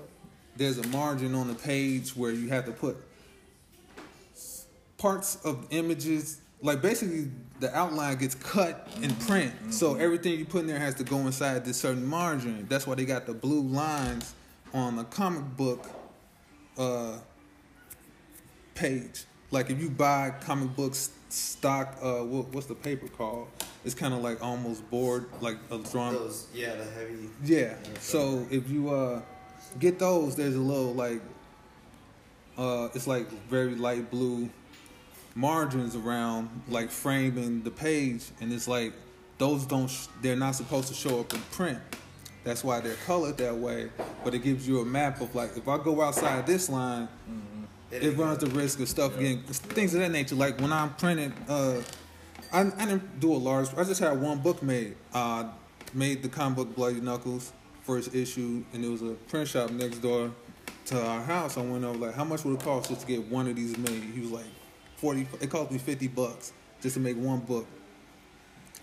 [0.60, 2.94] there's a margin on the page where you have to put
[4.98, 7.30] parts of images like basically
[7.60, 9.54] the outline gets cut in print.
[9.70, 12.66] So everything you put in there has to go inside this certain margin.
[12.68, 14.34] That's why they got the blue lines
[14.74, 15.90] on a comic book
[16.76, 17.16] uh,
[18.74, 19.24] page.
[19.50, 23.48] Like if you buy comic books stock uh, what, what's the paper called?
[23.82, 26.16] It's kind of like almost board like a drawing.
[26.16, 27.30] Those, yeah, the heavy.
[27.44, 27.76] yeah.
[27.98, 29.22] So if you uh
[29.78, 31.20] get those, there's a little like
[32.58, 34.50] uh it's like very light blue
[35.34, 38.92] margins around like framing the page and it's like
[39.38, 41.78] those don't sh- they're not supposed to show up in print.
[42.42, 43.90] That's why they're colored that way,
[44.24, 47.08] but it gives you a map of like if I go outside this line,
[47.90, 50.34] it runs the risk of stuff getting things of that nature.
[50.34, 51.82] Like when I'm printing, uh,
[52.52, 53.68] I, I didn't do a large.
[53.76, 54.96] I just had one book made.
[55.12, 55.50] Uh,
[55.94, 57.52] made the comic book Bloody Knuckles
[57.82, 60.30] first issue, and it was a print shop next door
[60.86, 61.56] to our house.
[61.56, 63.76] I went over like, how much would it cost just to get one of these
[63.78, 64.02] made?
[64.02, 64.46] He was like,
[64.96, 65.26] forty.
[65.40, 67.66] It cost me fifty bucks just to make one book.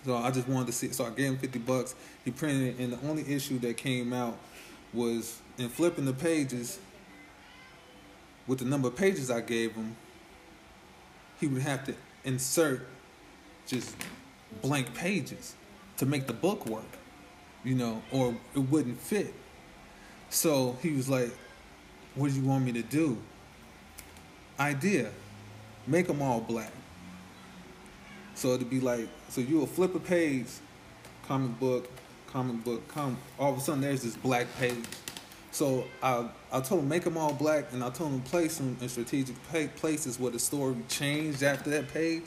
[0.06, 0.92] So I just wanted to see.
[0.92, 1.96] So I gave him fifty bucks.
[2.24, 4.38] He printed it, and the only issue that came out
[4.94, 6.80] was in flipping the pages
[8.48, 9.98] with the number of pages I gave him,
[11.40, 11.94] he would have to
[12.24, 12.88] insert
[13.66, 13.96] just
[14.62, 15.56] blank pages
[15.98, 16.97] to make the book work,
[17.68, 19.34] you know, or it wouldn't fit.
[20.30, 21.32] So he was like,
[22.16, 23.18] What do you want me to do?
[24.60, 25.12] Idea
[25.86, 26.72] make them all black.
[28.36, 30.48] So it'd be like, so you'll flip a page,
[31.28, 31.90] comic book,
[32.28, 33.18] comic book, com.
[33.40, 34.84] All of a sudden, there's this black page.
[35.52, 38.78] So I I told him make them all black, and I told him place them
[38.80, 39.36] in strategic
[39.78, 42.26] places where the story changed after that page.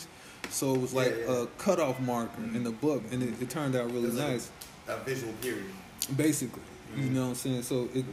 [0.48, 1.42] So it was like Yeah, yeah.
[1.42, 4.16] a cutoff marker in the book, and it, it turned out really nice.
[4.50, 4.59] like
[4.90, 5.00] nice.
[5.00, 5.64] A visual period.
[6.16, 6.62] Basically,
[6.96, 7.10] you Mhm.
[7.12, 7.62] know what I'm saying.
[7.62, 8.04] So it,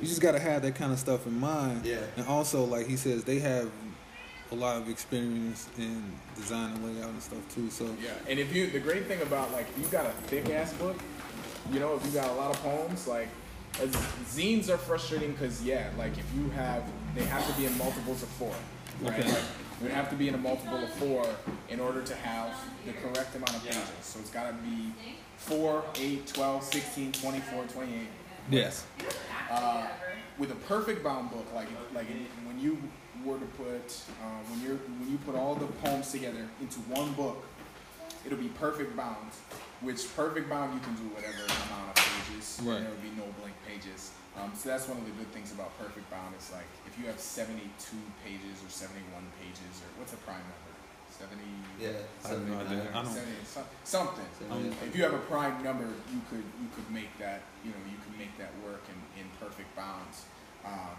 [0.00, 1.84] you just got to have that kind of stuff in mind.
[1.84, 1.98] Yeah.
[2.16, 3.70] And also, like he says, they have
[4.52, 6.02] a lot of experience in
[6.34, 7.70] design and layout and stuff too.
[7.70, 10.50] So Yeah, and if you, the great thing about like, if you got a thick
[10.50, 10.96] ass book,
[11.72, 13.28] you know, if you got a lot of poems, like,
[13.80, 13.90] as,
[14.26, 16.82] zines are frustrating because yeah, like if you have,
[17.14, 18.52] they have to be in multiples of four,
[19.02, 19.20] right?
[19.20, 19.28] Okay.
[19.28, 21.24] Like, it would have to be in a multiple of four
[21.70, 23.80] in order to have the correct amount of pages.
[24.02, 24.92] So it's got to be
[25.40, 28.08] 4, 8, 12, 16, 24, 28.
[28.50, 28.84] yes,
[29.50, 29.86] Uh,
[30.38, 32.06] with a perfect bound book, like like
[32.46, 32.78] when you
[33.24, 33.84] were to put
[34.22, 37.44] uh, when you're when you put all the poems together into one book,
[38.24, 39.32] it'll be perfect bound.
[39.80, 42.60] Which perfect bound you can do whatever amount of pages.
[42.62, 42.76] Right.
[42.76, 44.12] And there will be no blank pages.
[44.36, 46.32] Um, so that's one of the good things about perfect bound.
[46.36, 47.64] It's like if you have 72
[48.24, 49.02] pages or 71
[49.40, 50.69] pages or what's a prime number?
[51.20, 51.44] Seventy.
[51.80, 51.88] Yeah,
[52.24, 52.88] I have no idea.
[52.90, 53.12] I don't.
[53.12, 53.32] 70,
[53.84, 54.24] something.
[54.50, 57.82] Um, If you have a prime number, you could you could make that you know
[57.88, 60.24] you could make that work in, in perfect bounds.
[60.64, 60.96] Um,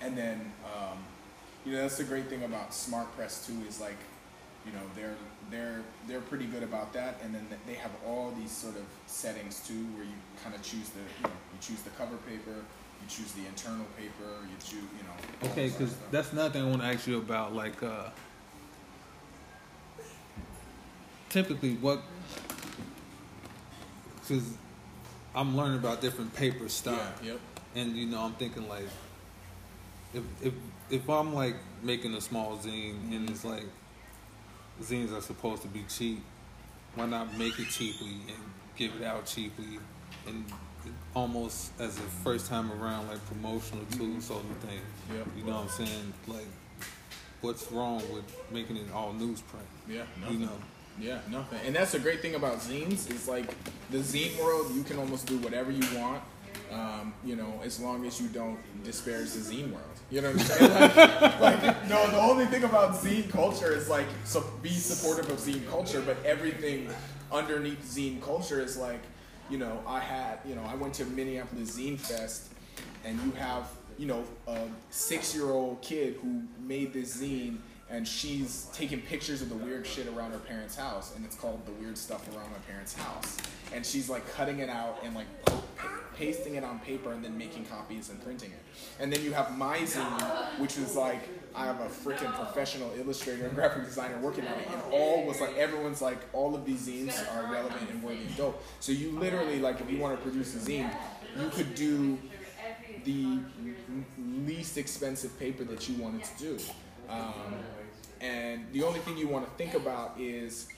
[0.00, 0.98] and then um,
[1.64, 4.00] you know that's the great thing about Smart Press too is like
[4.66, 5.16] you know they're
[5.50, 7.20] they're they're pretty good about that.
[7.22, 10.88] And then they have all these sort of settings too where you kind of choose
[10.90, 14.88] the you know you choose the cover paper, you choose the internal paper, you choose
[14.98, 15.50] you know.
[15.50, 17.54] Okay, because that's another thing I want to ask you about.
[17.54, 18.08] Like, uh,
[21.32, 22.00] typically, what?
[24.20, 24.56] Because
[25.34, 27.40] I'm learning about different paper stock, yeah, yep.
[27.74, 28.86] and you know, I'm thinking like,
[30.14, 30.54] if if
[30.90, 33.28] if I'm like making a small zine and mm-hmm.
[33.32, 33.64] it's like
[34.82, 36.22] zines are supposed to be cheap,
[36.94, 38.38] why not make it cheaply and
[38.76, 39.78] give it out cheaply
[40.26, 40.44] and
[41.14, 44.20] almost as a first time around like promotional tool mm-hmm.
[44.20, 44.80] sort of thing.
[45.14, 45.26] Yep.
[45.36, 46.12] You know what I'm saying?
[46.26, 46.46] Like,
[47.40, 49.42] what's wrong with making it all newsprint?
[49.88, 50.58] Yeah, You know.
[51.00, 51.58] Yeah, nothing.
[51.66, 53.54] And that's the great thing about zines is like
[53.90, 54.74] the zine world.
[54.74, 56.22] You can almost do whatever you want.
[56.70, 59.84] Um, you know, as long as you don't disparage the zine world.
[60.10, 60.72] You know what I'm saying?
[61.40, 65.38] Like, like, no, the only thing about zine culture is like, so be supportive of
[65.38, 66.88] zine culture, but everything
[67.30, 69.00] underneath zine culture is like,
[69.50, 72.52] you know, I had, you know, I went to Minneapolis Zine Fest,
[73.04, 74.60] and you have, you know, a
[74.90, 77.58] six-year-old kid who made this zine,
[77.92, 81.64] and she's taking pictures of the weird shit around her parents' house, and it's called
[81.66, 83.36] the weird stuff around my parents' house,
[83.74, 85.26] and she's like cutting it out and like
[86.16, 88.62] pasting it on paper and then making copies and printing it,
[88.98, 91.20] and then you have my zine, which was like
[91.54, 95.40] I have a freaking professional illustrator and graphic designer working on it, and all was
[95.40, 98.62] like everyone's like all of these zines are relevant and worthy and dope.
[98.80, 100.90] So you literally like if you want to produce a zine,
[101.38, 102.18] you could do
[103.04, 103.40] the
[104.46, 106.58] least expensive paper that you wanted to do.
[107.10, 107.34] Um,
[108.22, 110.68] and the only thing you want to think about is,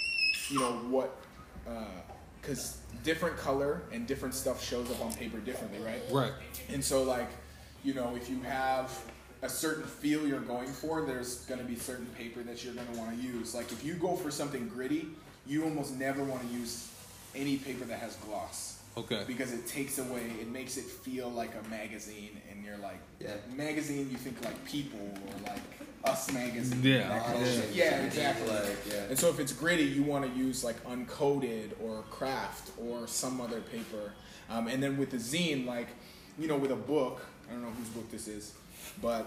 [0.50, 1.16] you know, what,
[1.68, 1.84] uh,
[2.40, 6.02] because different color and different stuff shows up on paper differently, right?
[6.10, 6.32] Right.
[6.68, 7.28] And so, like,
[7.84, 8.90] you know, if you have
[9.42, 12.86] a certain feel you're going for, there's going to be certain paper that you're going
[12.92, 13.54] to want to use.
[13.54, 15.08] Like, if you go for something gritty,
[15.46, 16.90] you almost never want to use
[17.34, 19.24] any paper that has gloss Okay.
[19.26, 23.34] because it takes away, it makes it feel like a magazine, and you're like, Yeah.
[23.54, 25.60] magazine, you think like People or like
[26.04, 26.80] Us Magazine.
[26.82, 27.52] Yeah, that kind yeah.
[27.52, 27.70] shit.
[27.72, 28.48] yeah, exactly.
[28.48, 28.94] Like, yeah.
[29.08, 33.40] And so if it's gritty, you want to use like uncoated or craft or some
[33.40, 34.12] other paper.
[34.50, 35.88] Um, and then with the zine, like,
[36.38, 38.54] you know, with a book, I don't know whose book this is,
[39.00, 39.26] but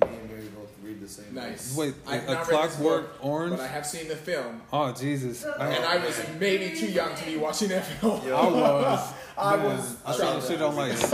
[0.00, 1.34] Me and Mary both read the same.
[1.34, 1.76] nice.
[1.76, 3.56] Wait, I've a not read this Clockwork book, Orange?
[3.56, 5.44] But I have seen the film, Oh Jesus!
[5.44, 8.26] I, and I was maybe too young to be watching that film.
[8.26, 8.36] Yo.
[8.36, 9.12] I was.
[9.38, 10.88] I man, was I saw trying the shit on my.
[10.88, 11.12] It's,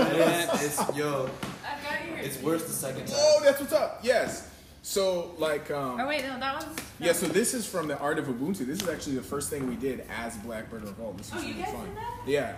[0.79, 1.29] it's yo,
[1.67, 2.27] I've got yours.
[2.27, 3.17] it's worse the second time.
[3.19, 4.01] Oh, that's what's up.
[4.03, 4.49] Yes.
[4.87, 6.79] So like, um, Oh wait, no, that one's.
[7.01, 8.67] Yeah, so this is from the Art of Ubuntu.
[8.67, 11.17] This is actually the first thing we did as Blackbird Revolt.
[11.17, 11.87] This was Oh, you really guys fun.
[11.87, 12.19] did that?
[12.27, 12.57] Yeah.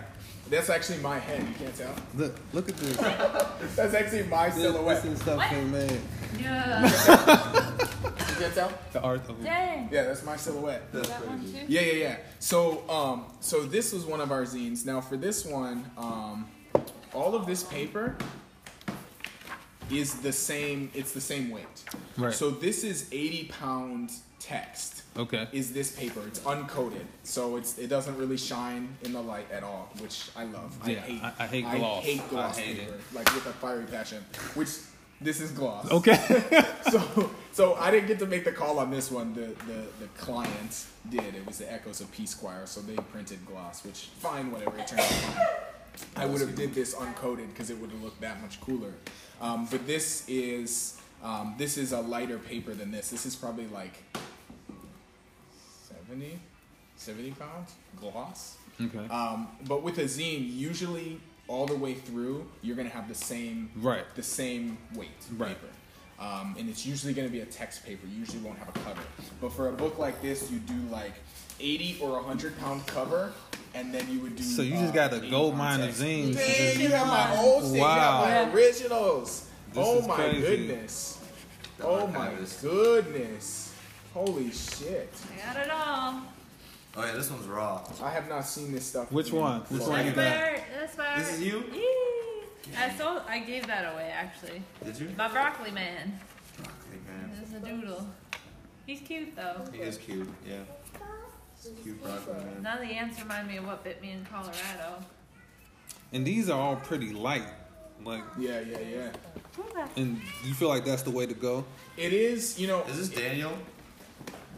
[0.49, 1.95] That's actually my head, you can't tell.
[2.15, 2.97] Look, look at this.
[3.77, 5.03] That's actually my This, silhouette.
[5.03, 5.49] this is stuff What?
[5.51, 6.01] they made.
[6.39, 6.83] Yeah.
[6.83, 8.71] You can't tell?
[8.91, 9.41] The art of.
[9.43, 9.87] Dang.
[9.91, 10.91] Yeah, that's my silhouette.
[10.93, 11.57] That's that one too.
[11.67, 12.15] Yeah, yeah, yeah.
[12.39, 14.85] So, um, so this was one of our zines.
[14.85, 16.47] Now, for this one, um,
[17.13, 18.15] all of this paper
[19.91, 20.89] is the same.
[20.93, 21.65] It's the same weight.
[22.17, 22.33] Right.
[22.33, 25.03] So this is 80 pound text.
[25.17, 25.47] Okay.
[25.51, 26.21] is this paper.
[26.27, 30.43] It's uncoated, so it's it doesn't really shine in the light at all, which I
[30.43, 30.77] love.
[30.83, 32.03] I Yeah, hate I- I hate gloss.
[32.03, 33.01] I hate gloss I hate paper, it.
[33.15, 34.23] like with a fiery passion.
[34.53, 34.69] Which
[35.19, 35.89] this is gloss.
[35.91, 36.17] Okay.
[36.91, 39.33] So so I didn't get to make the call on this one.
[39.33, 41.35] The the the client did.
[41.35, 44.77] It was the Echoes of Peace Choir, so they printed gloss, which fine, whatever.
[44.77, 45.47] It turned out fine.
[46.15, 48.93] I would have did this uncoated because it would have looked that much cooler.
[49.41, 53.09] Um, but this is um, this is a lighter paper than this.
[53.09, 53.93] This is probably like
[55.89, 56.39] 70,
[56.95, 58.57] 70 pounds gloss.
[58.81, 59.07] okay.
[59.09, 63.71] Um, but with a zine, usually all the way through, you're gonna have the same
[63.77, 64.03] Right.
[64.15, 65.49] the same weight Right.
[65.49, 65.73] paper.
[66.19, 68.07] Um, and it's usually going to be a text paper.
[68.07, 69.01] You usually won't have a cover.
[69.39, 71.13] But for a book like this, you do like
[71.59, 73.33] 80 or 100 pound cover,
[73.73, 74.43] and then you would do.
[74.43, 76.35] So you uh, just got a 80 gold mine of zines.
[76.35, 77.75] Dang, you have my old thing.
[77.75, 78.25] You Wow.
[78.25, 79.49] have my originals.
[79.73, 80.41] This oh my crazy.
[80.41, 81.19] goodness.
[81.81, 82.31] Oh my
[82.61, 83.73] goodness.
[84.13, 85.13] Holy shit.
[85.33, 86.21] I got it all.
[86.95, 87.83] Oh yeah, this one's raw.
[88.01, 89.11] I have not seen this stuff.
[89.11, 89.61] Which in one?
[89.61, 89.91] Which forever.
[89.91, 90.97] one you This got?
[90.97, 91.27] part, this.
[91.29, 91.63] This is you?
[91.73, 92.73] Yee.
[92.77, 93.21] I sold.
[93.29, 94.61] I gave that away actually.
[94.83, 95.09] Did you?
[95.17, 96.19] My broccoli man.
[96.57, 97.31] Broccoli man.
[97.39, 98.07] This is a doodle.
[98.87, 99.61] He's cute though.
[99.71, 100.27] He is cute.
[100.47, 100.55] Yeah.
[101.83, 102.63] Cute broccoli man.
[102.63, 105.03] None of the ants remind me of what bit me in Colorado.
[106.13, 107.43] And these are all pretty light.
[108.03, 109.87] Like, Yeah, yeah, yeah.
[109.95, 111.65] and you feel like that's the way to go?
[111.97, 112.83] It is, you know.
[112.83, 113.57] Is this Daniel?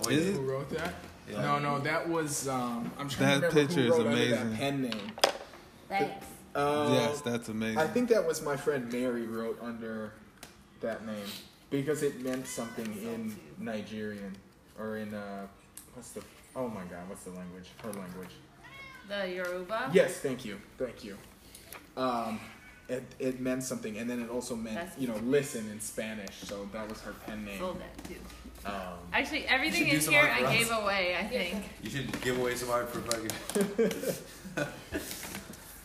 [0.06, 0.31] Oh, Is yeah.
[0.31, 0.36] it?
[0.36, 0.94] Who wrote that?
[1.31, 1.41] Yeah.
[1.41, 2.48] No, no, that was.
[2.48, 4.49] Um, I'm trying That to remember picture who is wrote under amazing.
[4.49, 5.11] that pen name.
[5.88, 6.26] Thanks.
[6.56, 7.77] Uh, yes, that's amazing.
[7.77, 10.11] I think that was my friend Mary wrote under
[10.81, 11.15] that name
[11.69, 14.36] because it meant something in Nigerian
[14.77, 15.48] or in uh,
[15.94, 16.22] what's the?
[16.60, 17.69] Oh my God, what's the language?
[17.81, 18.31] Her language.
[19.07, 19.91] The Yoruba.
[19.94, 21.18] Yes, thank you, thank you.
[21.95, 22.38] Um,
[22.90, 26.36] it, it meant something, and then it also meant That's- you know listen in Spanish.
[26.44, 27.60] So that was her pen name.
[27.60, 28.15] Sold that too.
[28.65, 28.73] Um,
[29.14, 30.57] Actually, everything should in here I us.
[30.57, 31.15] gave away.
[31.18, 31.64] I think.
[31.81, 33.31] You should give away some art for fucking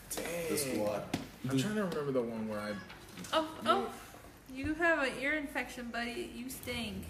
[0.09, 0.49] dang.
[0.49, 1.03] the squad.
[1.49, 2.73] I'm trying to remember the one where I.
[3.31, 3.87] Oh, oh,
[4.53, 6.31] you have an ear infection, buddy.
[6.35, 7.05] You stink.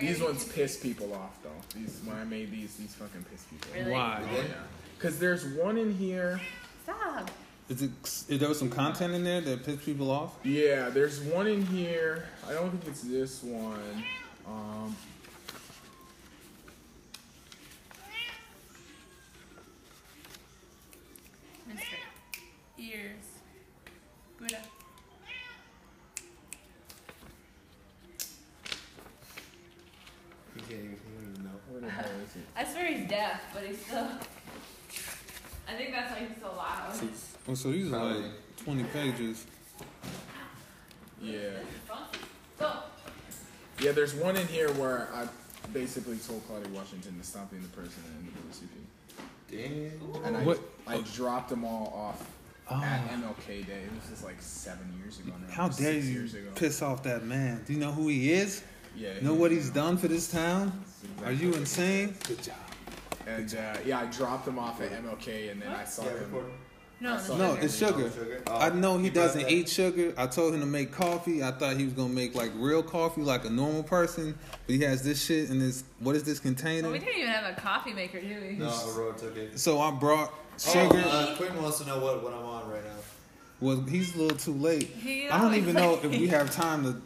[0.00, 1.50] I These ones piss people off though.
[1.78, 3.68] These when I made these, these fucking piss people.
[3.70, 3.76] off.
[3.76, 3.90] Really?
[3.92, 4.22] Why?
[4.30, 4.42] Oh yeah.
[4.98, 6.40] Cause there's one in here.
[6.42, 7.30] you- Stop.
[7.68, 7.90] Is it?
[8.28, 10.34] Is there was some content in there that pissed people off?
[10.42, 12.24] Yeah, there's one in here.
[12.48, 14.02] I don't think it's this one.
[14.46, 14.96] Um,
[22.78, 23.26] Ears.
[24.38, 24.62] Buddha.
[30.54, 31.50] You can't even, you don't even know.
[31.70, 32.42] where the hell is it?
[32.56, 34.06] I swear he's deaf, but he's still.
[35.68, 36.92] I think that's why he's so loud.
[37.48, 38.22] Oh, so he's Probably.
[38.22, 38.32] like
[38.64, 39.46] twenty pages.
[41.22, 41.38] Yeah.
[42.58, 42.66] So,
[43.80, 45.26] Yeah, there's one in here where I
[45.72, 49.90] basically told Claudie Washington to stop being the president in the NAACP.
[50.20, 50.24] Damn.
[50.24, 52.26] And I, What- I dropped them all off
[52.72, 52.76] Oh.
[52.82, 53.82] at MLK Day.
[53.82, 55.52] It was just like seven years ago now.
[55.52, 56.50] How dare you years ago.
[56.54, 57.62] piss off that man?
[57.66, 58.62] Do you know who he is?
[58.96, 59.20] Yeah.
[59.22, 60.72] Know what he's done for this town?
[61.24, 62.14] Are you insane?
[62.26, 62.56] Good job.
[63.26, 66.32] And uh, yeah, I dropped him off at MLK, and then I saw Yeah, them.
[66.32, 66.50] record.
[67.00, 68.10] no, No, it's sugar.
[68.10, 68.42] sugar?
[68.46, 69.52] Oh, I know he you brought doesn't that.
[69.52, 70.12] eat sugar.
[70.18, 71.42] I told him to make coffee.
[71.42, 74.36] I thought he was gonna make like real coffee, like a normal person.
[74.66, 75.84] But he has this shit in this.
[76.00, 76.92] What is this Well, we container?
[76.98, 78.56] didn't even have a coffee maker, do we?
[78.56, 79.58] No, Aurora took it.
[79.58, 80.32] So I brought
[80.66, 81.02] Oh, sugar.
[81.06, 82.90] uh, Quinn wants to know what, what I'm on right now.
[83.60, 84.88] Well, he's a little too late.
[84.88, 87.00] He I don't even know if we have time to.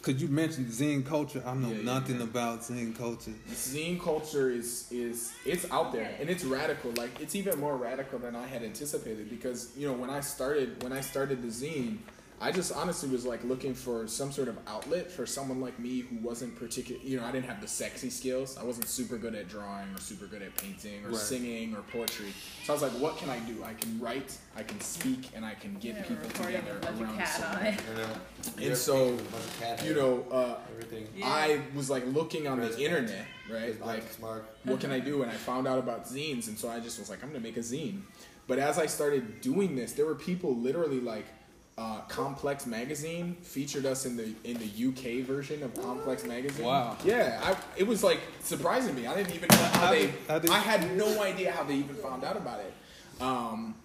[0.00, 1.42] Cause you mentioned zine culture.
[1.44, 2.24] I know Yeah, nothing yeah.
[2.24, 3.32] about zine culture.
[3.50, 6.92] Zine culture is is it's out there and it's radical.
[6.92, 10.82] Like it's even more radical than I had anticipated because you know when I started
[10.82, 11.98] when I started the zine,
[12.40, 16.00] I just honestly was like looking for some sort of outlet for someone like me
[16.02, 17.00] who wasn't particular.
[17.02, 18.56] You know, I didn't have the sexy skills.
[18.56, 21.16] I wasn't super good at drawing or super good at painting or Right.
[21.18, 22.32] singing or poetry.
[22.64, 23.64] So I was like, what can I do?
[23.64, 26.94] I can write, I can speak, and I can get Yeah, people together a bunch
[27.00, 27.66] of around cat something.
[27.94, 28.00] on
[28.62, 28.68] it.
[28.68, 30.26] And so, painting a bunch of cat You know.
[30.30, 31.08] Uh, everything.
[31.16, 31.26] Yeah.
[31.26, 33.84] I was like looking on Res- the internet, right?
[33.84, 34.44] Like, smart.
[34.64, 35.22] what can I do?
[35.22, 37.56] And I found out about zines, and so I just was like, I'm gonna make
[37.56, 38.02] a zine.
[38.46, 41.26] But as I started doing this, there were people literally like,
[41.78, 46.66] uh, Complex Magazine featured us in the in the UK version of Complex Magazine.
[46.66, 46.96] Wow.
[47.04, 49.06] Yeah, I, it was like surprising me.
[49.06, 50.06] I didn't even know how, How they.
[50.06, 52.74] did- how did- I had no idea how they even found out about it.
[53.22, 53.76] Um,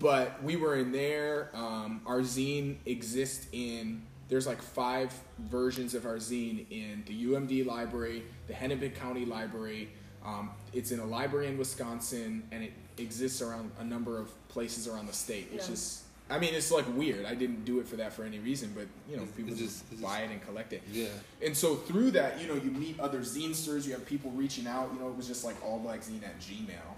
[0.00, 1.50] but we were in there.
[1.54, 4.02] Um, our zine exists in.
[4.28, 9.90] There's like five versions of our zine in the UMD library, the Hennepin County Library.
[10.24, 14.88] Um, it's in a library in Wisconsin, and it exists around a number of places
[14.88, 15.72] around the state, which Yeah.
[15.72, 16.02] is.
[16.32, 17.26] I mean, it's like weird.
[17.26, 19.90] I didn't do it for that for any reason, but you know, people it's just,
[19.90, 20.82] just- buy it and collect it.
[20.90, 21.08] Yeah.
[21.44, 24.90] And so through that, you know, you meet other zinesters, you have people reaching out,
[24.94, 26.88] you know, it was just like all black zine at Gmail.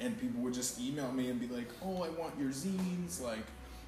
[0.00, 3.44] And people would just email me and be like, Oh, I want your zines, like,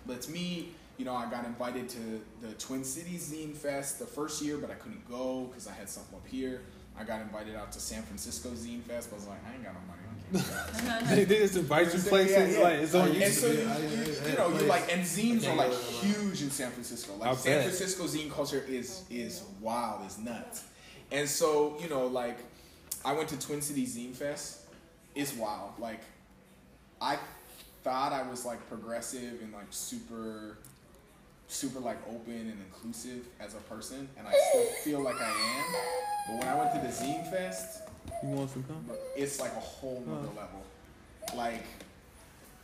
[0.07, 0.75] let's meet.
[0.99, 4.71] You know, I got invited to the Twin Cities Zine Fest the first year, but
[4.71, 6.63] I couldn't go because I had something up here.
[6.99, 9.63] I got invited out to San Francisco Zine Fest, but I was like, I ain't
[9.63, 10.01] got no money.
[10.35, 11.05] I can't go out.
[11.09, 12.65] they, they just invite you places Yeah, yeah.
[12.65, 13.31] like it's on and YouTube.
[13.31, 14.69] so you, I- I- you, I- you know, you place.
[14.69, 16.03] like, and zines are like go there no more.
[16.31, 17.15] huge in San Francisco.
[17.17, 17.63] Like I San bet.
[17.65, 20.65] Francisco zine culture is is wild, is nuts.
[21.13, 22.39] And so you know, like,
[23.05, 24.61] I went to Twin Cities Zine Fest.
[25.15, 25.71] It's wild.
[25.79, 26.01] Like,
[27.01, 27.19] I
[27.85, 30.59] thought I was like progressive and like super,
[31.47, 35.65] super like open and inclusive as a person, and I still feel like I am.
[36.29, 37.83] But when I went to the Zine Fest,
[38.23, 38.85] You want some gum?
[39.17, 40.65] it's like a whole nother level.
[41.35, 41.65] Like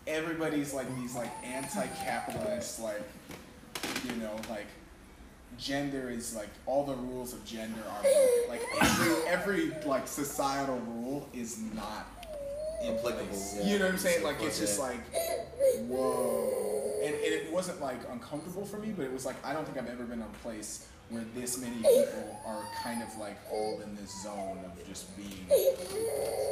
[0.07, 3.03] everybody's like these like anti-capitalist, like
[4.09, 4.67] you know, like
[5.59, 8.03] gender is like all the rules of gender are
[8.49, 12.07] like every every like societal rule is not
[12.85, 13.65] Applicable, yeah.
[13.65, 14.25] You know what I'm saying?
[14.25, 14.99] Like it's just like
[15.87, 19.65] whoa, and, and it wasn't like uncomfortable for me, but it was like I don't
[19.65, 23.39] think I've ever been in a place where this many people are kind of like
[23.51, 25.47] all in this zone of just being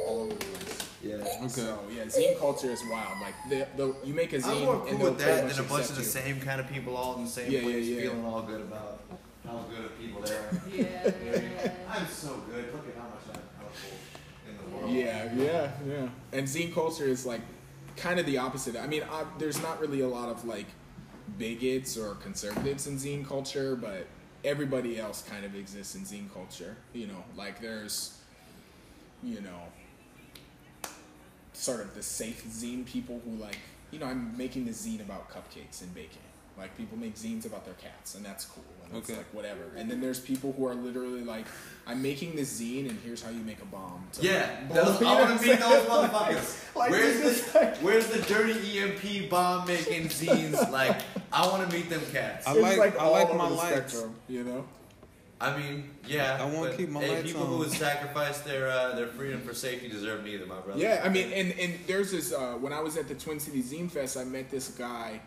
[0.06, 0.88] all over the place.
[1.02, 1.14] Yeah.
[1.14, 1.48] Okay.
[1.48, 3.20] So yeah, zine culture is wild.
[3.20, 5.68] Like the, the you make a zine I'm more cool and with that than a
[5.68, 6.08] bunch of the you.
[6.08, 8.00] same kind of people all in the same Yeah, yeah, place yeah.
[8.02, 9.00] feeling all good about
[9.46, 10.62] how good of people they are.
[10.72, 11.72] Yeah.
[11.90, 12.66] I'm so good.
[12.72, 13.96] Look at how much I'm helpful
[14.48, 14.92] in the world.
[14.92, 16.08] Yeah, yeah, yeah.
[16.32, 17.40] And zine culture is like
[17.96, 18.76] kind of the opposite.
[18.76, 20.66] I mean, I, there's not really a lot of like
[21.38, 24.06] bigots or conservatives in zine culture, but
[24.44, 26.76] everybody else kind of exists in zine culture.
[26.92, 28.18] You know, like there's,
[29.22, 30.90] you know,
[31.52, 33.58] sort of the safe zine people who like,
[33.90, 36.18] you know, I'm making this zine about cupcakes and baking.
[36.56, 38.64] Like people make zines about their cats, and that's cool.
[38.90, 39.18] And it's Okay.
[39.18, 39.60] like whatever.
[39.76, 41.46] And then there's people who are literally like,
[41.86, 44.04] I'm making this zine, and here's how you make a bomb.
[44.14, 46.56] to- Yeah, Bomb, those, you know I want to meet those motherfuckers.
[46.76, 50.70] Like, where's the like- Where's the dirty EMP bomb making zines?
[50.72, 51.00] Like,
[51.32, 52.46] I want to meet them cats.
[52.46, 53.92] I It's like- I all like my the likes.
[53.92, 54.64] spectrum, you know.
[55.42, 56.36] I mean, yeah.
[56.38, 57.48] I wanna keep my hey, lights people on.
[57.48, 60.78] who would sacrifice their uh, their freedom for safety deserve neither, my brother.
[60.78, 62.30] Yeah, I mean, and and there's this.
[62.30, 65.22] Uh, when I was at the Twin City Zine Fest, I met this guy.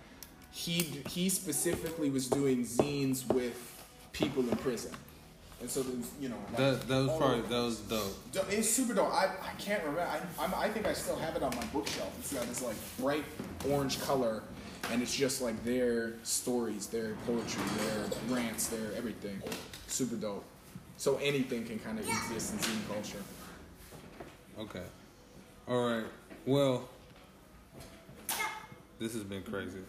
[0.53, 3.59] He he specifically was doing zines with
[4.11, 4.91] people in prison,
[5.59, 5.83] and so
[6.21, 8.51] you know like, That that was all probably that was dope.
[8.51, 9.11] It's super dope.
[9.11, 10.01] I, I can't remember.
[10.01, 12.13] I, I'm, I think I still have it on my bookshelf.
[12.19, 13.23] It's got this like bright
[13.67, 14.43] orange color,
[14.91, 19.41] and it's just like their stories, their poetry, their rants, their everything.
[19.87, 20.45] Super dope.
[20.97, 23.23] So anything can kind of exist in zine culture.
[24.59, 24.85] Okay.
[25.67, 26.05] All right.
[26.45, 26.87] Well,
[28.99, 29.79] this has been crazy.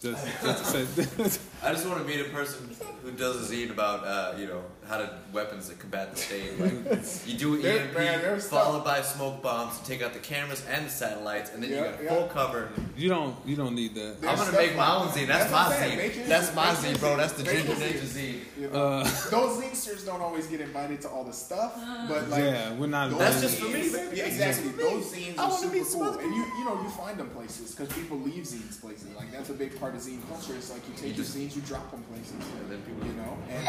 [0.00, 2.70] Just, just I just want to meet a person
[3.02, 6.58] who does a zine about, uh, you know, how to weapons that combat the state.
[6.60, 6.72] Like,
[7.26, 10.64] you do an EMP, man, there's followed by smoke bombs to take out the cameras
[10.68, 12.08] and the satellites, and then Yeah, you got yeah.
[12.14, 12.68] full cover.
[12.96, 14.16] you don't you don't need that.
[14.26, 15.14] I'm gonna make my own that.
[15.16, 15.26] zine.
[15.28, 15.96] That's, That's my I'm zine.
[15.96, 17.16] Make That's my make your zine, bro.
[17.16, 18.34] That's the Make Ginger your Ninja zine.
[18.34, 18.40] zine.
[18.60, 18.86] You know?
[18.86, 21.72] Uh, Those zinesters don't always get invited to all the stuff,
[22.08, 23.16] but like yeah, we're not.
[23.16, 24.16] That's just for me, baby.
[24.16, 24.70] Yeah, exactly.
[24.72, 27.30] Those zines I are wanna super cool, other and you you know you find them
[27.30, 29.06] places because people leave zines places.
[29.16, 30.54] Like that's a big part of zine culture.
[30.56, 32.32] It's like you take your zines, you drop them places.
[32.60, 33.68] And then people, You know, and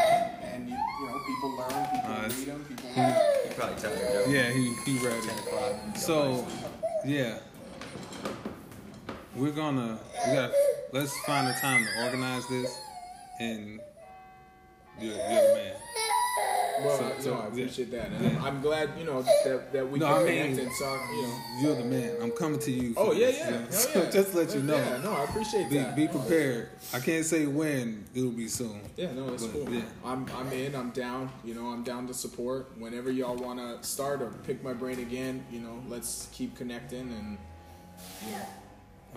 [0.52, 2.90] and you you know people learn, people Uh, read them, people.
[2.96, 3.90] you probably tell
[4.26, 4.34] me.
[4.34, 5.38] Yeah, he he read 10 it.
[5.46, 5.96] o'clock.
[5.96, 6.46] So,
[7.04, 7.38] yeah,
[9.36, 10.50] we're gonna we got
[10.92, 12.78] let's find a time to organize this,
[13.40, 13.80] and
[15.00, 15.18] you're, you're
[15.48, 15.74] the man.
[16.84, 17.48] Well, So- I- so, no, I yeah.
[17.48, 18.38] appreciate that, and Yeah.
[18.40, 21.00] I'm, I'm glad you know that that we No, can I connect mean, and talk.
[21.14, 21.38] You know.
[21.60, 22.16] You're the man.
[22.22, 22.94] I'm coming to you.
[22.94, 23.44] for Oh yeah, this, yeah.
[23.46, 23.58] you know?
[23.60, 24.76] Hell So just to let you know.
[24.76, 25.94] Yeah, no, I appreciate Be, that.
[25.94, 26.70] be prepared.
[26.92, 28.80] I can't say when it'll be soon.
[28.96, 29.72] Yeah, no, it's But, cool.
[29.74, 29.82] yeah.
[30.04, 30.74] I'm I'm in.
[30.74, 31.30] I'm down.
[31.44, 34.98] You know, I'm down to support whenever y'all want to start or pick my brain
[34.98, 35.44] again.
[35.52, 37.38] You know, let's keep connecting and
[38.28, 38.44] Yeah.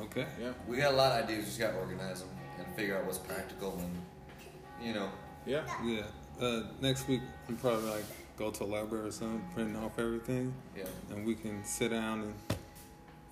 [0.04, 0.28] Okay.
[0.40, 1.40] yeah, We got a lot of ideas.
[1.40, 2.30] We just got to organize them
[2.60, 5.10] and figure out what's practical and, you know.
[5.48, 5.64] yeah.
[5.84, 6.04] Yeah.
[6.42, 8.04] Uh, next week we probably like
[8.38, 10.84] go to a library or something, print off everything, Yeah.
[11.12, 12.34] and we can sit down and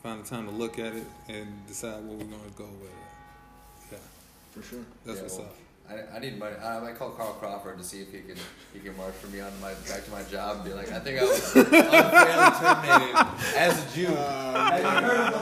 [0.02, 2.92] find the time to look at it and decide what we're gonna go with.
[3.92, 3.98] Yeah,
[4.52, 4.80] For sure.
[5.06, 5.56] that's Yeah, what's well, up.
[5.90, 6.56] I, I need money.
[6.56, 8.38] I might call Carl Crawford to see if he can
[8.74, 11.00] he can march for me on my back to my job and be like, I
[11.00, 13.18] think I was unfairly terminated
[13.58, 14.08] as a Jew.
[14.08, 15.40] Uh, Have you heard of the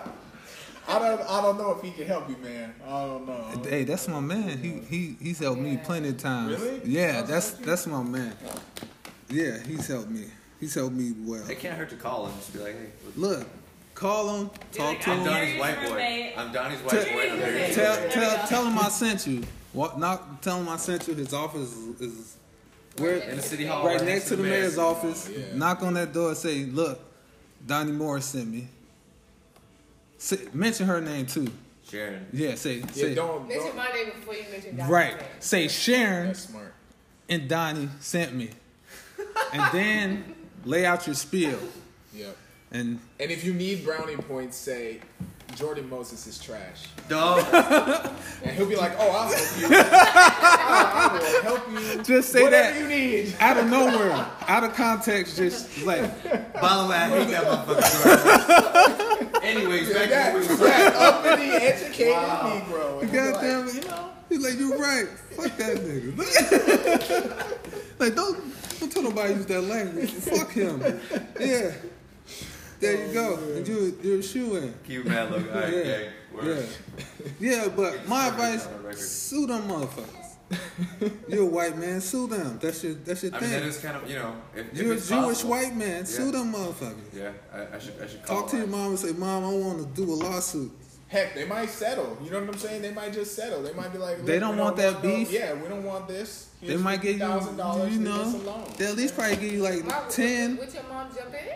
[0.95, 2.73] I don't I don't know if he can help you, man.
[2.85, 3.61] I don't know.
[3.69, 4.57] Hey, that's my man.
[4.57, 6.59] He he he's helped me plenty of times.
[6.59, 6.81] Really?
[6.85, 8.35] Yeah, Oh, that's that's my man.
[9.29, 10.25] Yeah, he's helped me.
[10.59, 11.47] He's helped me well.
[11.49, 12.35] It can't hurt to call him.
[12.37, 13.47] Just be like, hey, Look,
[13.95, 15.11] call him, talk to him.
[15.11, 15.25] I'm him.
[15.25, 15.89] Donnie's white boy.
[15.89, 16.33] roommate.
[16.37, 17.29] I'm Donnie's white Tell- boy.
[17.31, 19.43] I'm very Tell tell tell him I sent you.
[19.73, 19.97] What?
[19.99, 21.13] Not tell him I sent you.
[21.15, 22.37] His office is, is
[22.97, 25.29] where in the city hall, right next to the mayor's office.
[25.29, 25.55] Yeah.
[25.55, 26.99] Knock on that door and say, "Look,
[27.65, 28.67] Donnie Morris sent me."
[30.21, 31.47] Say, mention her name too.
[31.89, 32.27] Sharon.
[32.31, 33.47] Yeah, say Yeah, say don't.
[33.47, 34.91] Mention don't my name before you mention Dr.
[34.91, 35.19] right.
[35.19, 35.25] J.
[35.39, 36.75] Say Sharon that's smart.
[37.27, 38.51] and Donnie sent me,
[39.51, 41.57] and then lay out your spiel.
[42.13, 42.37] Yep.
[42.71, 44.99] And And if you need brownie points, say
[45.55, 47.45] Jordan Moses is trash, Dog.
[48.43, 49.67] and he'll be like, "Oh, I'll help you.
[49.69, 52.03] I, I will help you.
[52.03, 52.79] Just say whatever that.
[52.81, 57.29] you need." out of nowhere, out of context, just like By the way, I hate
[57.31, 59.43] that motherfucker.
[59.43, 63.01] Anyways, back That, to what we were that uppity, educated Negro.
[63.01, 64.09] And he'll be goddamn like, it, you know.
[64.29, 65.07] He's like, you're right.
[65.35, 67.59] Fuck that nigga.
[67.99, 68.39] like, don't
[68.79, 70.11] don't tell nobody use that language.
[70.11, 70.99] Fuck him.
[71.39, 71.71] Yeah.
[72.81, 73.35] There you go.
[73.55, 74.73] And you you're a shoe in.
[74.85, 75.47] Keep mad look.
[75.53, 75.79] All right, Yeah.
[76.35, 76.69] okay.
[77.39, 77.55] Yeah.
[77.65, 78.99] Yeah, but my advice, On the record.
[78.99, 80.27] sue them motherfuckers.
[81.29, 82.59] You're a white man, sue them.
[82.61, 83.69] That's your that's your I mean, that thing.
[83.69, 84.33] is kind of you know.
[84.55, 86.03] If, if You're a it's Jewish possible- white man, Yeah.
[86.03, 87.13] sue them motherfuckers.
[87.13, 88.41] Yeah, I, I should I should call.
[88.41, 90.71] Talk to your mom and say, Mom, I want to do a lawsuit.
[91.07, 92.17] Heck, they might settle.
[92.23, 92.81] You know what I'm saying?
[92.81, 93.61] They might just settle.
[93.63, 95.31] They might be like, They "Look, don't want that no- beef?
[95.31, 96.49] Yeah, we don't want this.
[96.61, 97.93] They might give you, thousand dollars.
[97.93, 100.57] you know, they at least probably give you like Why- ten.
[100.57, 101.55] Would your mom jump in?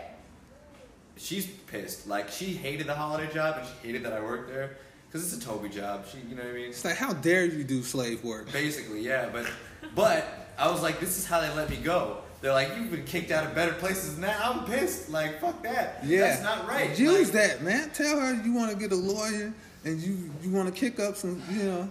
[1.16, 2.06] She's pissed.
[2.06, 4.76] Like she hated the holiday job and she hated that I worked there.
[5.08, 6.04] because it's a Toby job.
[6.10, 6.68] She, you know what I mean?
[6.70, 8.52] It's like, how dare you do slave work?
[8.52, 9.28] Basically, yeah.
[9.32, 9.46] But
[9.94, 10.26] but
[10.58, 12.18] I was like, this is how they let me go.
[12.42, 14.38] They're like, you've been kicked out of better places than that.
[14.44, 15.08] I'm pissed.
[15.08, 16.00] Like, fuck that.
[16.04, 16.96] Yeah, that's not right.
[16.98, 17.90] Use Like, that, man.
[17.90, 21.16] Tell her you want to get a lawyer and you you want to kick up
[21.16, 21.90] some, you know.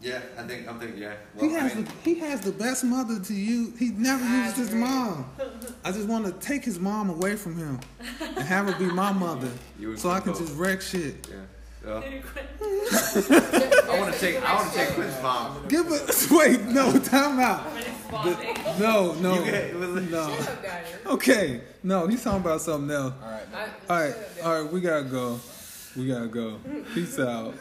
[0.00, 1.02] Yeah, I think I'm thinking.
[1.02, 1.14] Yeah.
[1.34, 3.72] Well, he I has mean, the, he has the best mother to you.
[3.78, 5.26] He never I used his mom.
[5.84, 7.80] I just want to take his mom away from him
[8.20, 10.48] and have her be my mother, You so I can propose.
[10.48, 11.26] just wreck shit.
[11.28, 11.36] yeah.
[11.82, 14.42] So, I I want to take.
[14.48, 15.66] I want to take Quinn's mom.
[15.68, 16.26] Give it.
[16.30, 17.66] Wait, no, time out.
[18.78, 20.28] No, no, You get- was it- no.
[20.36, 20.98] Shut up, Daniel.
[21.06, 23.14] Okay, no, he's talking about something else.
[23.22, 23.42] All right,
[23.88, 24.14] all right,
[24.44, 24.72] all right.
[24.72, 25.40] we gotta go.
[25.96, 26.58] We gotta go.
[26.94, 27.54] Peace out.